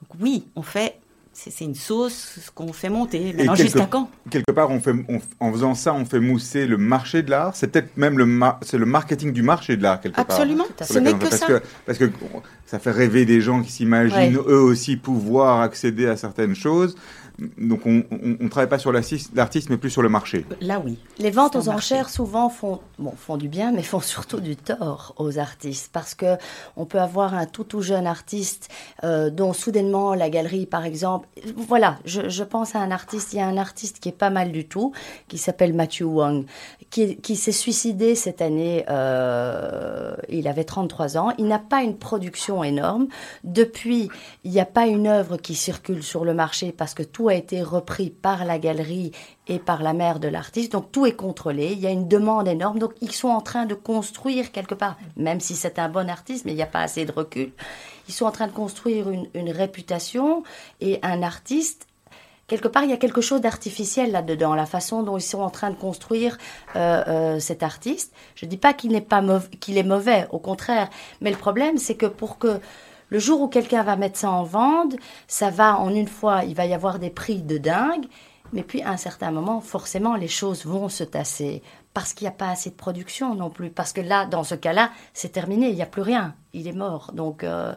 Donc 0.00 0.20
oui, 0.20 0.46
on 0.56 0.62
fait, 0.62 0.99
c'est 1.48 1.64
une 1.64 1.74
sauce 1.74 2.38
ce 2.44 2.50
qu'on 2.50 2.72
fait 2.72 2.90
monter. 2.90 3.32
Maintenant, 3.32 3.54
jusqu'à 3.54 3.86
quand? 3.86 4.10
Quelque 4.30 4.52
part, 4.52 4.70
on 4.70 4.80
fait, 4.80 4.92
on- 5.08 5.20
en 5.40 5.52
faisant 5.52 5.74
ça, 5.74 5.94
on 5.94 6.04
fait 6.04 6.20
mousser 6.20 6.66
le 6.66 6.76
marché 6.76 7.22
de 7.22 7.30
l'art. 7.30 7.56
C'est 7.56 7.68
peut-être 7.68 7.96
même 7.96 8.18
le, 8.18 8.26
mar- 8.26 8.58
c'est 8.62 8.76
le 8.76 8.84
marketing 8.86 9.32
du 9.32 9.42
marché 9.42 9.76
de 9.78 9.82
l'art, 9.82 10.00
quelque 10.00 10.20
Absolument, 10.20 10.64
part. 10.76 10.86
ce 10.86 10.92
Sur 10.92 11.02
n'est 11.02 11.12
lequel 11.12 11.26
on 11.26 11.30
que 11.30 11.36
fait- 11.36 11.36
ça. 11.38 11.46
parce 11.86 11.98
Que, 11.98 12.04
parce 12.04 12.10
que 12.10 12.36
ça 12.66 12.78
fait 12.78 12.90
rêver 12.90 13.24
des 13.24 13.40
gens 13.40 13.62
qui 13.62 13.72
s'imaginent 13.72 14.36
Ouais. 14.36 14.44
eux 14.48 14.60
aussi 14.60 14.96
pouvoir 14.96 15.60
accéder 15.62 16.06
à 16.06 16.16
certaines 16.16 16.54
choses. 16.54 16.94
Donc, 17.58 17.86
on 17.86 18.04
ne 18.12 18.48
travaille 18.48 18.68
pas 18.68 18.78
sur 18.78 18.92
l'artiste, 18.92 19.70
mais 19.70 19.76
plus 19.76 19.90
sur 19.90 20.02
le 20.02 20.08
marché. 20.08 20.44
Là, 20.60 20.80
oui. 20.84 20.98
Les 21.18 21.30
ventes 21.30 21.56
aux 21.56 21.64
marché. 21.64 21.94
enchères 21.94 22.08
souvent 22.08 22.48
font, 22.48 22.80
bon, 22.98 23.12
font 23.16 23.36
du 23.36 23.48
bien, 23.48 23.72
mais 23.72 23.82
font 23.82 24.00
surtout 24.14 24.40
du 24.40 24.56
tort 24.56 25.14
aux 25.18 25.38
artistes 25.38 25.90
parce 25.92 26.14
que 26.14 26.36
on 26.76 26.84
peut 26.84 27.00
avoir 27.00 27.34
un 27.34 27.46
tout 27.46 27.64
tout 27.64 27.82
jeune 27.82 28.06
artiste 28.06 28.68
euh, 29.04 29.30
dont 29.30 29.52
soudainement 29.52 30.14
la 30.14 30.30
galerie, 30.30 30.66
par 30.66 30.84
exemple, 30.84 31.28
voilà, 31.56 31.98
je, 32.04 32.28
je 32.28 32.44
pense 32.44 32.74
à 32.74 32.80
un 32.80 32.90
artiste, 32.90 33.32
il 33.32 33.36
y 33.36 33.40
a 33.40 33.46
un 33.46 33.56
artiste 33.56 34.00
qui 34.00 34.08
est 34.08 34.12
pas 34.12 34.30
mal 34.30 34.52
du 34.52 34.66
tout, 34.66 34.92
qui 35.28 35.38
s'appelle 35.38 35.72
Matthew 35.72 36.02
Wong, 36.02 36.44
qui, 36.90 37.16
qui 37.16 37.36
s'est 37.36 37.52
suicidé 37.52 38.14
cette 38.14 38.42
année. 38.42 38.84
euh, 38.88 40.14
il 40.28 40.48
avait 40.48 40.64
33 40.64 41.16
ans. 41.16 41.32
Il 41.38 41.46
n'a 41.46 41.58
pas 41.58 41.82
une 41.82 41.96
production 41.96 42.62
énorme. 42.64 43.06
Depuis, 43.44 44.08
il 44.44 44.50
n'y 44.50 44.60
a 44.60 44.64
pas 44.66 44.86
une 44.86 45.06
œuvre 45.06 45.36
qui 45.36 45.54
circule 45.54 46.02
sur 46.02 46.24
le 46.24 46.34
marché 46.34 46.72
parce 46.72 46.94
que 46.94 47.02
tout 47.02 47.29
a 47.30 47.34
été 47.34 47.62
repris 47.62 48.10
par 48.10 48.44
la 48.44 48.58
galerie 48.58 49.12
et 49.46 49.58
par 49.58 49.82
la 49.82 49.92
mère 49.92 50.20
de 50.20 50.28
l'artiste. 50.28 50.72
Donc 50.72 50.92
tout 50.92 51.06
est 51.06 51.16
contrôlé. 51.16 51.72
Il 51.72 51.80
y 51.80 51.86
a 51.86 51.90
une 51.90 52.08
demande 52.08 52.48
énorme. 52.48 52.78
Donc 52.78 52.92
ils 53.00 53.12
sont 53.12 53.28
en 53.28 53.40
train 53.40 53.66
de 53.66 53.74
construire 53.74 54.52
quelque 54.52 54.74
part, 54.74 54.96
même 55.16 55.40
si 55.40 55.54
c'est 55.54 55.78
un 55.78 55.88
bon 55.88 56.08
artiste, 56.08 56.44
mais 56.44 56.52
il 56.52 56.56
n'y 56.56 56.62
a 56.62 56.66
pas 56.66 56.82
assez 56.82 57.04
de 57.04 57.12
recul. 57.12 57.52
Ils 58.08 58.14
sont 58.14 58.26
en 58.26 58.32
train 58.32 58.46
de 58.46 58.52
construire 58.52 59.10
une, 59.10 59.28
une 59.34 59.50
réputation 59.50 60.42
et 60.80 60.98
un 61.02 61.22
artiste 61.22 61.86
quelque 62.50 62.66
part, 62.66 62.82
il 62.82 62.90
y 62.90 62.92
a 62.92 62.96
quelque 62.96 63.20
chose 63.20 63.40
d'artificiel 63.40 64.10
là-dedans, 64.10 64.56
la 64.56 64.66
façon 64.66 65.04
dont 65.04 65.16
ils 65.16 65.22
sont 65.22 65.40
en 65.40 65.50
train 65.50 65.70
de 65.70 65.76
construire 65.76 66.36
euh, 66.74 67.04
euh, 67.06 67.38
cet 67.38 67.62
artiste. 67.62 68.12
Je 68.34 68.44
ne 68.44 68.50
dis 68.50 68.56
pas 68.56 68.74
qu'il 68.74 69.00
pas 69.04 69.22
qu'il 69.60 69.78
est 69.78 69.84
mauvais, 69.84 70.26
au 70.30 70.40
contraire. 70.40 70.90
Mais 71.20 71.30
le 71.30 71.36
problème, 71.36 71.78
c'est 71.78 71.94
que 71.94 72.06
pour 72.06 72.38
que 72.38 72.60
le 73.10 73.18
jour 73.18 73.40
où 73.42 73.48
quelqu'un 73.48 73.82
va 73.82 73.96
mettre 73.96 74.18
ça 74.18 74.30
en 74.30 74.44
vente, 74.44 74.94
ça 75.28 75.50
va 75.50 75.78
en 75.78 75.90
une 75.94 76.08
fois, 76.08 76.44
il 76.44 76.54
va 76.54 76.64
y 76.66 76.74
avoir 76.74 76.98
des 76.98 77.10
prix 77.10 77.42
de 77.42 77.58
dingue. 77.58 78.06
Mais 78.52 78.62
puis, 78.62 78.82
à 78.82 78.90
un 78.90 78.96
certain 78.96 79.30
moment, 79.30 79.60
forcément, 79.60 80.16
les 80.16 80.28
choses 80.28 80.64
vont 80.64 80.88
se 80.88 81.04
tasser 81.04 81.62
parce 81.94 82.14
qu'il 82.14 82.24
n'y 82.24 82.28
a 82.28 82.36
pas 82.36 82.50
assez 82.50 82.70
de 82.70 82.74
production 82.74 83.34
non 83.34 83.50
plus. 83.50 83.70
Parce 83.70 83.92
que 83.92 84.00
là, 84.00 84.26
dans 84.26 84.44
ce 84.44 84.54
cas-là, 84.54 84.90
c'est 85.12 85.30
terminé, 85.30 85.68
il 85.68 85.74
n'y 85.76 85.82
a 85.82 85.86
plus 85.86 86.02
rien, 86.02 86.34
il 86.52 86.66
est 86.66 86.72
mort. 86.72 87.12
Donc, 87.14 87.44
euh, 87.44 87.72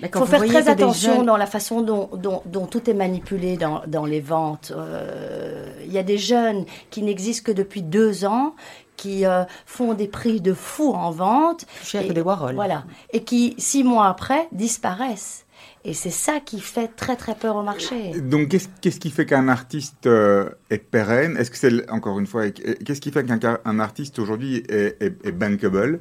il 0.00 0.08
faut 0.10 0.26
faire 0.26 0.44
très 0.44 0.68
attention 0.68 1.22
dans 1.22 1.36
la 1.36 1.46
façon 1.46 1.80
dont, 1.80 2.08
dont, 2.14 2.66
tout 2.66 2.88
est 2.88 2.94
manipulé 2.94 3.56
dans, 3.56 3.82
dans 3.86 4.04
les 4.04 4.20
ventes. 4.20 4.72
Euh, 4.76 5.72
il 5.84 5.92
y 5.92 5.98
a 5.98 6.02
des 6.02 6.18
jeunes 6.18 6.64
qui 6.90 7.02
n'existent 7.02 7.50
que 7.50 7.56
depuis 7.56 7.82
deux 7.82 8.24
ans, 8.24 8.54
qui 8.98 9.24
euh, 9.24 9.44
font 9.64 9.94
des 9.94 10.08
prix 10.08 10.42
de 10.42 10.52
fou 10.52 10.92
en 10.92 11.10
vente. 11.10 11.64
Cher 11.82 12.06
que 12.06 12.12
des 12.12 12.20
Warhol. 12.20 12.54
Voilà. 12.54 12.84
Et 13.14 13.24
qui, 13.24 13.54
six 13.56 13.82
mois 13.82 14.08
après, 14.08 14.48
disparaissent. 14.52 15.46
Et 15.84 15.94
c'est 15.94 16.10
ça 16.10 16.40
qui 16.40 16.60
fait 16.60 16.88
très 16.88 17.16
très 17.16 17.34
peur 17.34 17.56
au 17.56 17.62
marché. 17.62 18.20
Donc 18.20 18.48
qu'est-ce 18.80 19.00
qui 19.00 19.10
fait 19.10 19.26
qu'un 19.26 19.48
artiste 19.48 20.06
euh, 20.06 20.50
est 20.70 20.78
pérenne? 20.78 21.36
Est-ce 21.36 21.50
que 21.50 21.56
c'est 21.56 21.90
encore 21.90 22.18
une 22.18 22.26
fois 22.26 22.50
qu'est-ce 22.50 23.00
qui 23.00 23.10
fait 23.10 23.24
qu'un 23.24 23.78
artiste 23.78 24.18
aujourd'hui 24.18 24.64
est, 24.68 25.32
bankable, 25.32 26.00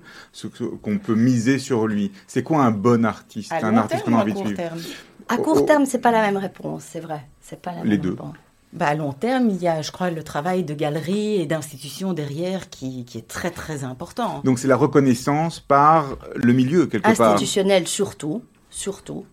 qu'on 0.82 0.98
peut 0.98 1.16
miser 1.16 1.60
sur 1.60 1.88
lui? 1.88 2.12
C'est 2.28 2.44
quoi 2.44 2.64
un 2.64 2.72
bon 2.72 3.06
artiste, 3.06 3.54
un 3.54 3.78
artiste 3.78 4.04
qu'on 4.04 4.16
a 4.16 4.22
envie 4.22 4.34
de 4.34 4.40
suivre? 4.40 4.62
À 5.30 5.38
court 5.38 5.66
terme, 5.66 5.86
c'est 5.86 6.00
pas 6.00 6.12
la 6.12 6.22
même 6.22 6.38
réponse, 6.38 6.84
c'est 6.90 7.00
vrai. 7.00 7.22
C'est 7.40 7.62
pas 7.62 7.74
la 7.74 7.84
Les 7.84 7.98
deux. 7.98 8.16
Bah, 8.74 8.88
à 8.88 8.96
long 8.96 9.14
terme, 9.14 9.50
il 9.50 9.62
y 9.62 9.68
a, 9.68 9.82
je 9.82 9.92
crois, 9.92 10.10
le 10.10 10.24
travail 10.24 10.64
de 10.64 10.74
galeries 10.74 11.42
et 11.42 11.46
d'institutions 11.46 12.14
derrière 12.14 12.70
qui, 12.70 13.06
qui, 13.06 13.18
est 13.18 13.28
très 13.28 13.50
très 13.50 13.84
important. 13.84 14.42
Donc 14.44 14.60
c'est 14.60 14.68
la 14.68 14.76
reconnaissance 14.76 15.60
par 15.60 16.18
le 16.36 16.54
milieu 16.54 16.86
quelque 16.86 17.04
part. 17.16 17.34
Institutionnel 17.34 17.88
surtout, 17.88 18.42
surtout 18.70 19.26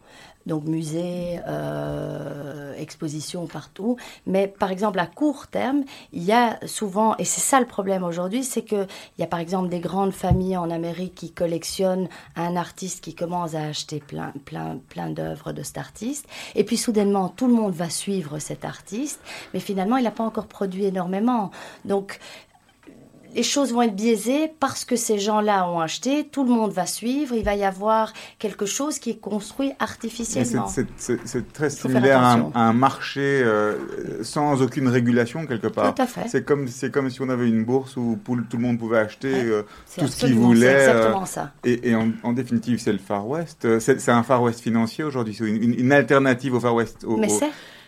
donc 0.46 0.64
musées, 0.64 1.40
euh, 1.46 2.74
expositions 2.74 3.46
partout. 3.46 3.96
Mais 4.26 4.48
par 4.48 4.70
exemple, 4.70 4.98
à 4.98 5.06
court 5.06 5.46
terme, 5.46 5.84
il 6.12 6.22
y 6.22 6.32
a 6.32 6.58
souvent, 6.66 7.16
et 7.18 7.24
c'est 7.24 7.40
ça 7.40 7.60
le 7.60 7.66
problème 7.66 8.04
aujourd'hui, 8.04 8.44
c'est 8.44 8.62
qu'il 8.62 8.86
y 9.18 9.22
a 9.22 9.26
par 9.26 9.40
exemple 9.40 9.68
des 9.68 9.80
grandes 9.80 10.12
familles 10.12 10.56
en 10.56 10.70
Amérique 10.70 11.14
qui 11.14 11.30
collectionnent 11.32 12.08
un 12.36 12.56
artiste 12.56 13.02
qui 13.02 13.14
commence 13.14 13.54
à 13.54 13.64
acheter 13.64 14.00
plein, 14.00 14.32
plein, 14.44 14.78
plein 14.88 15.10
d'œuvres 15.10 15.52
de 15.52 15.62
cet 15.62 15.78
artiste. 15.78 16.26
Et 16.54 16.64
puis 16.64 16.76
soudainement, 16.76 17.28
tout 17.28 17.46
le 17.46 17.54
monde 17.54 17.72
va 17.72 17.90
suivre 17.90 18.38
cet 18.38 18.64
artiste, 18.64 19.20
mais 19.52 19.60
finalement, 19.60 19.96
il 19.96 20.04
n'a 20.04 20.10
pas 20.10 20.24
encore 20.24 20.46
produit 20.46 20.84
énormément. 20.84 21.50
Donc, 21.84 22.18
les 23.34 23.42
choses 23.42 23.72
vont 23.72 23.82
être 23.82 23.94
biaisées 23.94 24.50
parce 24.60 24.84
que 24.84 24.96
ces 24.96 25.18
gens-là 25.18 25.68
ont 25.68 25.80
acheté, 25.80 26.24
tout 26.24 26.44
le 26.44 26.50
monde 26.50 26.72
va 26.72 26.86
suivre, 26.86 27.34
il 27.34 27.44
va 27.44 27.54
y 27.54 27.64
avoir 27.64 28.12
quelque 28.38 28.66
chose 28.66 28.98
qui 28.98 29.10
est 29.10 29.20
construit 29.20 29.72
artificiellement. 29.78 30.66
C'est 30.96 31.52
très 31.52 31.70
similaire 31.70 32.22
à 32.22 32.38
un, 32.54 32.72
marché 32.72 33.20
euh, 33.20 34.22
sans 34.22 34.62
aucune 34.62 34.88
régulation 34.88 35.46
quelque 35.46 35.68
part. 35.68 35.94
Tout 35.94 36.02
à 36.02 36.06
fait. 36.06 36.28
C'est 36.28 36.44
comme, 36.44 36.66
comme 36.92 37.10
si 37.10 37.22
on 37.22 37.28
avait 37.28 37.48
une 37.48 37.64
bourse 37.64 37.96
où 37.96 38.18
tout 38.24 38.56
le 38.56 38.62
monde 38.62 38.78
pouvait 38.78 38.98
acheter 38.98 39.32
euh, 39.32 39.62
tout 39.98 40.06
ce 40.06 40.26
qu'il 40.26 40.34
voulait. 40.34 40.66
C'est 40.66 40.88
euh, 40.88 40.96
exactement 40.96 41.26
ça. 41.26 41.52
Et, 41.64 41.94
en, 41.94 42.32
définitive, 42.32 42.78
c'est 42.78 42.92
le 42.92 42.98
Far 42.98 43.26
West. 43.26 43.78
C'est 43.80 44.08
un 44.08 44.22
Far 44.22 44.42
West 44.42 44.60
financier 44.60 45.04
aujourd'hui, 45.04 45.34
c'est 45.34 45.44
une, 45.44 45.92
alternative 45.92 46.54
au 46.54 46.60
Far 46.60 46.74
West. 46.74 47.04
Mais 47.18 47.28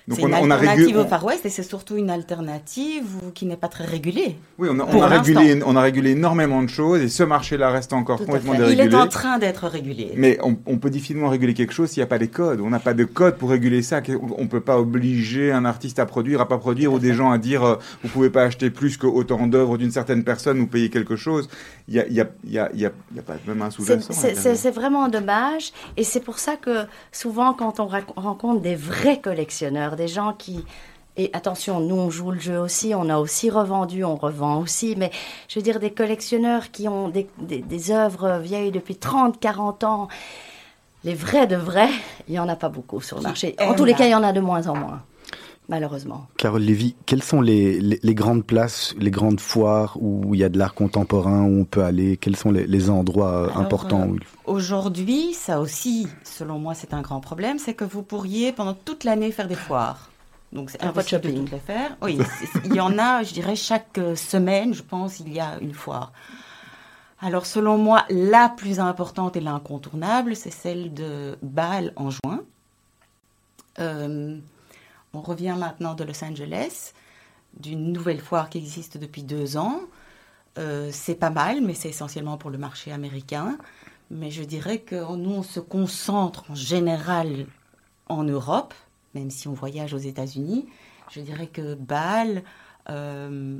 c'est 0.08 0.14
c'est 0.14 0.22
une 0.22 0.34
alternative 0.34 0.96
au 0.98 1.04
Far 1.04 1.24
West 1.24 1.46
et 1.46 1.48
c'est 1.48 1.62
surtout 1.62 1.96
une 1.96 2.10
alternative 2.10 3.04
qui 3.34 3.44
n'est 3.46 3.56
pas 3.56 3.68
très 3.68 3.84
régulée. 3.84 4.36
Oui, 4.58 4.68
on 4.70 4.78
a, 4.78 4.84
on 4.84 5.02
a 5.02 5.06
régulé, 5.08 5.60
on 5.66 5.74
a 5.74 5.80
régulé 5.80 6.10
énormément 6.10 6.62
de 6.62 6.68
choses 6.68 7.00
et 7.00 7.08
ce 7.08 7.24
marché-là 7.24 7.70
reste 7.70 7.92
encore 7.92 8.18
complètement 8.18 8.54
dérégulé. 8.54 8.84
Il 8.84 8.92
est 8.92 8.94
en 8.94 9.08
train 9.08 9.38
d'être 9.38 9.66
régulé. 9.66 10.12
Mais 10.16 10.38
on, 10.42 10.78
peut 10.78 10.90
difficilement 10.90 11.28
réguler 11.28 11.54
quelque 11.54 11.72
chose 11.72 11.90
s'il 11.90 12.00
n'y 12.00 12.04
a 12.04 12.08
pas 12.08 12.18
des 12.18 12.28
codes. 12.28 12.60
On 12.60 12.70
n'a 12.70 12.78
pas 12.78 12.94
de 12.94 13.04
code 13.04 13.36
pour 13.36 13.50
réguler 13.50 13.82
ça. 13.82 14.00
On 14.36 14.42
ne 14.42 14.48
peut 14.48 14.60
pas 14.60 14.78
obliger 14.78 15.50
un 15.50 15.64
artiste 15.64 15.98
à 15.98 16.06
produire, 16.06 16.40
à 16.40 16.46
pas 16.46 16.58
produire, 16.58 16.92
ou 16.92 16.98
des 16.98 17.14
gens 17.14 17.32
à 17.32 17.38
dire 17.38 17.64
euh, 17.64 17.76
vous 18.02 18.08
pouvez 18.08 18.30
pas 18.30 18.44
acheter 18.44 18.70
plus 18.70 18.96
que 18.96 19.06
autant 19.06 19.46
d'œuvres 19.46 19.76
d'une 19.76 19.90
certaine 19.90 20.22
personne 20.22 20.60
ou 20.60 20.66
payer 20.66 20.88
quelque 20.88 21.16
chose. 21.16 21.48
Il 21.88 21.94
n'y 21.94 22.00
a, 22.00 22.08
y 22.08 22.20
a, 22.20 22.28
y 22.44 22.58
a, 22.58 22.70
y 22.74 22.84
a, 22.84 23.22
pas 23.22 23.34
même 23.46 23.62
un 23.62 23.70
sous-jacent. 23.70 24.12
C'est 24.12 24.70
vraiment 24.70 25.08
dommage 25.08 25.72
et 25.96 26.04
c'est 26.04 26.20
pour 26.20 26.38
ça 26.38 26.56
que 26.56 26.84
souvent 27.12 27.54
quand 27.54 27.80
on 27.80 27.86
rencontre 27.86 28.60
des 28.60 28.76
vrais 28.76 29.20
collectionneurs, 29.20 29.95
des 29.96 30.08
gens 30.08 30.32
qui... 30.32 30.64
Et 31.18 31.30
attention, 31.32 31.80
nous, 31.80 31.96
on 31.96 32.10
joue 32.10 32.30
le 32.30 32.38
jeu 32.38 32.58
aussi, 32.58 32.92
on 32.94 33.08
a 33.08 33.16
aussi 33.16 33.48
revendu, 33.48 34.04
on 34.04 34.16
revend 34.16 34.60
aussi, 34.60 34.96
mais 34.98 35.10
je 35.48 35.58
veux 35.58 35.62
dire, 35.62 35.80
des 35.80 35.90
collectionneurs 35.90 36.70
qui 36.70 36.88
ont 36.88 37.08
des, 37.08 37.26
des, 37.38 37.90
œuvres 37.90 38.36
vieilles 38.36 38.70
depuis 38.70 38.96
30, 38.96 39.40
40 39.40 39.84
ans, 39.84 40.08
les 41.04 41.14
vrais 41.14 41.46
de 41.46 41.56
vrais, 41.56 41.88
il 42.28 42.32
n'y 42.32 42.38
en 42.38 42.50
a 42.50 42.56
pas 42.56 42.68
beaucoup 42.68 43.00
sur 43.00 43.16
le 43.16 43.22
marché. 43.22 43.56
En 43.60 43.74
tous 43.74 43.86
les 43.86 43.94
cas, 43.94 44.04
il 44.04 44.10
y 44.10 44.14
en 44.14 44.22
a 44.22 44.34
de 44.34 44.40
moins 44.40 44.66
en 44.66 44.76
moins 44.76 45.02
malheureusement. 45.68 46.26
Carole 46.36 46.62
Lévy, 46.62 46.94
quelles 47.06 47.22
sont 47.22 47.40
les, 47.40 47.80
les, 47.80 48.14
grandes 48.14 48.44
places, 48.44 48.94
les 48.98 49.10
grandes 49.10 49.40
foires 49.40 49.96
où 50.00 50.34
il 50.34 50.40
y 50.40 50.44
a 50.44 50.48
de 50.48 50.58
l'art 50.58 50.74
contemporain, 50.74 51.42
où 51.44 51.60
on 51.60 51.64
peut 51.64 51.82
aller? 51.82 52.16
Quels 52.16 52.36
sont 52.36 52.50
les, 52.50 52.90
endroits 52.90 53.48
euh, 53.48 53.60
importants 53.60 54.08
euh, 54.10 54.18
Aujourd'hui, 54.44 55.34
ça 55.34 55.60
aussi, 55.60 56.06
selon 56.24 56.58
moi, 56.58 56.74
c'est 56.74 56.94
un 56.94 57.02
grand 57.02 57.20
problème, 57.20 57.58
c'est 57.58 57.74
que 57.74 57.84
vous 57.84 58.02
pourriez 58.02 58.52
pendant 58.52 58.74
toute 58.74 59.04
l'année 59.04 59.32
faire 59.32 59.48
des 59.48 59.54
foires. 59.54 60.10
Donc 60.52 60.70
c'est 60.70 60.82
impossible 60.82 61.22
de 61.22 61.30
toutes 61.32 61.50
les 61.50 61.58
faire. 61.58 61.96
Oui, 62.00 62.18
il 62.64 62.74
y 62.74 62.80
en 62.80 62.98
a, 62.98 63.22
je 63.24 63.34
dirais, 63.34 63.56
chaque 63.56 63.98
euh, 63.98 64.14
semaine, 64.14 64.74
je 64.74 64.82
pense, 64.82 65.20
il 65.20 65.32
y 65.32 65.40
a 65.40 65.58
une 65.60 65.74
foire. 65.74 66.12
Alors 67.20 67.46
selon 67.46 67.78
moi, 67.78 68.04
la 68.10 68.48
plus 68.48 68.78
importante 68.78 69.36
et 69.36 69.40
l'incontournable, 69.40 70.36
c'est 70.36 70.52
celle 70.52 70.94
de 70.94 71.36
Bâle 71.42 71.92
en 71.96 72.10
juin. 72.10 72.42
On 75.16 75.22
revient 75.22 75.56
maintenant 75.58 75.94
de 75.94 76.04
Los 76.04 76.22
Angeles, 76.24 76.92
d'une 77.58 77.92
nouvelle 77.92 78.20
foire 78.20 78.50
qui 78.50 78.58
existe 78.58 78.98
depuis 78.98 79.22
deux 79.22 79.56
ans. 79.56 79.80
Euh, 80.58 80.90
c'est 80.92 81.14
pas 81.14 81.30
mal, 81.30 81.60
mais 81.60 81.74
c'est 81.74 81.88
essentiellement 81.88 82.36
pour 82.36 82.50
le 82.50 82.58
marché 82.58 82.92
américain. 82.92 83.58
Mais 84.10 84.30
je 84.30 84.44
dirais 84.44 84.78
que 84.78 85.16
nous, 85.16 85.30
on 85.30 85.42
se 85.42 85.60
concentre 85.60 86.50
en 86.50 86.54
général 86.54 87.46
en 88.08 88.22
Europe 88.22 88.74
même 89.16 89.30
si 89.30 89.48
on 89.48 89.52
voyage 89.52 89.94
aux 89.94 89.98
États-Unis. 89.98 90.66
Je 91.10 91.20
dirais 91.20 91.46
que 91.46 91.74
Bâle, 91.74 92.42
euh, 92.90 93.58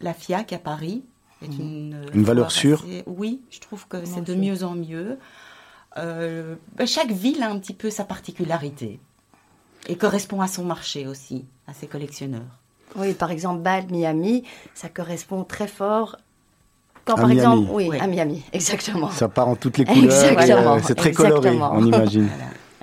la 0.00 0.14
FIAC 0.14 0.52
à 0.52 0.58
Paris, 0.58 1.02
est 1.42 1.48
mhm. 1.48 1.60
une, 1.60 2.06
une 2.14 2.24
valeur 2.24 2.52
sûre. 2.52 2.84
oui, 3.06 3.40
je 3.50 3.58
trouve 3.60 3.88
que 3.88 4.04
c'est 4.04 4.20
de 4.20 4.34
mieux 4.34 4.62
en 4.62 4.74
mieux. 4.74 5.18
Euh, 5.96 6.54
ben, 6.76 6.86
chaque 6.86 7.10
ville 7.10 7.42
a 7.42 7.50
un 7.50 7.58
petit 7.58 7.74
peu 7.74 7.90
sa 7.90 8.04
particularité 8.04 9.00
et 9.88 9.96
correspond 9.96 10.40
à 10.40 10.48
son 10.48 10.64
marché 10.64 11.06
aussi, 11.06 11.44
à 11.66 11.74
ses 11.74 11.86
collectionneurs. 11.86 12.58
Oui, 12.96 13.14
par 13.14 13.30
exemple, 13.30 13.62
Bâle, 13.62 13.86
Miami, 13.90 14.44
ça 14.74 14.88
correspond 14.88 15.44
très 15.44 15.66
fort 15.66 16.16
quand, 17.04 17.16
par 17.16 17.30
exemple, 17.30 17.68
oui, 17.72 17.90
à 17.98 18.06
Miami, 18.06 18.44
exactement. 18.52 19.10
Ça 19.10 19.28
part 19.28 19.48
en 19.48 19.56
toutes 19.56 19.78
les 19.78 19.84
couleurs. 19.84 20.80
C'est 20.84 20.94
très 20.94 21.12
coloré, 21.12 21.50
on 21.50 21.84
imagine. 21.84 22.28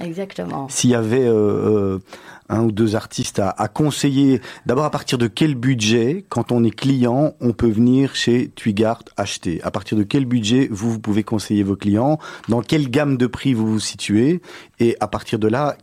Exactement. 0.02 0.68
S'il 0.70 0.92
y 0.92 0.96
avait 0.96 1.26
euh, 1.26 1.96
euh, 1.96 2.00
un 2.48 2.64
ou 2.64 2.72
deux 2.72 2.96
artistes 2.96 3.40
à, 3.40 3.68
conseiller, 3.68 4.42
d'abord 4.66 4.86
à 4.86 4.92
partir 4.92 5.18
de 5.18 5.28
quel 5.28 5.56
budget, 5.56 6.26
quand 6.30 6.52
on 6.52 6.64
est 6.64 6.72
client, 6.72 7.34
on 7.42 7.52
peut 7.52 7.70
venir 7.70 8.16
chez 8.16 8.48
Twigart 8.50 9.04
acheter? 9.18 9.62
À 9.64 9.72
partir 9.72 9.98
de 9.98 10.04
quel 10.04 10.26
budget 10.26 10.70
vous, 10.72 10.92
vous 10.92 11.00
pouvez 11.00 11.24
conseiller 11.24 11.64
vos 11.64 11.76
clients? 11.76 12.18
Dans 12.48 12.62
quelle 12.62 12.90
gamme 12.90 13.18
de 13.18 13.28
prix 13.28 13.54
vous 13.54 13.68
vous 13.68 13.80
situez? 13.80 14.42
Et 14.80 14.96
à 15.02 15.08
partir 15.08 15.38
de 15.38 15.50
là, 15.50 15.76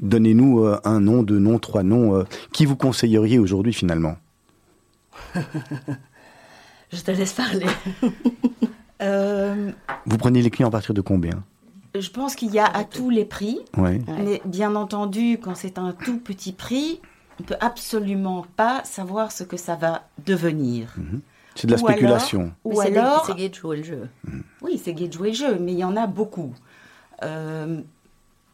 donnez-nous 0.00 0.64
euh, 0.64 0.80
un 0.84 1.00
nom, 1.00 1.22
deux 1.22 1.38
noms, 1.38 1.58
trois 1.58 1.82
noms. 1.82 2.24
qui 2.52 2.66
vous 2.66 2.76
conseilleriez 2.76 3.38
aujourd'hui 3.38 3.72
finalement? 3.72 4.16
Je 6.92 7.00
te 7.00 7.10
laisse 7.10 7.32
parler. 7.32 7.66
Vous 10.06 10.18
prenez 10.18 10.40
les 10.40 10.50
clients 10.50 10.68
à 10.68 10.70
partir 10.70 10.94
de 10.94 11.00
combien? 11.00 11.44
Je 12.00 12.10
pense 12.10 12.34
qu'il 12.34 12.52
y 12.52 12.58
a 12.58 12.66
à 12.66 12.84
tous 12.84 13.10
les 13.10 13.24
prix. 13.24 13.58
Mais 13.76 14.40
bien 14.44 14.74
entendu, 14.74 15.38
quand 15.42 15.54
c'est 15.54 15.78
un 15.78 15.92
tout 15.92 16.18
petit 16.18 16.52
prix, 16.52 17.00
on 17.38 17.42
ne 17.42 17.48
peut 17.48 17.56
absolument 17.60 18.46
pas 18.56 18.82
savoir 18.84 19.32
ce 19.32 19.44
que 19.44 19.56
ça 19.56 19.76
va 19.76 20.08
devenir. 20.24 20.94
Mhm. 20.96 21.20
C'est 21.54 21.66
de 21.66 21.72
la 21.72 21.78
spéculation. 21.78 22.52
ou 22.64 22.80
alors, 22.80 23.24
c'est 23.26 23.36
gay 23.36 23.48
de 23.48 23.54
jouer 23.54 23.78
le 23.78 23.82
jeu. 23.82 24.08
Mhm. 24.24 24.42
Oui, 24.62 24.80
c'est 24.82 24.92
gay 24.92 25.08
de 25.08 25.12
jouer 25.12 25.30
le 25.30 25.34
jeu, 25.34 25.58
mais 25.58 25.72
il 25.72 25.78
y 25.78 25.84
en 25.84 25.96
a 25.96 26.06
beaucoup. 26.06 26.54
Euh, 27.22 27.80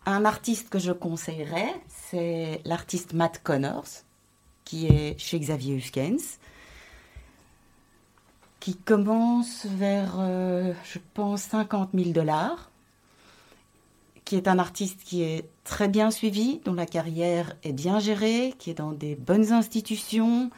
un 0.07 0.24
artiste 0.24 0.68
que 0.68 0.78
je 0.78 0.92
conseillerais, 0.92 1.74
c'est 1.88 2.61
l'artiste 2.64 3.12
Matt 3.12 3.40
Connors, 3.42 4.05
qui 4.64 4.86
est 4.86 5.18
chez 5.18 5.38
Xavier 5.38 5.74
Huskens, 5.74 6.38
qui 8.61 8.76
commence 8.76 9.66
vers, 9.66 10.14
euh, 10.18 10.72
je 10.84 10.98
pense, 11.14 11.42
50 11.42 11.90
000 11.94 12.11
dollars 12.11 12.72
qui 14.32 14.36
est 14.36 14.48
un 14.48 14.59
artiste 14.59 15.03
qui 15.05 15.22
est 15.22 15.44
très 15.62 15.88
bien 15.88 16.11
suivi, 16.11 16.61
dont 16.64 16.72
la 16.72 16.86
carrière 16.86 17.55
est 17.64 17.72
bien 17.72 17.98
gérée, 17.98 18.55
qui 18.59 18.70
est 18.70 18.74
dans 18.74 18.92
des 18.92 19.14
bonnes 19.14 19.53
institutions, 19.53 20.50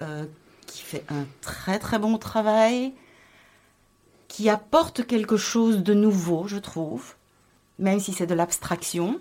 euh, 0.00 0.24
qui 0.66 0.80
fait 0.80 1.04
un 1.10 1.26
très 1.42 1.78
très 1.78 1.98
bon 1.98 2.16
travail, 2.16 2.94
qui 4.28 4.48
apporte 4.48 5.06
quelque 5.06 5.36
chose 5.36 5.82
de 5.82 5.92
nouveau, 5.92 6.46
je 6.46 6.56
trouve, 6.56 7.14
même 7.82 8.00
si 8.00 8.12
c'est 8.12 8.26
de 8.26 8.34
l'abstraction. 8.34 9.20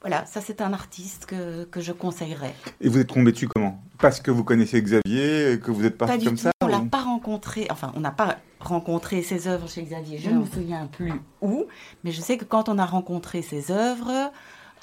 Voilà, 0.00 0.24
ça 0.26 0.40
c'est 0.40 0.60
un 0.60 0.72
artiste 0.72 1.26
que, 1.26 1.64
que, 1.64 1.80
je 1.80 1.92
conseillerais. 1.92 2.54
Et 2.80 2.88
vous 2.88 2.98
êtes 2.98 3.08
tombé 3.08 3.32
dessus 3.32 3.48
comment? 3.48 3.82
Parce 3.98 4.20
que 4.20 4.30
vous 4.30 4.44
connaissez 4.44 4.80
Xavier, 4.80 5.58
que 5.62 5.72
vous 5.72 5.84
êtes 5.84 5.98
parti 5.98 6.24
comme 6.24 6.36
ça 6.36 6.52
On 6.62 6.68
l'a 6.68 6.80
pas 6.80 7.02
rencontré, 7.02 7.66
enfin 7.70 7.92
on 7.96 8.00
n'a 8.00 8.12
pas 8.12 8.38
rencontré 8.60 9.22
ses 9.22 9.48
œuvres 9.48 9.68
chez 9.68 9.82
Xavier, 9.82 10.18
je 10.18 10.30
ne 10.30 10.38
me 10.40 10.46
souviens 10.46 10.86
plus 10.86 11.12
où, 11.42 11.66
mais 12.04 12.12
je 12.12 12.20
sais 12.20 12.38
que 12.38 12.44
quand 12.44 12.68
on 12.68 12.78
a 12.78 12.86
rencontré 12.86 13.42
ses 13.42 13.72
œuvres, 13.72 14.30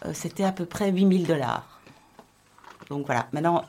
euh, 0.05 0.11
c'était 0.13 0.43
à 0.43 0.51
peu 0.51 0.65
près 0.65 0.91
8000 0.91 1.25
dollars. 1.25 1.79
Donc 2.89 3.05
voilà, 3.05 3.27
maintenant 3.31 3.63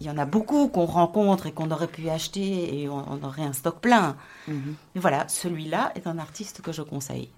il 0.00 0.06
y 0.06 0.10
en 0.10 0.18
a 0.18 0.24
beaucoup 0.24 0.68
qu'on 0.68 0.86
rencontre 0.86 1.46
et 1.46 1.52
qu'on 1.52 1.70
aurait 1.70 1.88
pu 1.88 2.08
acheter 2.08 2.80
et 2.80 2.88
on, 2.88 3.22
aurait 3.22 3.44
un 3.44 3.52
stock 3.52 3.80
plein. 3.80 4.16
Mhm. 4.48 4.74
Mais 4.94 5.00
voilà, 5.00 5.28
celui-là 5.28 5.92
est 5.94 6.06
un 6.06 6.18
artiste 6.18 6.62
que 6.62 6.72
je 6.72 6.82
conseille. 6.82 7.30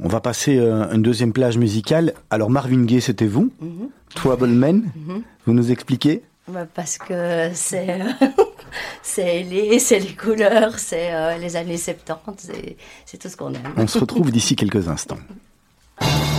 On 0.00 0.08
va 0.08 0.20
passer 0.20 0.58
euh, 0.58 0.92
une 0.92 1.02
deuxième 1.02 1.32
plage 1.32 1.58
musicale. 1.58 2.14
Alors 2.30 2.50
Marvin 2.50 2.84
Gaye, 2.84 3.00
c'était 3.00 3.26
vous 3.26 3.52
mm 3.60 3.88
-hmm. 4.16 5.22
Vous 5.46 5.52
nous 5.52 5.70
expliquez 5.70 6.22
bah, 6.48 6.66
Parce 6.74 6.98
que 6.98 7.50
c'est 7.54 7.98
c'est 9.02 9.42
les, 9.42 9.78
les 9.78 10.14
couleurs, 10.14 10.78
c'est 10.78 11.12
euh, 11.12 11.38
les 11.38 11.56
années 11.56 11.76
70, 11.76 12.52
c'est 13.06 13.18
tout 13.18 13.28
ce 13.28 13.36
qu'on 13.36 13.52
aime. 13.54 13.74
On 13.76 13.86
se 13.86 13.98
retrouve 13.98 14.30
d'ici 14.30 14.56
quelques 14.56 14.88
instants. 14.88 15.18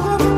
you. 0.00 0.37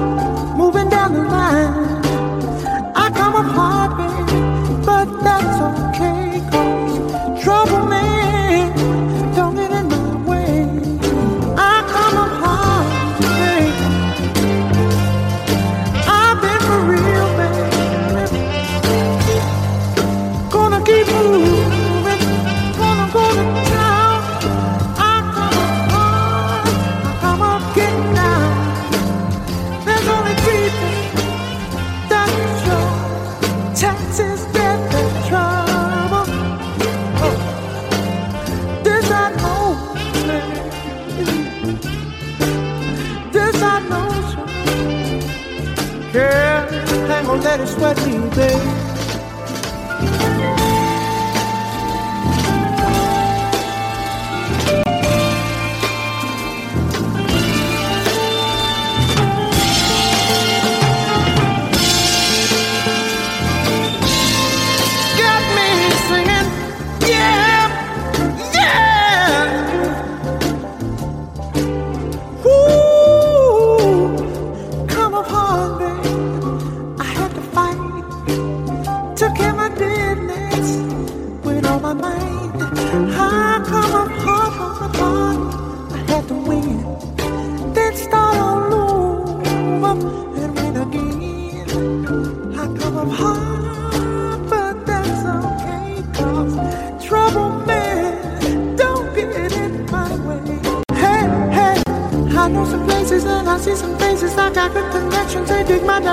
satisfied 47.66 48.06
me, 48.06 48.30
baby. 48.30 48.69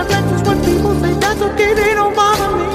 that's 0.09 0.29
just 0.31 0.45
what 0.45 0.57
people 0.65 0.93
say. 1.01 1.13
That's 1.19 1.41
okay, 1.41 1.73
they 1.73 1.93
don't 1.93 2.15
bother 2.15 2.49
me. 2.57 2.65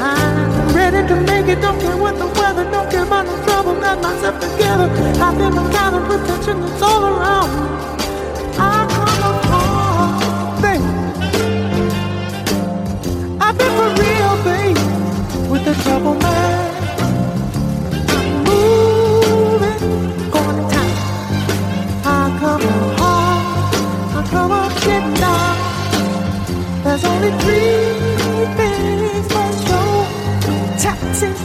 I'm 0.00 0.74
ready 0.74 1.06
to 1.08 1.16
make 1.16 1.48
it. 1.48 1.60
Don't 1.60 1.80
care 1.80 1.96
what 1.96 2.16
the 2.18 2.26
weather. 2.38 2.64
Don't 2.70 2.90
care 2.90 3.04
about 3.04 3.26
the 3.26 3.36
trouble. 3.44 3.74
Got 3.80 4.02
myself 4.02 4.40
together. 4.40 4.88
I 5.26 5.34
feel 5.36 5.50
the 5.50 5.64
kind 5.76 5.94
of 5.96 6.02
protection 6.08 6.60
that's 6.60 6.82
all 6.82 7.04
around 7.04 7.50
me. 7.56 7.66
I 8.58 8.86
come 8.94 9.22
upon 9.32 10.62
babe. 10.62 10.82
I've 13.40 13.56
been 13.58 13.72
for 13.78 13.90
real, 14.02 14.34
babe, 14.44 15.50
with 15.50 15.64
the 15.64 15.74
trouble. 15.82 16.27
the 27.30 27.38
dream 27.44 29.00
is 29.16 29.28
my 29.34 29.50
show. 29.66 29.92
Taxes 30.78 31.40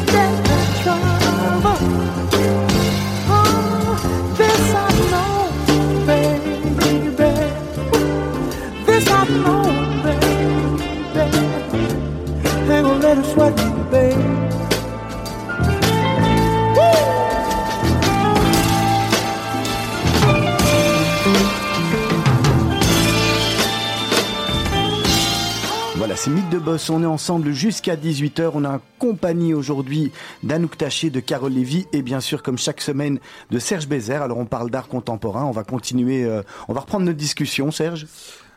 on 26.89 27.03
est 27.03 27.05
ensemble 27.05 27.51
jusqu'à 27.51 27.95
18h. 27.95 28.51
On 28.53 28.65
a 28.65 28.79
compagnie 28.99 29.53
aujourd'hui 29.53 30.11
d'Anouk 30.43 30.77
Taché, 30.77 31.09
de 31.09 31.19
Carole 31.19 31.53
Lévy 31.53 31.87
et 31.93 32.01
bien 32.01 32.19
sûr, 32.19 32.43
comme 32.43 32.57
chaque 32.57 32.81
semaine, 32.81 33.19
de 33.49 33.59
Serge 33.59 33.87
Bézère. 33.87 34.21
Alors, 34.21 34.37
on 34.37 34.45
parle 34.45 34.69
d'art 34.69 34.87
contemporain. 34.87 35.45
On 35.45 35.51
va 35.51 35.63
continuer, 35.63 36.23
euh, 36.23 36.43
on 36.67 36.73
va 36.73 36.81
reprendre 36.81 37.05
notre 37.05 37.17
discussion, 37.17 37.71
Serge. 37.71 38.07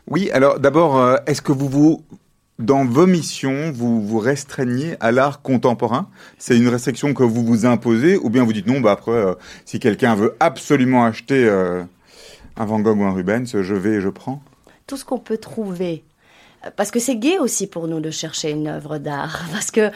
Oui, 0.07 0.29
alors 0.31 0.59
d'abord, 0.59 0.97
euh, 0.97 1.17
est-ce 1.25 1.41
que 1.41 1.51
vous 1.51 1.69
vous 1.69 2.03
dans 2.59 2.85
vos 2.85 3.07
missions, 3.07 3.71
vous 3.71 4.01
vous 4.01 4.19
restreignez 4.19 4.95
à 4.99 5.11
l'art 5.11 5.41
contemporain? 5.41 6.09
C'est 6.37 6.57
une 6.57 6.67
restriction 6.67 7.13
que 7.13 7.23
vous 7.23 7.43
vous 7.43 7.65
imposez 7.65 8.17
ou 8.17 8.29
bien 8.29 8.43
vous 8.43 8.53
dites 8.53 8.67
non, 8.67 8.79
bah 8.79 8.91
après, 8.91 9.11
euh, 9.11 9.33
si 9.65 9.79
quelqu'un 9.79 10.15
veut 10.15 10.35
absolument 10.39 11.05
acheter 11.05 11.49
un 11.49 12.65
Van 12.65 12.79
Gogh 12.79 12.99
ou 12.99 13.03
un 13.03 13.11
Rubens, 13.11 13.61
je 13.61 13.73
vais 13.73 13.95
et 13.95 14.01
je 14.01 14.09
prends? 14.09 14.41
Tout 14.85 14.97
ce 14.97 15.05
qu'on 15.05 15.19
peut 15.19 15.37
trouver 15.37 16.03
parce 16.75 16.91
que 16.91 16.99
c'est 16.99 17.15
gai 17.15 17.39
aussi 17.39 17.67
pour 17.67 17.87
nous 17.87 17.99
de 17.99 18.11
chercher 18.11 18.51
une 18.51 18.67
œuvre 18.67 18.97
d'art, 18.97 19.41
parce 19.51 19.71
que 19.71 19.91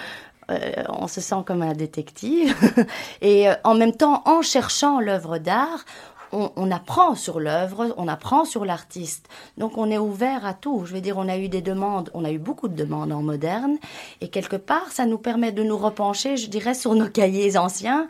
euh, 0.50 0.72
on 0.90 1.08
se 1.08 1.22
sent 1.22 1.44
comme 1.46 1.62
un 1.62 1.74
détective, 1.74 2.56
et 3.22 3.50
euh, 3.50 3.54
en 3.64 3.76
même 3.76 3.94
temps, 3.94 4.22
en 4.26 4.42
cherchant 4.42 5.00
l'œuvre 5.00 5.38
d'art, 5.38 5.86
on, 6.34 6.52
on 6.56 6.72
apprend 6.72 7.16
sur 7.16 7.40
l'œuvre, 7.40 7.94
on 7.98 8.08
apprend 8.08 8.46
sur 8.46 8.64
l'artiste. 8.64 9.28
Donc 9.58 9.78
on 9.78 9.92
est 9.92 9.98
ouvert 9.98 10.46
à 10.46 10.54
tout. 10.54 10.84
Je 10.86 10.94
veux 10.94 11.02
dire, 11.02 11.18
on 11.18 11.28
a 11.28 11.38
eu 11.38 11.50
des 11.50 11.62
demandes, 11.62 12.10
on 12.14 12.24
a 12.24 12.32
eu 12.32 12.38
beaucoup 12.38 12.70
de 12.70 12.76
demandes 12.76 13.12
en 13.12 13.22
moderne, 13.22 13.78
et 14.22 14.30
quelque 14.30 14.56
part, 14.56 14.92
ça 14.92 15.06
nous 15.06 15.18
permet 15.18 15.52
de 15.52 15.64
nous 15.64 15.78
repencher, 15.78 16.38
je 16.38 16.48
dirais, 16.48 16.74
sur 16.74 16.96
nos 16.96 17.10
cahiers 17.10 17.58
anciens 17.58 18.08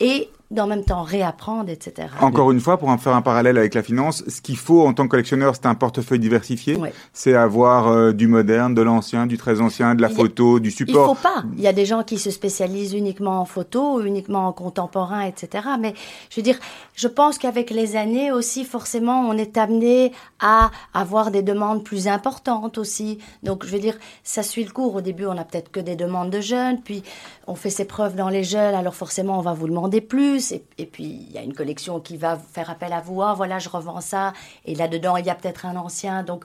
et 0.00 0.28
d'en 0.52 0.66
même 0.66 0.84
temps 0.84 1.02
réapprendre, 1.02 1.70
etc. 1.70 2.08
Encore 2.20 2.50
une 2.52 2.60
fois, 2.60 2.76
pour 2.78 2.88
en 2.90 2.98
faire 2.98 3.14
un 3.16 3.22
parallèle 3.22 3.58
avec 3.58 3.74
la 3.74 3.82
finance, 3.82 4.22
ce 4.28 4.40
qu'il 4.40 4.56
faut 4.56 4.86
en 4.86 4.92
tant 4.94 5.04
que 5.04 5.08
collectionneur, 5.10 5.54
c'est 5.56 5.66
un 5.66 5.74
portefeuille 5.74 6.18
diversifié. 6.18 6.76
Ouais. 6.76 6.92
C'est 7.12 7.34
avoir 7.34 7.88
euh, 7.88 8.12
du 8.12 8.26
moderne, 8.28 8.74
de 8.74 8.82
l'ancien, 8.82 9.26
du 9.26 9.38
très 9.38 9.60
ancien, 9.60 9.94
de 9.94 10.02
la 10.02 10.08
a- 10.08 10.10
photo, 10.10 10.60
du 10.60 10.68
Il 10.68 10.72
support. 10.72 11.16
faut 11.16 11.22
pas. 11.28 11.42
Il 11.56 11.62
y 11.62 11.66
a 11.66 11.72
des 11.72 11.86
gens 11.86 12.02
qui 12.04 12.18
se 12.18 12.30
spécialisent 12.30 12.92
uniquement 12.92 13.40
en 13.40 13.44
photo, 13.46 14.00
uniquement 14.02 14.46
en 14.46 14.52
contemporain, 14.52 15.22
etc. 15.22 15.66
Mais 15.80 15.94
je 16.30 16.36
veux 16.36 16.42
dire, 16.42 16.58
je 16.94 17.08
pense 17.08 17.38
qu'avec 17.38 17.70
les 17.70 17.96
années 17.96 18.30
aussi, 18.30 18.64
forcément, 18.64 19.20
on 19.28 19.32
est 19.38 19.56
amené 19.56 20.12
à 20.40 20.70
avoir 20.92 21.30
des 21.30 21.42
demandes 21.42 21.82
plus 21.82 22.08
importantes 22.08 22.76
aussi. 22.78 23.18
Donc, 23.42 23.64
je 23.64 23.72
veux 23.72 23.78
dire, 23.80 23.96
ça 24.22 24.42
suit 24.42 24.64
le 24.64 24.70
cours. 24.70 24.94
Au 24.96 25.00
début, 25.00 25.24
on 25.26 25.38
a 25.38 25.44
peut-être 25.44 25.70
que 25.70 25.80
des 25.80 25.96
demandes 25.96 26.30
de 26.30 26.40
jeunes, 26.40 26.80
puis 26.82 27.02
on 27.46 27.54
fait 27.54 27.70
ses 27.70 27.84
preuves 27.86 28.16
dans 28.16 28.28
les 28.28 28.44
jeunes, 28.44 28.74
alors 28.74 28.94
forcément, 28.94 29.38
on 29.38 29.42
va 29.42 29.54
vous 29.54 29.66
demander 29.68 30.00
plus. 30.00 30.41
Et, 30.50 30.86
puis, 30.86 31.04
il 31.04 31.32
y 31.32 31.38
a 31.38 31.42
une 31.42 31.54
collection 31.54 32.00
qui 32.00 32.16
va 32.16 32.36
faire 32.36 32.70
appel 32.70 32.92
à 32.92 33.00
vous. 33.00 33.22
Ah, 33.22 33.34
voilà, 33.34 33.58
je 33.58 33.68
revends 33.68 34.00
ça. 34.00 34.32
Et 34.64 34.74
là-dedans, 34.74 35.16
il 35.16 35.26
y 35.26 35.30
a 35.30 35.34
peut-être 35.34 35.66
un 35.66 35.76
ancien. 35.76 36.22
Donc, 36.22 36.44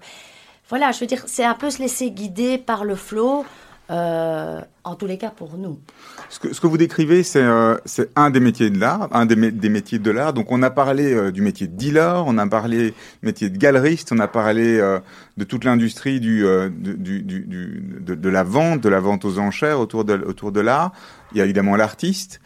voilà, 0.69 0.91
je 0.91 0.99
veux 0.99 1.07
dire, 1.07 1.23
c'est 1.27 1.45
un 1.45 1.53
peu 1.53 1.69
se 1.69 1.79
laisser 1.79 2.11
guider 2.11 2.57
par 2.57 2.83
le 2.83 2.95
flot, 2.95 3.45
euh, 3.89 4.59
en 4.83 4.95
tous 4.95 5.05
les 5.07 5.17
cas 5.17 5.29
pour 5.29 5.57
nous. 5.57 5.79
Ce 6.29 6.39
que, 6.39 6.53
ce 6.53 6.59
que 6.59 6.67
vous 6.67 6.77
décrivez, 6.77 7.23
c'est 7.23 7.41
euh, 7.41 7.77
c'est 7.85 8.09
un 8.17 8.29
des 8.29 8.39
métiers 8.41 8.69
de 8.69 8.77
l'art, 8.79 9.07
un 9.11 9.25
des, 9.25 9.35
mé- 9.35 9.51
des 9.51 9.69
métiers 9.69 9.99
de 9.99 10.11
l'art. 10.11 10.33
Donc 10.33 10.51
on 10.51 10.61
a 10.61 10.69
parlé 10.69 11.13
euh, 11.13 11.31
du 11.31 11.41
métier 11.41 11.67
de 11.67 11.75
dealer, 11.77 12.23
on 12.27 12.37
a 12.37 12.47
parlé 12.47 12.89
du 12.91 12.93
métier 13.23 13.49
de 13.49 13.57
galeriste, 13.57 14.11
on 14.11 14.19
a 14.19 14.27
parlé 14.27 14.77
de 15.37 15.43
toute 15.45 15.63
l'industrie 15.63 16.19
du, 16.19 16.43
du, 16.71 16.95
du, 16.97 17.21
du- 17.23 17.41
du- 17.45 17.83
de, 18.01 18.15
de 18.15 18.29
la 18.29 18.43
vente, 18.43 18.81
de 18.81 18.89
la 18.89 18.99
vente 18.99 19.23
aux 19.25 19.39
enchères 19.39 19.79
autour 19.79 20.03
de, 20.03 20.13
autour 20.15 20.51
de 20.51 20.59
l'art. 20.59 20.91
Il 21.31 21.37
y 21.37 21.41
a 21.41 21.45
évidemment 21.45 21.75
l'artiste. 21.75 22.41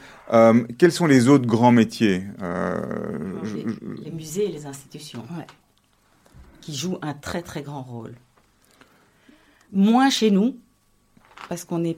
Quels 0.78 0.92
sont 0.92 1.08
les 1.08 1.28
autres 1.28 1.46
grands 1.48 1.72
métiers 1.72 2.24
je- 3.44 3.56
les, 3.56 3.64
je- 3.64 4.04
les 4.04 4.12
musées 4.12 4.46
et 4.46 4.52
les 4.52 4.66
institutions, 4.68 5.24
qui 6.62 6.76
jouent 6.76 7.00
un 7.02 7.14
très 7.16 7.42
très 7.42 7.64
grand 7.64 7.82
rôle. 7.82 8.14
Moins 9.74 10.10
chez 10.10 10.32
nous, 10.32 10.58
parce 11.50 11.66
qu'on 11.66 11.84
est, 11.84 11.98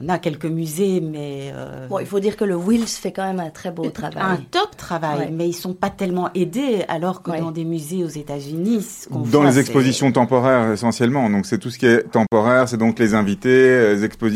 on 0.00 0.08
a 0.08 0.18
quelques 0.18 0.46
musées, 0.46 1.00
mais 1.00 1.50
euh, 1.54 1.88
Bon, 1.88 1.98
il 1.98 2.06
faut 2.06 2.20
dire 2.20 2.36
que 2.36 2.44
le 2.44 2.56
Wills 2.56 2.86
fait 2.86 3.12
quand 3.12 3.24
même 3.24 3.40
un 3.40 3.50
très 3.50 3.70
beau 3.70 3.88
travail. 3.90 4.22
un 4.22 4.36
top 4.50 4.76
travail, 4.76 5.18
Ouais. 5.18 5.30
mais 5.32 5.48
ils 5.48 5.52
sont 5.52 5.74
pas 5.74 5.90
tellement 5.90 6.30
aidés, 6.34 6.84
alors 6.88 7.22
que 7.22 7.30
dans 7.30 7.50
des 7.50 7.64
musées 7.64 8.04
aux 8.04 8.08
États-Unis, 8.08 8.84
Dans 9.10 9.20
voit, 9.20 9.44
les 9.50 9.58
expositions 9.58 10.10
temporaires 10.12 10.72
essentiellement, 10.72 11.28
donc 11.30 11.46
c'est 11.46 11.58
tout 11.58 11.70
ce 11.70 11.78
qui 11.78 11.86
est 11.86 12.02
temporaire, 12.10 12.68
c'est 12.68 12.76
donc 12.76 12.98
les 12.98 13.14
invités, 13.14 13.94
les, 13.94 14.04
expos 14.04 14.32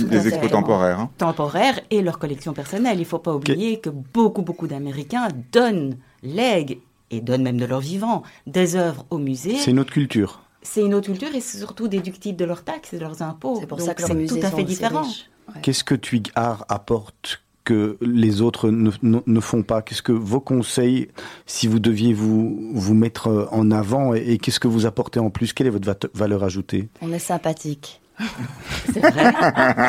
temporaires. 0.50 1.00
hein. 1.00 1.10
temporaires 1.18 1.78
et 1.90 2.02
leur 2.02 2.18
collection 2.18 2.52
personnelle. 2.52 2.98
Il 2.98 3.04
faut 3.04 3.18
pas 3.18 3.34
oublier 3.34 3.78
que 3.80 3.90
beaucoup, 3.90 4.42
beaucoup 4.42 4.66
d'Américains 4.66 5.28
donnent, 5.52 5.96
lèguent 6.22 6.78
et 7.10 7.20
donnent 7.20 7.42
même 7.42 7.58
de 7.58 7.64
leur 7.64 7.80
vivant 7.80 8.22
des 8.46 8.76
œuvres 8.76 9.06
au 9.10 9.18
musée. 9.18 9.56
C'est 9.56 9.70
une 9.70 9.78
autre 9.80 9.92
culture. 9.92 10.40
C'est 10.70 10.82
une 10.82 10.92
autre 10.94 11.06
culture 11.06 11.34
et 11.34 11.40
c'est 11.40 11.58
surtout 11.58 11.88
déductible 11.88 12.36
de 12.38 12.44
leurs 12.44 12.62
taxes 12.62 12.92
et 12.92 12.96
de 12.98 13.02
leurs 13.02 13.22
impôts. 13.22 13.56
C'est 13.60 13.66
pour 13.66 13.78
Donc 13.78 13.86
ça 13.86 13.94
que 13.94 14.02
c'est 14.02 14.14
musées 14.14 14.40
tout 14.40 14.46
à 14.46 14.50
sont 14.50 14.56
fait 14.58 14.64
différent. 14.64 15.02
riches. 15.02 15.30
Qu'est-ce 15.62 15.82
que 15.82 15.94
Twig 15.94 16.30
Art 16.34 16.66
apporte 16.68 17.40
que 17.64 17.96
les 18.02 18.42
autres 18.42 18.68
ne, 18.70 18.90
ne- 19.02 19.20
ne 19.26 19.40
font 19.40 19.62
pas? 19.62 19.80
Qu'est-ce 19.80 20.02
que 20.02 20.12
vos 20.12 20.40
conseils, 20.40 21.08
si 21.46 21.66
vous 21.68 21.78
deviez 21.78 22.12
vous, 22.12 22.70
vous 22.74 22.94
mettre 22.94 23.28
euh, 23.28 23.46
en 23.50 23.70
avant, 23.70 24.14
et, 24.14 24.18
et 24.32 24.38
qu'est-ce 24.38 24.60
que 24.60 24.68
vous 24.68 24.84
apportez 24.84 25.20
en 25.20 25.30
plus? 25.30 25.52
Quelle 25.54 25.68
est 25.68 25.70
votre 25.70 25.86
va- 25.86 25.96
valeur 26.14 26.44
ajoutée? 26.44 26.88
On 27.00 27.10
est 27.12 27.18
sympathique. 27.18 28.00
C'est 28.92 29.00
vrai. 29.00 29.32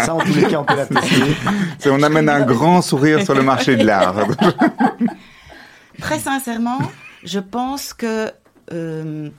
Ça, 0.05 0.13
en 0.15 0.19
tous 0.19 0.33
les 0.33 0.43
cas, 0.43 0.59
on 0.61 0.63
peut 0.65 0.75
l'attester. 0.77 1.23
On 1.87 2.03
amène 2.03 2.29
un 2.29 2.45
grand 2.45 2.81
sourire 2.81 3.21
sur 3.23 3.33
le 3.35 3.41
marché 3.43 3.75
de 3.75 3.83
l'art. 3.83 4.15
Très 5.99 6.19
sincèrement, 6.19 6.79
je 7.23 7.39
pense 7.39 7.93
que 7.93 8.31
euh, 8.71 9.29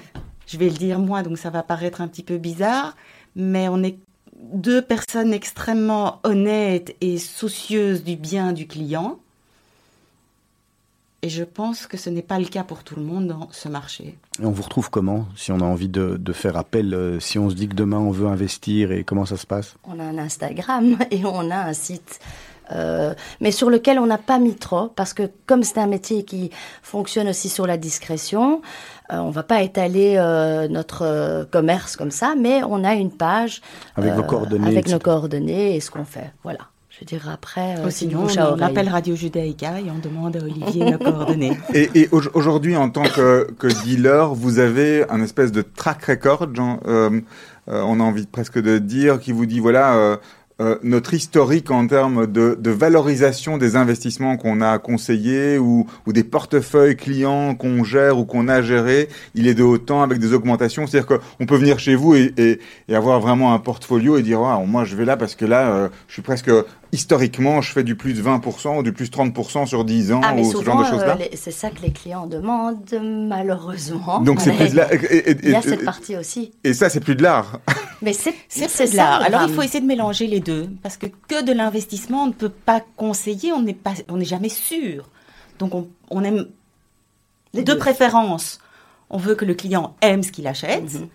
je 0.46 0.58
vais 0.58 0.68
le 0.68 0.76
dire 0.76 0.98
moi, 0.98 1.22
donc 1.22 1.38
ça 1.38 1.50
va 1.50 1.62
paraître 1.62 2.00
un 2.00 2.08
petit 2.08 2.22
peu 2.22 2.38
bizarre, 2.38 2.96
mais 3.36 3.68
on 3.68 3.82
est 3.82 3.96
deux 4.42 4.82
personnes 4.82 5.32
extrêmement 5.32 6.20
honnêtes 6.24 6.96
et 7.00 7.18
soucieuses 7.18 8.02
du 8.04 8.16
bien 8.16 8.52
du 8.52 8.66
client. 8.66 9.18
Et 11.24 11.28
je 11.28 11.44
pense 11.44 11.86
que 11.86 11.96
ce 11.96 12.10
n'est 12.10 12.22
pas 12.22 12.40
le 12.40 12.46
cas 12.46 12.64
pour 12.64 12.82
tout 12.82 12.96
le 12.96 13.02
monde 13.02 13.28
dans 13.28 13.48
ce 13.52 13.68
marché. 13.68 14.18
Et 14.40 14.44
on 14.44 14.50
vous 14.50 14.62
retrouve 14.62 14.90
comment 14.90 15.28
Si 15.36 15.52
on 15.52 15.60
a 15.60 15.64
envie 15.64 15.88
de, 15.88 16.16
de 16.16 16.32
faire 16.32 16.56
appel, 16.56 16.94
euh, 16.94 17.20
si 17.20 17.38
on 17.38 17.48
se 17.48 17.54
dit 17.54 17.68
que 17.68 17.76
demain 17.76 17.98
on 17.98 18.10
veut 18.10 18.26
investir, 18.26 18.90
et 18.90 19.04
comment 19.04 19.24
ça 19.24 19.36
se 19.36 19.46
passe? 19.46 19.76
On 19.84 20.00
a 20.00 20.02
un 20.02 20.18
Instagram 20.18 20.96
et 21.12 21.24
on 21.24 21.48
a 21.52 21.58
un 21.58 21.74
site. 21.74 22.18
Euh, 22.70 23.14
mais 23.40 23.50
sur 23.50 23.70
lequel 23.70 23.98
on 23.98 24.06
n'a 24.06 24.18
pas 24.18 24.38
mis 24.38 24.54
trop, 24.54 24.88
parce 24.88 25.12
que 25.14 25.24
comme 25.46 25.62
c'est 25.62 25.78
un 25.78 25.86
métier 25.86 26.24
qui 26.24 26.50
fonctionne 26.82 27.28
aussi 27.28 27.48
sur 27.48 27.66
la 27.66 27.76
discrétion, 27.76 28.62
euh, 29.12 29.16
on 29.18 29.30
va 29.30 29.42
pas 29.42 29.62
étaler 29.62 30.14
euh, 30.16 30.68
notre 30.68 31.02
euh, 31.02 31.44
commerce 31.44 31.96
comme 31.96 32.10
ça, 32.12 32.34
mais 32.38 32.62
on 32.62 32.84
a 32.84 32.94
une 32.94 33.10
page 33.10 33.60
Avec 33.96 34.14
vos 34.14 34.22
coordonnées, 34.22 34.68
avec 34.68 34.88
nos 34.88 34.98
coordonnées 34.98 35.76
et 35.76 35.80
ce 35.80 35.90
qu'on 35.90 36.04
fait. 36.04 36.32
Voilà. 36.44 36.60
Je 36.98 37.06
dire 37.06 37.28
après, 37.32 37.76
euh, 37.78 37.88
sinon, 37.90 38.26
à 38.28 38.50
on 38.50 38.52
oreille. 38.52 38.64
appelle 38.64 38.88
Radio 38.90 39.16
Judaïka 39.16 39.80
et 39.80 39.86
on 39.90 39.98
demande 39.98 40.36
à 40.36 40.40
Olivier 40.40 40.90
nos 40.90 40.98
coordonnées. 40.98 41.56
Et, 41.74 41.90
et 41.94 42.08
au- 42.12 42.20
aujourd'hui, 42.34 42.76
en 42.76 42.90
tant 42.90 43.02
que, 43.04 43.50
que 43.58 43.66
dealer, 43.82 44.34
vous 44.34 44.58
avez 44.58 45.08
un 45.10 45.22
espèce 45.22 45.52
de 45.52 45.62
track 45.62 46.04
record, 46.04 46.54
genre, 46.54 46.78
euh, 46.86 47.18
euh, 47.68 47.82
on 47.86 47.98
a 47.98 48.02
envie 48.04 48.26
presque 48.26 48.60
de 48.60 48.76
dire, 48.78 49.18
qui 49.20 49.32
vous 49.32 49.46
dit, 49.46 49.58
voilà, 49.58 50.18
euh, 50.60 50.78
notre 50.82 51.14
historique 51.14 51.70
en 51.70 51.86
termes 51.86 52.26
de, 52.26 52.70
valorisation 52.70 53.58
des 53.58 53.76
investissements 53.76 54.36
qu'on 54.36 54.60
a 54.60 54.78
conseillés 54.78 55.58
ou, 55.58 55.86
des 56.06 56.24
portefeuilles 56.24 56.96
clients 56.96 57.54
qu'on 57.54 57.84
gère 57.84 58.18
ou 58.18 58.24
qu'on 58.24 58.48
a 58.48 58.60
gérés, 58.62 59.08
il 59.34 59.46
est 59.46 59.54
de 59.54 59.62
haut 59.62 59.78
temps 59.78 60.02
avec 60.02 60.18
des 60.18 60.34
augmentations. 60.34 60.86
C'est-à-dire 60.86 61.18
qu'on 61.38 61.46
peut 61.46 61.56
venir 61.56 61.78
chez 61.78 61.94
vous 61.94 62.14
et, 62.14 62.32
et, 62.36 62.60
et 62.88 62.94
avoir 62.94 63.20
vraiment 63.20 63.54
un 63.54 63.58
portfolio 63.58 64.16
et 64.18 64.22
dire, 64.22 64.40
Waouh, 64.40 64.66
moi 64.66 64.84
je 64.84 64.94
vais 64.96 65.04
là 65.04 65.16
parce 65.16 65.34
que 65.34 65.44
là, 65.44 65.70
euh, 65.70 65.88
je 66.08 66.14
suis 66.14 66.22
presque 66.22 66.50
historiquement, 66.92 67.60
je 67.62 67.72
fais 67.72 67.82
du 67.84 67.96
plus 67.96 68.12
de 68.12 68.22
20% 68.22 68.78
ou 68.78 68.82
du 68.82 68.92
plus 68.92 69.10
de 69.10 69.16
30% 69.16 69.66
sur 69.66 69.84
10 69.84 70.12
ans 70.12 70.20
Ah, 70.22 70.34
mais 70.34 70.42
ou 70.46 70.52
ce 70.58 70.62
genre 70.62 70.78
de 70.78 70.84
choses-là. 70.84 71.16
euh, 71.20 71.24
c'est 71.34 71.50
ça 71.50 71.70
que 71.70 71.80
les 71.82 71.90
clients 71.92 72.26
demandent, 72.26 72.84
malheureusement. 73.02 74.20
Donc 74.20 74.40
c'est 74.42 74.52
plus 74.52 74.70
de 74.72 74.76
la- 74.76 74.88
Mais 74.92 74.96
et- 75.10 75.30
et- 75.30 75.36
Il 75.42 75.50
y 75.50 75.54
a 75.54 75.58
et- 75.60 75.62
cette 75.62 75.84
partie 75.84 76.16
aussi. 76.16 76.52
Et 76.64 76.74
ça, 76.74 76.90
c'est 76.90 77.00
plus 77.00 77.16
de 77.16 77.22
l'art. 77.22 77.60
Mais 78.02 78.12
c'est 78.12 78.32
de 78.92 78.96
l'art. 78.96 79.22
Alors 79.22 79.42
il 79.48 79.54
faut 79.54 79.62
essayer 79.62 79.80
de 79.80 79.86
mélanger 79.86 80.26
les 80.26 80.40
deux, 80.40 80.68
parce 80.82 80.96
que 80.96 81.06
que 81.28 81.42
de 81.42 81.52
l'investissement, 81.52 82.24
on 82.24 82.28
ne 82.28 82.32
peut 82.32 82.48
pas 82.50 82.82
conseiller, 82.96 83.52
on 83.52 83.62
n'est 83.62 83.74
pas, 83.74 83.94
on 84.08 84.16
n'est 84.18 84.24
jamais 84.24 84.48
sûr. 84.50 85.08
Donc 85.58 85.74
on, 85.74 85.88
on 86.10 86.22
aime 86.24 86.46
Les 87.54 87.62
de 87.62 87.72
deux. 87.72 87.78
préférence, 87.78 88.58
on 89.08 89.16
veut 89.18 89.34
que 89.34 89.44
le 89.44 89.54
client 89.54 89.94
aime 90.02 90.22
ce 90.22 90.32
qu'il 90.32 90.46
achète, 90.46 90.92
Mhm. 90.94 91.08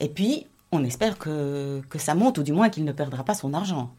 et 0.00 0.08
puis 0.08 0.46
on 0.72 0.84
espère 0.84 1.18
que, 1.18 1.80
que 1.88 1.98
ça 1.98 2.14
monte, 2.14 2.38
ou 2.38 2.42
du 2.42 2.52
moins 2.52 2.68
qu'il 2.68 2.84
ne 2.84 2.92
perdra 2.92 3.24
pas 3.24 3.34
son 3.34 3.54
argent. 3.54 3.92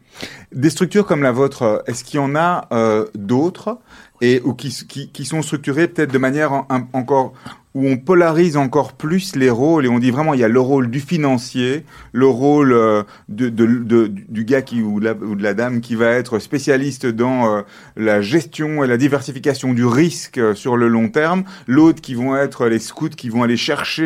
Des 0.52 0.70
structures 0.70 1.06
comme 1.06 1.22
la 1.22 1.32
vôtre, 1.32 1.62
euh, 1.62 1.78
est-ce 1.86 2.02
qu'il 2.04 2.18
y 2.18 2.22
en 2.22 2.34
a 2.34 2.66
euh, 2.72 3.06
d'autres 3.14 3.78
et 4.20 4.40
ou 4.44 4.54
qui, 4.54 4.70
qui, 5.12 5.24
sont 5.24 5.42
structurées 5.42 5.88
peut-être 5.88 6.12
de 6.12 6.18
manière 6.18 6.64
encore 6.92 7.32
où 7.74 7.88
on 7.88 7.96
polarise 7.96 8.56
encore 8.56 8.92
plus 8.92 9.34
les 9.34 9.48
rôles 9.48 9.86
et 9.86 9.88
on 9.88 9.98
dit 9.98 10.10
vraiment 10.10 10.34
il 10.34 10.40
y 10.40 10.44
a 10.44 10.48
le 10.48 10.60
rôle 10.60 10.90
du 10.90 11.00
financier, 11.00 11.84
le 12.12 12.26
rôle 12.26 12.72
euh, 12.72 13.02
de, 13.28 13.48
du 13.48 14.44
gars 14.44 14.62
qui 14.62 14.82
ou, 14.82 15.00
de 15.00 15.42
la 15.42 15.54
dame 15.54 15.80
qui 15.80 15.94
va 15.94 16.08
être 16.10 16.38
spécialiste 16.38 17.06
dans 17.06 17.46
euh, 17.46 17.62
la 17.96 18.20
gestion 18.20 18.84
et 18.84 18.86
la 18.86 18.98
diversification 18.98 19.72
du 19.72 19.86
risque 19.86 20.38
euh, 20.38 20.54
sur 20.54 20.76
le 20.76 20.88
long 20.88 21.08
terme, 21.08 21.44
l'autre 21.66 22.02
qui 22.02 22.14
vont 22.14 22.36
être 22.36 22.66
les 22.66 22.78
scouts 22.78 23.08
qui 23.08 23.30
vont 23.30 23.42
aller 23.42 23.56
chercher 23.56 24.02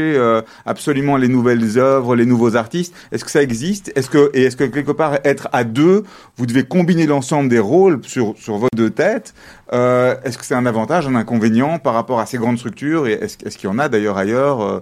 absolument 0.64 1.16
les 1.16 1.28
nouvelles 1.28 1.78
œuvres, 1.78 2.16
les 2.16 2.26
nouveaux 2.26 2.56
artistes. 2.56 2.94
Est-ce 3.12 3.24
que 3.24 3.30
ça 3.30 3.42
existe? 3.42 3.92
Est-ce 3.96 4.10
que 4.10 4.30
et 4.34 4.44
est-ce 4.44 4.56
que 4.56 4.64
quelque 4.64 4.92
part 4.92 5.18
être 5.24 5.48
à 5.52 5.64
deux, 5.64 6.04
vous 6.36 6.46
devez 6.46 6.64
combiner 6.64 7.06
l'ensemble 7.06 7.48
des 7.48 7.58
rôles 7.58 8.00
sur 8.02 8.34
sur 8.36 8.56
vos 8.58 8.68
deux 8.74 8.90
têtes 8.90 9.34
Euh, 9.72 10.16
Est-ce 10.22 10.38
que 10.38 10.44
c'est 10.44 10.54
un 10.54 10.66
avantage, 10.66 11.06
un 11.06 11.14
inconvénient 11.14 11.78
par 11.78 11.94
rapport 11.94 12.20
à 12.20 12.26
ces 12.26 12.38
grandes 12.38 12.58
structures 12.58 13.06
Et 13.06 13.12
est-ce 13.12 13.38
est-ce 13.44 13.58
qu'il 13.58 13.68
y 13.68 13.72
en 13.72 13.78
a 13.78 13.88
d'ailleurs 13.88 14.16
ailleurs 14.16 14.60
euh, 14.60 14.80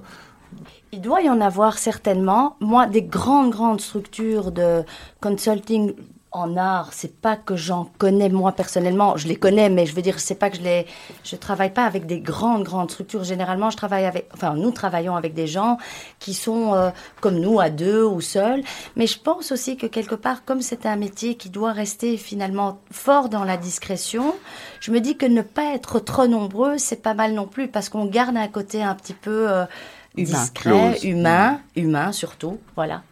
Il 0.93 1.01
doit 1.01 1.22
y 1.22 1.30
en 1.30 1.41
avoir 1.41 1.78
certainement. 1.78 2.57
Moi, 2.61 2.87
des 2.87 3.03
grandes, 3.03 3.51
grandes 3.51 3.80
structures 3.80 4.53
de 4.53 4.85
consulting 5.20 5.95
en 6.35 6.57
art, 6.57 6.93
c'est 6.93 7.20
pas 7.20 7.37
que 7.37 7.55
j'en 7.55 7.89
connais 7.97 8.28
moi 8.28 8.51
personnellement, 8.53 9.16
je 9.16 9.28
les 9.28 9.37
connais, 9.37 9.70
mais 9.70 9.87
je 9.87 9.95
veux 9.95 10.03
dire, 10.03 10.18
c'est 10.18 10.35
pas 10.35 10.51
que 10.51 10.57
je 10.57 10.62
les, 10.62 10.87
je 11.22 11.37
travaille 11.37 11.72
pas 11.72 11.85
avec 11.85 12.07
des 12.07 12.18
grandes 12.18 12.64
grandes 12.64 12.91
structures. 12.91 13.22
Généralement, 13.22 13.70
je 13.70 13.76
travaille 13.76 14.05
avec, 14.05 14.28
enfin, 14.35 14.55
nous 14.55 14.72
travaillons 14.72 15.14
avec 15.14 15.32
des 15.32 15.47
gens 15.47 15.78
qui 16.18 16.35
sont 16.35 16.74
euh, 16.74 16.91
comme 17.20 17.39
nous 17.39 17.61
à 17.61 17.70
deux 17.70 18.05
ou 18.05 18.20
seuls. 18.20 18.62
Mais 18.97 19.07
je 19.07 19.18
pense 19.18 19.53
aussi 19.53 19.76
que 19.76 19.87
quelque 19.87 20.16
part, 20.16 20.45
comme 20.45 20.61
c'est 20.61 20.87
un 20.87 20.97
métier 20.97 21.37
qui 21.37 21.51
doit 21.51 21.72
rester 21.72 22.16
finalement 22.16 22.80
fort 22.91 23.28
dans 23.28 23.45
la 23.45 23.57
discrétion, 23.57 24.35
je 24.80 24.91
me 24.91 25.01
dis 25.01 25.16
que 25.16 25.26
ne 25.26 25.43
pas 25.43 25.72
être 25.72 26.01
trop 26.01 26.26
nombreux, 26.26 26.78
c'est 26.78 27.01
pas 27.01 27.14
mal 27.14 27.32
non 27.32 27.47
plus, 27.47 27.68
parce 27.68 27.89
qu'on 27.89 28.07
garde 28.07 28.37
un 28.37 28.49
côté 28.49 28.82
un 28.82 28.97
petit 28.97 29.14
peu 29.14 29.49
euh, 29.49 29.66
discret, 30.16 30.99
humain, 31.05 31.61
humain 31.76 32.11
surtout, 32.11 32.59
voilà. 32.74 33.03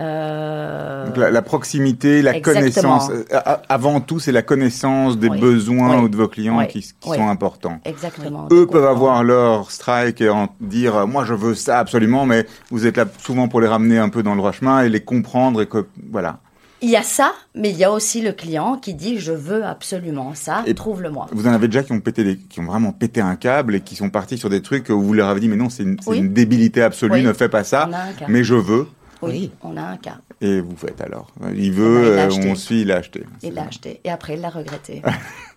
Euh, 0.00 1.06
Donc, 1.06 1.16
la, 1.16 1.30
la 1.30 1.42
proximité, 1.42 2.22
la 2.22 2.36
Exactement. 2.36 2.98
connaissance. 2.98 3.10
euh, 3.32 3.40
Avant 3.68 4.00
tout, 4.00 4.18
c'est 4.20 4.32
la 4.32 4.42
connaissance 4.42 5.18
des 5.18 5.28
Oui. 5.28 5.40
besoins 5.40 5.96
Oui. 5.98 6.04
ou 6.04 6.08
de 6.08 6.16
vos 6.16 6.28
clients 6.28 6.58
Oui. 6.58 6.68
qui, 6.68 6.82
sont 6.82 7.28
importants. 7.28 7.80
Exactement. 7.84 8.48
Eux 8.52 8.66
peuvent 8.66 8.84
avoir 8.86 9.24
leur 9.24 9.70
strike 9.70 10.20
et 10.20 10.28
en 10.30 10.48
dire 10.60 10.96
euh, 10.96 11.06
moi 11.06 11.24
je 11.24 11.34
veux 11.34 11.54
ça 11.54 11.78
absolument, 11.78 12.26
mais 12.26 12.46
vous 12.70 12.86
êtes 12.86 12.96
là 12.96 13.06
souvent 13.18 13.48
pour 13.48 13.60
les 13.60 13.66
ramener 13.68 13.98
un 13.98 14.08
peu 14.08 14.22
dans 14.22 14.32
le 14.32 14.38
droit 14.38 14.52
chemin 14.52 14.82
et 14.82 14.88
les 14.88 15.00
comprendre 15.00 15.62
et 15.62 15.66
que 15.66 15.86
voilà. 16.12 16.38
Il 16.80 16.90
y 16.90 16.96
a 16.96 17.02
ça, 17.02 17.32
mais 17.56 17.70
il 17.70 17.76
y 17.76 17.82
a 17.82 17.90
aussi 17.90 18.20
le 18.20 18.30
client 18.30 18.76
qui 18.76 18.94
dit 18.94 19.18
je 19.18 19.32
veux 19.32 19.64
absolument 19.64 20.32
ça, 20.34 20.62
Et- 20.66 20.74
trouve-le-moi. 20.74 21.26
Vous 21.32 21.48
en 21.48 21.52
avez 21.52 21.66
déjà 21.66 21.82
qui 21.82 21.90
ont 21.90 21.98
pété, 21.98 22.38
qui 22.48 22.60
ont 22.60 22.66
vraiment 22.66 22.92
pété 22.92 23.20
un 23.20 23.34
câble 23.34 23.74
et 23.74 23.80
qui 23.80 23.96
sont 23.96 24.10
partis 24.10 24.38
sur 24.38 24.48
des 24.48 24.62
trucs 24.62 24.88
où 24.90 25.00
vous 25.02 25.12
leur 25.12 25.28
avez 25.28 25.40
dit 25.40 25.48
mais 25.48 25.56
non 25.56 25.70
c'est 25.70 25.82
une, 25.82 25.96
une 26.12 26.32
débilité 26.32 26.82
absolue, 26.82 27.22
ne 27.22 27.32
fais 27.32 27.48
pas 27.48 27.64
ça, 27.64 27.88
mais 28.28 28.44
je 28.44 28.54
veux 28.54 28.86
Oui, 29.22 29.50
on 29.62 29.76
a 29.76 29.82
un 29.82 29.96
cas. 29.96 30.18
et 30.40 30.60
vous 30.60 30.76
faites 30.76 31.00
alors? 31.00 31.32
Il 31.52 31.64
il 31.64 31.72
veut, 31.72 32.18
euh, 32.18 32.30
on 32.46 32.54
suit, 32.54 32.82
il 32.82 32.88
l'a 32.88 32.96
acheté. 32.96 33.24
Il 33.42 33.54
l'a 33.54 33.66
acheté 33.66 34.00
et 34.04 34.10
après 34.10 34.34
il 34.34 34.40
l'a 34.40 34.50
regretté. 34.50 35.02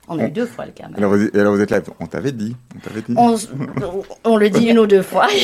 On 0.07 0.19
a 0.19 0.25
eu 0.25 0.31
deux 0.31 0.47
fois 0.47 0.65
le 0.65 0.71
cas. 0.71 0.87
même. 0.87 0.95
Alors, 0.97 1.15
vous, 1.15 1.27
et 1.27 1.39
alors 1.39 1.55
vous 1.55 1.61
êtes 1.61 1.69
là, 1.69 1.79
on 2.01 2.07
t'avait 2.07 2.33
dit, 2.33 2.55
on 2.75 2.79
t'avait 2.79 3.01
dit. 3.01 3.15
On, 4.25 4.35
le 4.35 4.49
dit 4.49 4.65
une 4.65 4.79
ou 4.79 4.87
deux 4.87 5.03
fois. 5.03 5.27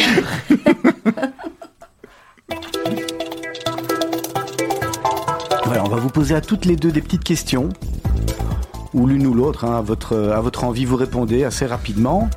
Voilà, 5.65 5.83
on 5.83 5.89
va 5.89 5.97
vous 5.97 6.09
poser 6.09 6.33
à 6.33 6.39
toutes 6.39 6.63
les 6.63 6.77
deux 6.77 6.91
des 6.91 7.01
petites 7.01 7.25
questions, 7.25 7.69
ou 8.93 9.05
l'une 9.05 9.27
ou 9.27 9.33
l'autre, 9.33 9.65
hein, 9.65 9.77
à, 9.77 9.81
votre, 9.81 10.17
à 10.17 10.39
votre 10.39 10.63
envie, 10.63 10.85
vous 10.85 10.95
répondez 10.95 11.43
assez 11.43 11.65
rapidement. 11.65 12.29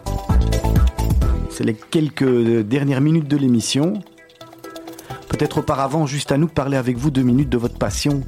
C'est 1.51 1.63
les 1.63 1.75
quelques 1.75 2.23
euh, 2.23 2.65
dernières 2.65 3.01
minutes 3.01 3.29
de 3.29 3.37
l'émission. 3.37 3.95
Peut-être 5.41 5.61
auparavant, 5.61 6.05
juste 6.05 6.33
à 6.33 6.37
nous 6.37 6.49
parler 6.49 6.77
avec 6.77 6.99
vous 6.99 7.11
deux 7.11 7.23
minutes 7.23 7.49
de 7.49 7.57
votre 7.57 7.79
passion. 7.79 8.21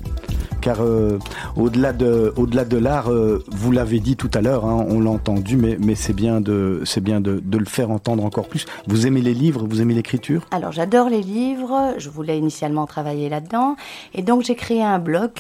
Car 0.63 0.79
euh, 0.81 1.19
au-delà 1.57 1.93
de, 1.93 2.33
de 2.35 2.77
l'art, 2.79 3.13
euh, 3.13 3.45
vous 3.51 3.71
l'avez 3.71 4.01
dit 4.01 4.17
tout 4.17 4.31
à 4.33 4.41
l'heure, 4.41 4.65
hein, 4.65 4.87
on 4.89 4.99
l'a 4.99 5.11
entendu, 5.11 5.59
mais, 5.59 5.77
mais 5.79 5.95
c'est 5.95 6.15
bien, 6.15 6.41
de, 6.41 6.83
bien 7.03 7.21
de, 7.21 7.43
le 7.45 7.65
faire 7.67 7.91
entendre 7.91 8.25
encore 8.25 8.49
plus. 8.49 8.65
Vous 8.87 9.07
aimez 9.07 9.21
les 9.21 9.35
livres, 9.35 9.67
vous 9.69 9.83
aimez 9.83 9.93
l'écriture? 9.93 10.47
Alors 10.53 10.73
j'adore 10.73 11.11
les 11.11 11.21
livres, 11.21 11.93
je 11.99 12.09
voulais 12.09 12.39
initialement 12.39 12.87
travailler 12.87 13.29
là-dedans 13.29 13.77
et 14.15 14.23
donc 14.23 14.43
j'ai 14.45 14.55
créé 14.55 14.83
un 14.83 14.99
blog, 14.99 15.33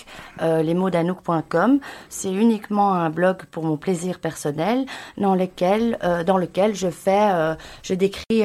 euh, 0.42 0.62
lesmotsdanouk.com. 0.62 1.78
C'est 2.10 2.34
uniquement 2.34 2.92
un 2.92 3.08
blog 3.08 3.44
pour 3.50 3.64
mon 3.64 3.78
plaisir 3.78 4.18
personnel 4.18 4.84
dans 5.16 5.34
lequel, 5.34 5.96
euh, 6.04 6.22
dans 6.22 6.36
lequel 6.36 6.74
je 6.74 6.90
fais, 6.90 7.56
je 7.82 7.94
décris 7.94 8.44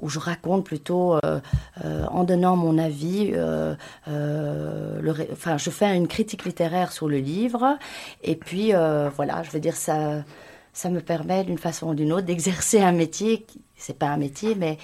ou 0.00 0.08
je 0.08 0.18
raconte 0.18 0.64
plutôt 0.64 1.14
euh, 1.14 1.40
euh, 1.84 2.06
en 2.10 2.24
donnant 2.24 2.56
mon 2.56 2.78
avis. 2.78 3.32
euh, 3.34 3.74
le 4.06 5.14
enfin, 5.32 5.58
je 5.58 5.70
fais 5.70 5.96
une 5.96 6.08
critique 6.08 6.44
littéraire 6.44 6.92
sur 6.92 7.08
le 7.08 7.18
livre 7.18 7.78
et 8.22 8.36
puis 8.36 8.72
voilà, 9.16 9.42
je 9.42 9.50
veux 9.50 9.60
dire 9.60 9.76
ça. 9.76 10.24
Ça 10.72 10.90
me 10.90 11.00
permet 11.00 11.42
d'une 11.42 11.58
façon 11.58 11.88
ou 11.88 11.94
d'une 11.94 12.12
autre 12.12 12.26
d'exercer 12.26 12.80
un 12.80 12.92
métier. 12.92 13.46
C'est 13.74 13.98
pas 13.98 14.08
un 14.10 14.16
métier, 14.16 14.54
mais 14.54 14.78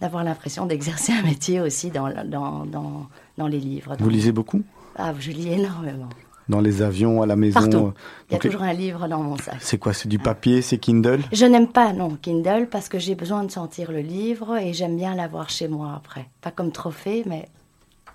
d'avoir 0.00 0.22
l'impression 0.22 0.66
d'exercer 0.66 1.12
un 1.12 1.22
métier 1.22 1.60
aussi 1.60 1.90
dans, 1.90 2.10
dans, 2.24 2.66
dans, 2.66 3.06
dans 3.38 3.46
les 3.46 3.60
livres. 3.60 3.96
Vous 3.98 4.10
lisez 4.10 4.32
beaucoup? 4.32 4.62
Ah, 4.96 5.14
je 5.18 5.30
lis 5.30 5.48
énormément. 5.48 6.10
Dans 6.50 6.60
les 6.60 6.82
avions, 6.82 7.22
à 7.22 7.26
la 7.26 7.36
maison 7.36 7.60
Partout. 7.60 7.76
euh, 7.86 7.92
Il 8.28 8.32
y 8.32 8.34
a 8.34 8.38
donc 8.38 8.42
toujours 8.42 8.62
un 8.62 8.72
livre 8.72 9.06
dans 9.06 9.22
mon 9.22 9.36
sac. 9.36 9.54
C'est 9.60 9.78
quoi 9.78 9.92
C'est 9.92 10.08
du 10.08 10.18
papier 10.18 10.62
C'est 10.62 10.78
Kindle? 10.78 11.20
Je 11.32 11.46
n'aime 11.46 11.68
pas, 11.68 11.92
non, 11.92 12.16
Kindle, 12.20 12.66
parce 12.68 12.88
que 12.88 12.98
j'ai 12.98 13.14
besoin 13.14 13.44
de 13.44 13.52
sentir 13.52 13.92
le 13.92 14.00
livre 14.00 14.56
et 14.56 14.72
j'aime 14.72 14.96
bien 14.96 15.14
l'avoir 15.14 15.48
chez 15.48 15.68
moi 15.68 15.92
après. 15.96 16.26
Pas 16.40 16.50
comme 16.50 16.72
trophée, 16.72 17.22
mais 17.24 17.46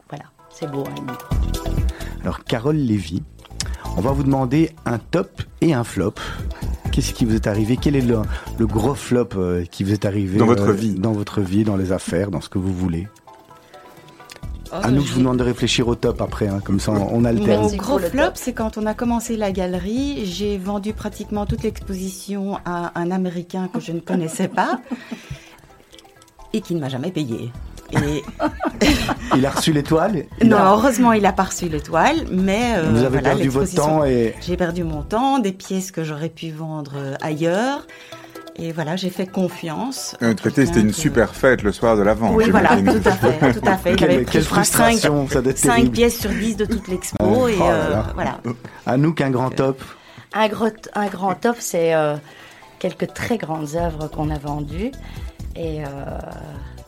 voilà, 0.10 0.26
c'est 0.50 0.70
beau 0.70 0.84
un 0.86 0.94
livre. 0.96 1.30
Alors, 2.24 2.44
Carole 2.44 2.76
Lévy, 2.76 3.24
on 3.98 4.02
va 4.02 4.12
vous 4.12 4.24
demander 4.24 4.72
un 4.86 4.98
top 5.00 5.42
et 5.62 5.74
un 5.74 5.86
flop. 5.86 6.16
Qu'est-ce 6.92 7.14
qui 7.14 7.24
vous 7.24 7.36
est 7.36 7.48
arrivé? 7.48 7.78
Quel 7.82 7.96
est 7.96 8.02
le, 8.02 8.20
le 8.58 8.68
gros 8.68 8.96
flop 8.96 9.30
euh, 9.38 9.64
qui 9.66 9.84
vous 9.86 9.94
est 9.94 10.04
arrivé 10.06 10.40
Dans 10.40 10.46
votre 10.46 10.70
euh, 10.70 10.74
vie. 10.74 10.94
Dans 10.96 11.14
votre 11.14 11.40
vie, 11.42 11.64
dans 11.64 11.78
les 11.78 11.92
affaires, 11.94 12.32
dans 12.32 12.42
ce 12.42 12.50
que 12.50 12.58
vous 12.58 12.74
voulez? 12.74 13.08
Oh, 14.82 14.86
à 14.86 14.92
nous, 14.92 15.02
je 15.02 15.14
vous 15.14 15.20
demande 15.20 15.38
de 15.38 15.44
réfléchir 15.44 15.88
au 15.88 15.96
top 15.96 16.22
après, 16.22 16.48
hein, 16.48 16.60
comme 16.64 16.80
ça 16.80 16.92
on, 16.92 17.18
on 17.22 17.26
alterne. 17.26 17.64
Mon 17.64 17.76
gros 17.76 18.00
flop, 18.00 18.32
c'est 18.36 18.54
quand 18.54 18.78
on 18.78 18.86
a 18.86 18.94
commencé 18.94 19.38
la 19.38 19.52
galerie, 19.52 20.26
j'ai 20.26 20.58
vendu 20.58 20.94
pratiquement 20.94 21.46
toute 21.46 21.64
l'exposition 21.64 22.58
à 22.66 22.92
un 23.00 23.12
Américain 23.12 23.70
que 23.74 23.80
je 23.80 23.92
ne 23.92 24.00
connaissais 24.00 24.48
pas 24.48 24.80
et 26.54 26.62
qui 26.62 26.76
ne 26.76 26.80
m'a 26.80 26.90
jamais 26.90 27.12
payé. 27.12 27.52
Et 27.92 28.24
Il 29.36 29.46
a 29.46 29.52
reçu 29.52 29.72
l'étoile? 29.72 30.26
Il 30.42 30.48
non, 30.50 30.58
a- 30.58 30.72
heureusement, 30.72 31.14
il 31.14 31.26
a 31.26 31.32
pas 31.34 31.44
reçu 31.44 31.70
l'étoile, 31.70 32.26
mais 32.32 32.74
euh, 32.78 32.90
Vous 32.90 32.98
avez 33.00 33.08
voilà, 33.20 33.30
perdu 33.30 33.50
votre 33.50 33.74
temps 33.76 34.04
et 34.04 34.34
J'ai 34.42 34.58
perdu 34.58 34.84
mon 34.84 35.04
temps, 35.04 35.40
des 35.40 35.52
pièces 35.52 35.92
que 35.92 36.04
j'aurais 36.04 36.30
pu 36.30 36.50
vendre 36.52 36.94
euh, 36.96 37.14
ailleurs. 37.22 37.86
Et 38.58 38.72
voilà, 38.72 38.96
j'ai 38.96 39.10
fait 39.10 39.28
confiance. 39.28 40.16
À 40.22 40.30
autre 40.30 40.42
côté, 40.44 40.66
c'était 40.66 40.80
une 40.80 40.88
que- 40.88 40.94
super 40.94 41.36
fête 41.36 41.62
le 41.62 41.72
soir 41.74 41.98
de 41.98 42.04
la 42.04 42.14
vente. 42.14 42.34
Oui, 42.36 42.50
voilà, 42.50 42.78
tout 42.78 43.02
à 43.06 43.12
fait, 43.12 43.54
tout 43.60 43.68
à 43.68 43.76
fait. 43.78 43.92
Il 43.92 43.96
Quelle- 43.98 44.12
avait 44.12 44.24
pris, 44.24 44.42
cinq, 44.42 44.50
frustration, 44.50 45.28
ça 45.28 45.42
doit 45.42 45.52
être 45.52 45.58
cinq 45.58 45.92
pièces 45.92 46.20
sur 46.20 46.30
10 46.30 46.56
de 46.56 46.66
toute 46.66 46.88
l'expo. 46.88 47.18
Oh 47.22 47.48
et 47.50 47.58
là 47.58 47.66
euh, 47.66 47.90
là. 47.90 48.06
voilà. 48.14 48.38
Anouk, 48.86 49.20
un 49.20 49.30
grand 49.30 49.50
top. 49.50 49.82
Un, 50.34 50.48
gros, 50.48 50.70
un 50.94 51.08
grand 51.08 51.36
top, 51.36 51.58
c'est 51.60 51.94
euh, 51.94 52.16
quelques 52.80 53.14
très 53.14 53.38
grandes 53.38 53.76
œuvres 53.76 54.08
qu'on 54.08 54.30
a 54.30 54.38
vendues. 54.38 54.92
Et 55.58 55.84
euh, 55.84 55.88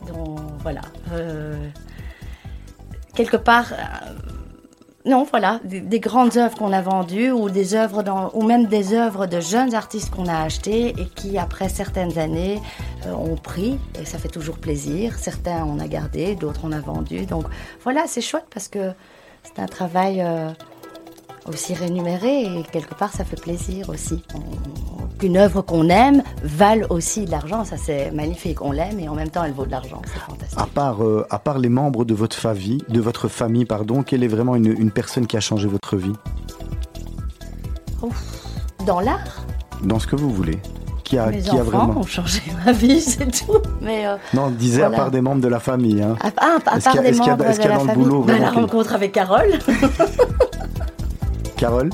dont, 0.06 0.36
voilà. 0.62 0.80
euh, 1.12 1.54
quelque 3.14 3.36
part. 3.36 3.66
Non, 5.08 5.26
voilà, 5.28 5.58
des, 5.64 5.80
des 5.80 6.00
grandes 6.00 6.36
œuvres 6.36 6.56
qu'on 6.56 6.72
a 6.72 6.82
vendues 6.82 7.30
ou 7.30 7.48
des 7.48 7.74
œuvres 7.74 8.04
ou 8.34 8.42
même 8.42 8.66
des 8.66 8.92
œuvres 8.92 9.26
de 9.26 9.40
jeunes 9.40 9.74
artistes 9.74 10.10
qu'on 10.10 10.26
a 10.26 10.42
achetées 10.42 10.88
et 10.98 11.06
qui, 11.06 11.38
après 11.38 11.68
certaines 11.68 12.18
années, 12.18 12.60
euh, 13.06 13.12
ont 13.12 13.36
pris 13.36 13.78
et 13.98 14.04
ça 14.04 14.18
fait 14.18 14.28
toujours 14.28 14.58
plaisir. 14.58 15.18
Certains 15.18 15.64
on 15.64 15.78
a 15.78 15.88
gardé, 15.88 16.34
d'autres 16.34 16.60
on 16.64 16.72
a 16.72 16.80
vendu. 16.80 17.24
Donc 17.24 17.44
voilà, 17.82 18.04
c'est 18.06 18.20
chouette 18.20 18.46
parce 18.52 18.68
que 18.68 18.92
c'est 19.42 19.60
un 19.62 19.66
travail 19.66 20.20
euh, 20.20 20.50
aussi 21.48 21.74
rémunéré 21.74 22.42
et 22.44 22.62
quelque 22.70 22.94
part 22.94 23.12
ça 23.12 23.24
fait 23.24 23.40
plaisir 23.40 23.88
aussi. 23.88 24.22
Qu'une 25.18 25.36
œuvre 25.36 25.62
qu'on 25.62 25.88
aime 25.88 26.22
vale 26.44 26.86
aussi 26.90 27.24
de 27.24 27.30
l'argent, 27.30 27.64
ça 27.64 27.76
c'est 27.76 28.10
magnifique. 28.12 28.62
On 28.62 28.70
l'aime 28.72 29.00
et 29.00 29.08
en 29.08 29.14
même 29.14 29.30
temps 29.30 29.42
elle 29.44 29.52
vaut 29.52 29.66
de 29.66 29.70
l'argent, 29.72 30.00
c'est 30.12 30.20
fantastique. 30.20 30.58
À 30.58 30.66
part, 30.66 31.02
euh, 31.04 31.26
à 31.30 31.38
part 31.38 31.58
les 31.58 31.68
membres 31.68 32.04
de 32.04 32.14
votre 32.14 32.36
famille, 32.36 32.82
de 32.88 33.00
votre 33.00 33.28
famille, 33.28 33.64
pardon, 33.64 34.02
quelle 34.02 34.22
est 34.22 34.28
vraiment 34.28 34.54
une, 34.54 34.66
une 34.78 34.90
personne 34.90 35.26
qui 35.26 35.36
a 35.36 35.40
changé 35.40 35.66
votre 35.68 35.96
vie? 35.96 36.12
Ouf. 38.02 38.22
Dans 38.86 39.00
l'art, 39.00 39.44
Dans 39.82 39.98
ce 39.98 40.06
que 40.06 40.16
vous 40.16 40.30
voulez 40.30 40.58
Qui 41.04 41.18
a, 41.18 41.26
mes 41.26 41.40
qui 41.40 41.58
a 41.58 41.62
vraiment 41.62 41.98
ont 41.98 42.06
changé 42.06 42.40
ma 42.64 42.72
vie, 42.72 43.00
c'est 43.00 43.26
tout. 43.30 43.58
Mais 43.82 44.06
euh, 44.06 44.16
Non, 44.32 44.44
on 44.46 44.50
disait 44.50 44.82
à 44.82 44.90
part 44.90 45.10
des 45.10 45.20
membres 45.20 45.42
de 45.42 45.48
la 45.48 45.60
famille. 45.60 46.00
Hein. 46.00 46.16
à, 46.20 46.30
ah, 46.36 46.58
à 46.64 46.76
Est-ce 46.76 46.84
part 46.84 47.02
des 47.02 47.12
membres 47.12 47.44
est-ce 47.44 47.60
qu'il 47.60 47.68
y 47.68 47.68
de 47.68 47.72
a 47.72 47.78
la 47.78 47.78
famille, 47.80 48.04
boulot 48.04 48.22
bah, 48.22 48.38
la 48.38 48.50
rencontre 48.50 48.94
avec 48.94 49.12
Carole. 49.12 49.58
Carole 51.58 51.90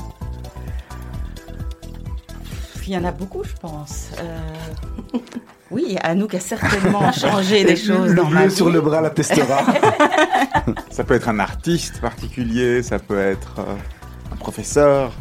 Il 2.87 2.93
y 2.93 2.97
en 2.97 3.03
a 3.03 3.11
beaucoup, 3.11 3.43
je 3.43 3.53
pense. 3.59 4.11
Euh, 4.19 5.17
Oui, 5.71 5.97
Anouk 6.03 6.35
a 6.35 6.39
certainement 6.39 7.11
changé 7.11 7.63
des 7.65 7.75
choses 7.75 8.09
Le 8.11 8.15
dans 8.15 8.29
ma 8.29 8.41
bleu 8.41 8.49
vie. 8.49 8.55
sur 8.55 8.69
le 8.69 8.79
bras 8.79 9.01
l'attestera. 9.01 9.65
Ça 10.91 11.03
peut 11.03 11.15
être 11.15 11.27
un 11.29 11.39
artiste 11.39 11.99
particulier, 11.99 12.81
ça 12.81 12.97
peut 12.99 13.19
être 13.19 13.55
euh, 13.59 13.75
un 14.31 14.35
professeur. 14.37 15.11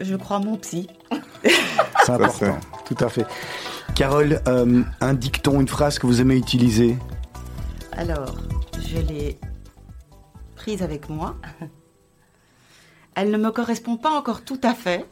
Je 0.00 0.14
crois 0.16 0.38
mon 0.40 0.56
psy. 0.58 0.88
C'est 2.04 2.12
important, 2.12 2.58
tout 2.84 2.96
à 3.04 3.08
fait. 3.08 3.26
Carole, 3.94 4.40
euh, 4.46 4.82
un 5.00 5.14
dicton, 5.14 5.60
une 5.60 5.68
phrase 5.68 5.98
que 5.98 6.06
vous 6.06 6.20
aimez 6.20 6.36
utiliser? 6.36 6.96
Alors, 7.96 8.36
je 8.78 8.98
l'ai 8.98 9.38
prise 10.66 10.82
avec 10.82 11.08
moi. 11.08 11.36
Elle 13.14 13.30
ne 13.30 13.38
me 13.38 13.52
correspond 13.52 13.96
pas 13.96 14.10
encore 14.10 14.42
tout 14.42 14.58
à 14.64 14.74
fait, 14.74 15.06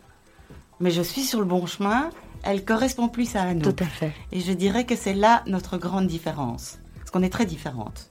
mais 0.81 0.91
je 0.91 1.01
suis 1.01 1.23
sur 1.23 1.39
le 1.39 1.45
bon 1.45 1.65
chemin. 1.67 2.11
Elle 2.43 2.65
correspond 2.65 3.09
plus 3.09 3.37
à 3.37 3.43
Anouk. 3.43 3.77
Tout 3.77 3.85
à 3.85 3.87
fait. 3.87 4.13
Et 4.33 4.41
je 4.41 4.51
dirais 4.53 4.85
que 4.85 4.97
c'est 4.97 5.15
là 5.15 5.45
notre 5.47 5.79
grande 5.79 6.09
différence. 6.09 6.81
Parce 6.97 7.13
qu'on 7.13 7.23
est 7.23 7.31
très 7.31 7.47
différentes. 7.47 8.11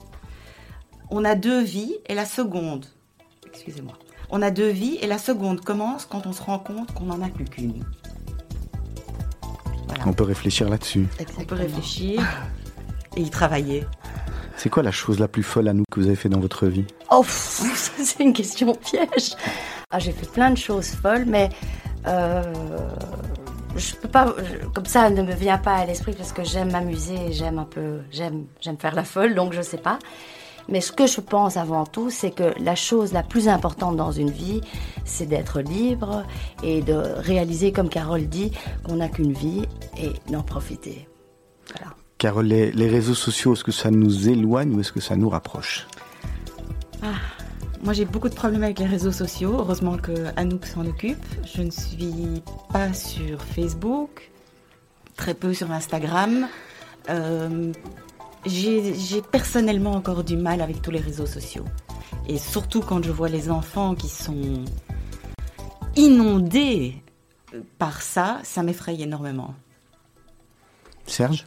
On 1.09 1.25
a 1.25 1.35
deux 1.35 1.61
vies 1.61 1.97
et 2.05 2.15
la 2.15 2.25
seconde, 2.25 2.85
excusez-moi, 3.45 3.97
on 4.29 4.41
a 4.41 4.49
deux 4.49 4.69
vies 4.69 4.97
et 5.01 5.07
la 5.07 5.17
seconde 5.17 5.59
commence 5.59 6.05
quand 6.05 6.25
on 6.25 6.31
se 6.31 6.41
rend 6.41 6.59
compte 6.59 6.93
qu'on 6.93 7.07
n'en 7.07 7.21
a 7.21 7.27
plus 7.27 7.43
qu'une. 7.43 7.83
On 10.05 10.13
peut 10.13 10.23
réfléchir 10.23 10.69
là-dessus. 10.69 11.07
On 11.37 11.43
peut 11.43 11.55
réfléchir 11.55 12.25
et 13.17 13.21
y 13.21 13.29
travailler. 13.29 13.85
C'est 14.57 14.69
quoi 14.69 14.83
la 14.83 14.91
chose 14.91 15.19
la 15.19 15.27
plus 15.27 15.43
folle 15.43 15.67
à 15.67 15.73
nous 15.73 15.83
que 15.91 15.99
vous 15.99 16.07
avez 16.07 16.15
fait 16.15 16.29
dans 16.29 16.39
votre 16.39 16.67
vie? 16.67 16.85
Oh, 17.11 17.23
c'est 17.27 18.23
une 18.23 18.33
question 18.33 18.73
piège. 18.75 19.35
Ah, 19.91 19.99
j'ai 19.99 20.11
fait 20.11 20.29
plein 20.29 20.51
de 20.51 20.57
choses 20.57 20.87
folles, 20.87 21.25
mais 21.25 21.49
euh, 22.07 22.43
je 23.75 23.95
peux 23.95 24.07
pas, 24.07 24.33
comme 24.73 24.85
ça, 24.85 25.09
ne 25.09 25.21
me 25.21 25.33
vient 25.33 25.57
pas 25.57 25.75
à 25.75 25.85
l'esprit 25.85 26.13
parce 26.13 26.31
que 26.31 26.43
j'aime 26.43 26.71
m'amuser, 26.71 27.31
j'aime 27.31 27.59
un 27.59 27.65
peu, 27.65 27.99
j'aime, 28.11 28.45
j'aime 28.61 28.77
faire 28.77 28.95
la 28.95 29.03
folle, 29.03 29.35
donc 29.35 29.53
je 29.53 29.61
sais 29.61 29.77
pas. 29.77 29.99
Mais 30.69 30.79
ce 30.79 30.91
que 30.91 31.07
je 31.07 31.19
pense 31.19 31.57
avant 31.57 31.85
tout, 31.85 32.09
c'est 32.09 32.31
que 32.31 32.53
la 32.59 32.75
chose 32.75 33.11
la 33.11 33.23
plus 33.23 33.49
importante 33.49 33.97
dans 33.97 34.11
une 34.11 34.29
vie, 34.29 34.61
c'est 35.03 35.25
d'être 35.25 35.59
libre 35.59 36.23
et 36.63 36.81
de 36.81 36.93
réaliser, 36.93 37.71
comme 37.71 37.89
Carole 37.89 38.27
dit, 38.27 38.51
qu'on 38.83 38.95
n'a 38.97 39.09
qu'une 39.09 39.33
vie 39.33 39.63
et 39.97 40.13
d'en 40.31 40.41
profiter. 40.41 41.07
Carole, 42.23 42.45
les, 42.45 42.71
les 42.71 42.87
réseaux 42.87 43.15
sociaux, 43.15 43.51
est-ce 43.51 43.65
que 43.65 43.73
ça 43.73 43.91
nous 43.91 44.29
éloigne 44.29 44.73
ou 44.73 44.79
est-ce 44.79 44.93
que 44.93 45.01
ça 45.01 45.17
nous 45.17 45.27
rapproche? 45.27 45.85
Ah, 47.01 47.07
moi 47.83 47.91
j'ai 47.91 48.05
beaucoup 48.05 48.29
de 48.29 48.33
problèmes 48.33 48.63
avec 48.63 48.79
les 48.79 48.85
réseaux 48.85 49.11
sociaux. 49.11 49.57
Heureusement 49.59 49.97
que 49.97 50.31
Anouk 50.37 50.65
s'en 50.65 50.85
occupe. 50.85 51.25
Je 51.53 51.63
ne 51.63 51.69
suis 51.69 52.41
pas 52.71 52.93
sur 52.93 53.41
Facebook, 53.41 54.31
très 55.17 55.33
peu 55.33 55.53
sur 55.53 55.69
Instagram. 55.69 56.47
Euh, 57.09 57.73
j'ai 58.45 58.95
j'ai 58.95 59.21
personnellement 59.21 59.91
encore 59.91 60.23
du 60.23 60.37
mal 60.37 60.61
avec 60.61 60.81
tous 60.81 60.91
les 60.91 61.01
réseaux 61.01 61.25
sociaux. 61.25 61.65
Et 62.29 62.37
surtout 62.37 62.79
quand 62.79 63.03
je 63.03 63.11
vois 63.11 63.27
les 63.27 63.51
enfants 63.51 63.95
qui 63.95 64.07
sont 64.07 64.63
inondés 65.97 67.03
par 67.77 68.01
ça, 68.01 68.39
ça 68.43 68.63
m'effraie 68.63 68.95
énormément. 68.97 69.53
Serge? 71.05 71.45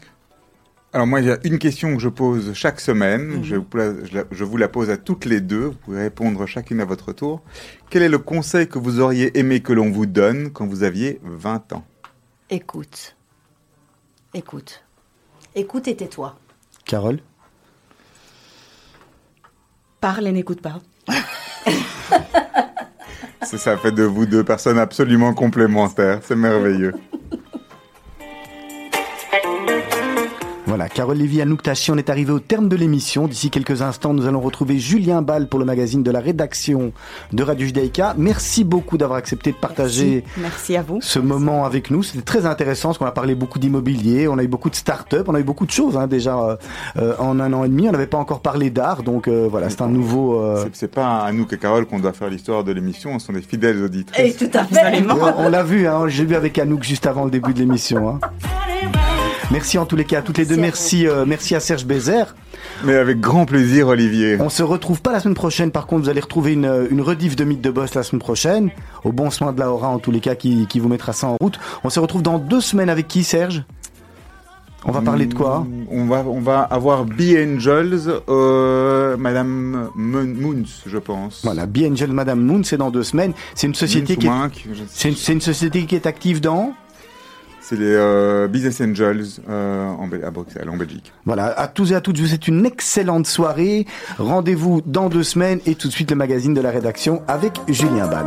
Alors 0.97 1.07
moi, 1.07 1.21
il 1.21 1.27
y 1.27 1.31
a 1.31 1.37
une 1.45 1.59
question 1.59 1.95
que 1.95 2.01
je 2.01 2.09
pose 2.09 2.55
chaque 2.55 2.81
semaine. 2.81 3.45
je, 3.45 3.57
vous 3.57 3.67
la, 3.75 3.93
je 4.07 4.15
la- 4.15 4.25
je 4.31 4.45
vous 4.45 4.57
la 4.57 4.67
pose 4.67 4.89
à 4.89 4.97
toutes 4.97 5.27
les 5.27 5.43
deux. 5.43 5.67
Vous 5.67 5.75
pouvez 5.75 5.99
répondre 6.01 6.47
chacune 6.47 6.81
à 6.81 6.87
votre 6.87 7.13
tour. 7.13 7.43
Quel 7.91 8.03
est 8.03 8.09
le 8.09 8.17
conseil 8.17 8.67
que 8.67 8.79
vous 8.79 8.99
auriez 8.99 9.39
aimé 9.39 9.61
que 9.61 9.75
l'on 9.75 9.91
vous 9.91 10.07
donne 10.07 10.51
quand 10.53 10.67
vous 10.67 10.85
aviez 10.85 11.21
20 11.23 11.75
ans? 11.75 11.85
Écoute. 12.49 13.15
Écoute. 14.33 14.85
Écoute 15.55 15.87
et 15.87 15.97
tais-toi. 15.97 16.39
Carole? 16.87 17.19
Parle 20.01 20.29
et 20.29 20.33
n'écoute 20.33 20.63
pas. 20.63 20.81
C'est 23.43 23.59
ça 23.59 23.77
fait 23.77 23.93
de 23.93 24.03
vous 24.05 24.25
deux 24.25 24.45
personnes 24.45 24.79
absolument 24.79 25.35
complémentaires. 25.35 26.21
C'est 26.23 26.37
merveilleux. 26.37 26.95
Voilà, 30.77 30.91
Carole 30.91 31.17
Lévy, 31.17 31.41
Anouk 31.41 31.63
Tachi, 31.63 31.91
on 31.91 31.97
est 31.97 32.11
arrivé 32.11 32.33
au 32.33 32.39
terme 32.39 32.69
de 32.69 32.77
l'émission. 32.77 33.29
D'ici 33.29 33.49
quelques 33.49 33.81
instants, 33.81 34.13
nous 34.13 34.27
allons 34.27 34.43
retrouver 34.43 34.79
Julien 34.79 35.23
Ball 35.23 35.49
pour 35.49 35.59
le 35.59 35.65
magazine 35.65 36.03
de 36.03 36.11
la 36.11 36.21
rédaction 36.21 36.93
de 37.33 37.43
Radio 37.43 37.67
Judaïka. 37.67 38.15
Merci 38.19 38.63
beaucoup 38.63 38.99
d'avoir 38.99 39.17
accepté 39.17 39.53
de 39.53 39.57
partager 39.57 40.23
Merci 40.37 40.77
à 40.77 40.83
vous. 40.83 40.99
ce 41.01 41.19
moment 41.19 41.65
avec 41.65 41.91
nous. 41.91 42.03
C'était 42.03 42.21
très 42.21 42.45
intéressant 42.45 42.91
parce 42.91 42.99
qu'on 42.99 43.07
a 43.07 43.11
parlé 43.11 43.35
beaucoup 43.35 43.59
d'immobilier, 43.59 44.29
on 44.29 44.37
a 44.37 44.43
eu 44.43 44.49
beaucoup 44.49 44.69
de 44.69 44.75
start-up, 44.75 45.27
on 45.31 45.35
a 45.35 45.41
eu 45.41 45.45
beaucoup 45.45 45.65
de 45.65 45.71
choses 45.71 45.97
hein, 45.97 46.07
déjà 46.09 46.37
euh, 46.39 46.57
euh, 46.99 47.15
en 47.21 47.41
un 47.41 47.55
an 47.55 47.65
et 47.65 47.69
demi. 47.71 47.89
On 47.89 47.93
n'avait 47.93 48.07
pas 48.07 48.19
encore 48.19 48.41
parlé 48.43 48.69
d'art, 48.69 49.03
donc 49.03 49.29
euh, 49.29 49.49
voilà, 49.51 49.71
c'est 49.71 49.81
un 49.81 49.89
nouveau... 49.89 50.39
euh, 50.43 50.67
C'est- 50.75 50.89
pas 50.89 51.21
à 51.21 51.33
nous 51.33 51.47
et 51.51 51.57
Carole 51.57 51.87
qu'on 51.87 52.01
doit 52.01 52.13
faire 52.13 52.29
l'histoire 52.29 52.65
de 52.65 52.73
l'émission. 52.73 53.19
Ce 53.19 53.29
sont 53.29 53.33
des 53.33 53.41
fidèles 53.41 53.83
auditrices. 53.83 54.37
tout 54.37 54.51
à 54.53 54.65
fait. 54.67 55.03
on 55.09 55.45
on 55.47 55.49
l'a 55.49 55.63
vu, 55.63 55.89
hein, 55.89 56.07
j'ai 56.09 56.27
vu 56.27 56.35
avec 56.35 56.59
Anouk 56.59 56.83
juste 56.83 57.07
avant 57.07 57.25
le 57.25 57.31
début 57.31 57.55
de 57.55 57.61
l'émission. 57.61 58.11
hein. 58.11 58.21
Merci 59.53 59.79
en 59.79 59.87
tous 59.87 59.95
les 59.97 60.05
cas 60.05 60.19
à 60.19 60.23
toutes 60.23 60.39
les 60.39 60.45
deux. 60.45 60.57
Merci, 60.57 61.07
euh, 61.07 61.25
merci 61.27 61.55
à 61.55 61.61
Serge 61.61 61.87
Bézère. 61.87 62.35
Mais 62.85 62.95
avec 62.97 63.21
grand 63.21 63.47
plaisir, 63.47 63.87
Olivier. 63.89 64.39
On 64.41 64.49
se 64.49 64.63
retrouve 64.65 65.01
pas 65.01 65.13
la 65.13 65.21
semaine 65.21 65.35
prochaine. 65.37 65.71
Par 65.71 65.87
contre, 65.87 66.03
vous 66.03 66.09
allez 66.09 66.21
retrouver 66.21 66.53
une, 66.53 66.89
une 66.91 67.01
rediff 67.01 67.37
de 67.37 67.45
Mythe 67.45 67.61
de 67.61 67.71
Boss 67.71 67.95
la 67.95 68.03
semaine 68.03 68.21
prochaine. 68.21 68.71
Au 69.05 69.13
bon 69.13 69.31
soin 69.31 69.53
de 69.53 69.61
Laura, 69.61 69.89
en 69.89 69.99
tous 70.01 70.11
les 70.11 70.21
cas, 70.21 70.35
qui, 70.35 70.67
qui 70.67 70.81
vous 70.81 70.89
mettra 70.89 71.13
ça 71.13 71.29
en 71.29 71.37
route. 71.41 71.59
On 71.85 71.91
se 71.91 72.01
retrouve 72.01 72.23
dans 72.23 72.39
deux 72.39 72.61
semaines 72.61 72.91
avec 72.91 73.07
qui, 73.07 73.23
Serge? 73.23 73.63
On 74.85 74.93
va 74.93 75.01
parler 75.01 75.27
de 75.27 75.35
quoi? 75.35 75.67
On 75.91 76.07
va, 76.07 76.25
on 76.27 76.41
va 76.41 76.61
avoir 76.61 77.05
B 77.05 77.21
Angels, 77.37 78.03
euh, 78.29 79.17
Madame 79.17 79.91
Moon- 79.97 80.35
Moons, 80.39 80.65
je 80.87 80.99
pense. 80.99 81.41
Voilà, 81.43 81.67
Be 81.67 81.79
Angel 81.91 82.13
Madame 82.13 82.41
Moon, 82.41 82.63
c'est 82.63 82.77
dans 82.77 82.91
deux 82.91 83.03
semaines. 83.03 83.33
C'est 83.57 83.67
une 83.67 83.75
société 83.75 84.17
Moons 84.29 84.49
qui 84.49 84.69
est, 84.69 85.09
une, 85.09 85.17
c'est 85.17 85.33
une 85.33 85.41
société 85.41 85.87
qui 85.87 85.97
est 85.97 86.07
active 86.07 86.41
dans. 86.41 86.73
C'est 87.69 87.75
les 87.75 87.97
euh, 87.97 88.47
Business 88.47 88.81
Angels 88.81 89.25
euh, 89.49 89.93
à 90.25 90.31
Bruxelles, 90.31 90.71
en 90.71 90.77
Belgique. 90.77 91.13
Voilà, 91.25 91.47
à 91.47 91.67
tous 91.67 91.91
et 91.91 91.97
à 91.97 92.01
toutes, 92.01 92.17
je 92.17 92.23
vous 92.23 92.29
souhaite 92.29 92.47
une 92.47 92.65
excellente 92.65 93.27
soirée. 93.27 93.87
Rendez-vous 94.19 94.83
dans 94.87 95.09
deux 95.09 95.25
semaines 95.25 95.59
et 95.67 95.75
tout 95.75 95.89
de 95.89 95.93
suite 95.93 96.13
le 96.13 96.17
magazine 96.17 96.55
de 96.55 96.61
la 96.61 96.71
rédaction 96.71 97.23
avec 97.27 97.59
Julien 97.67 98.07
Ball. 98.07 98.27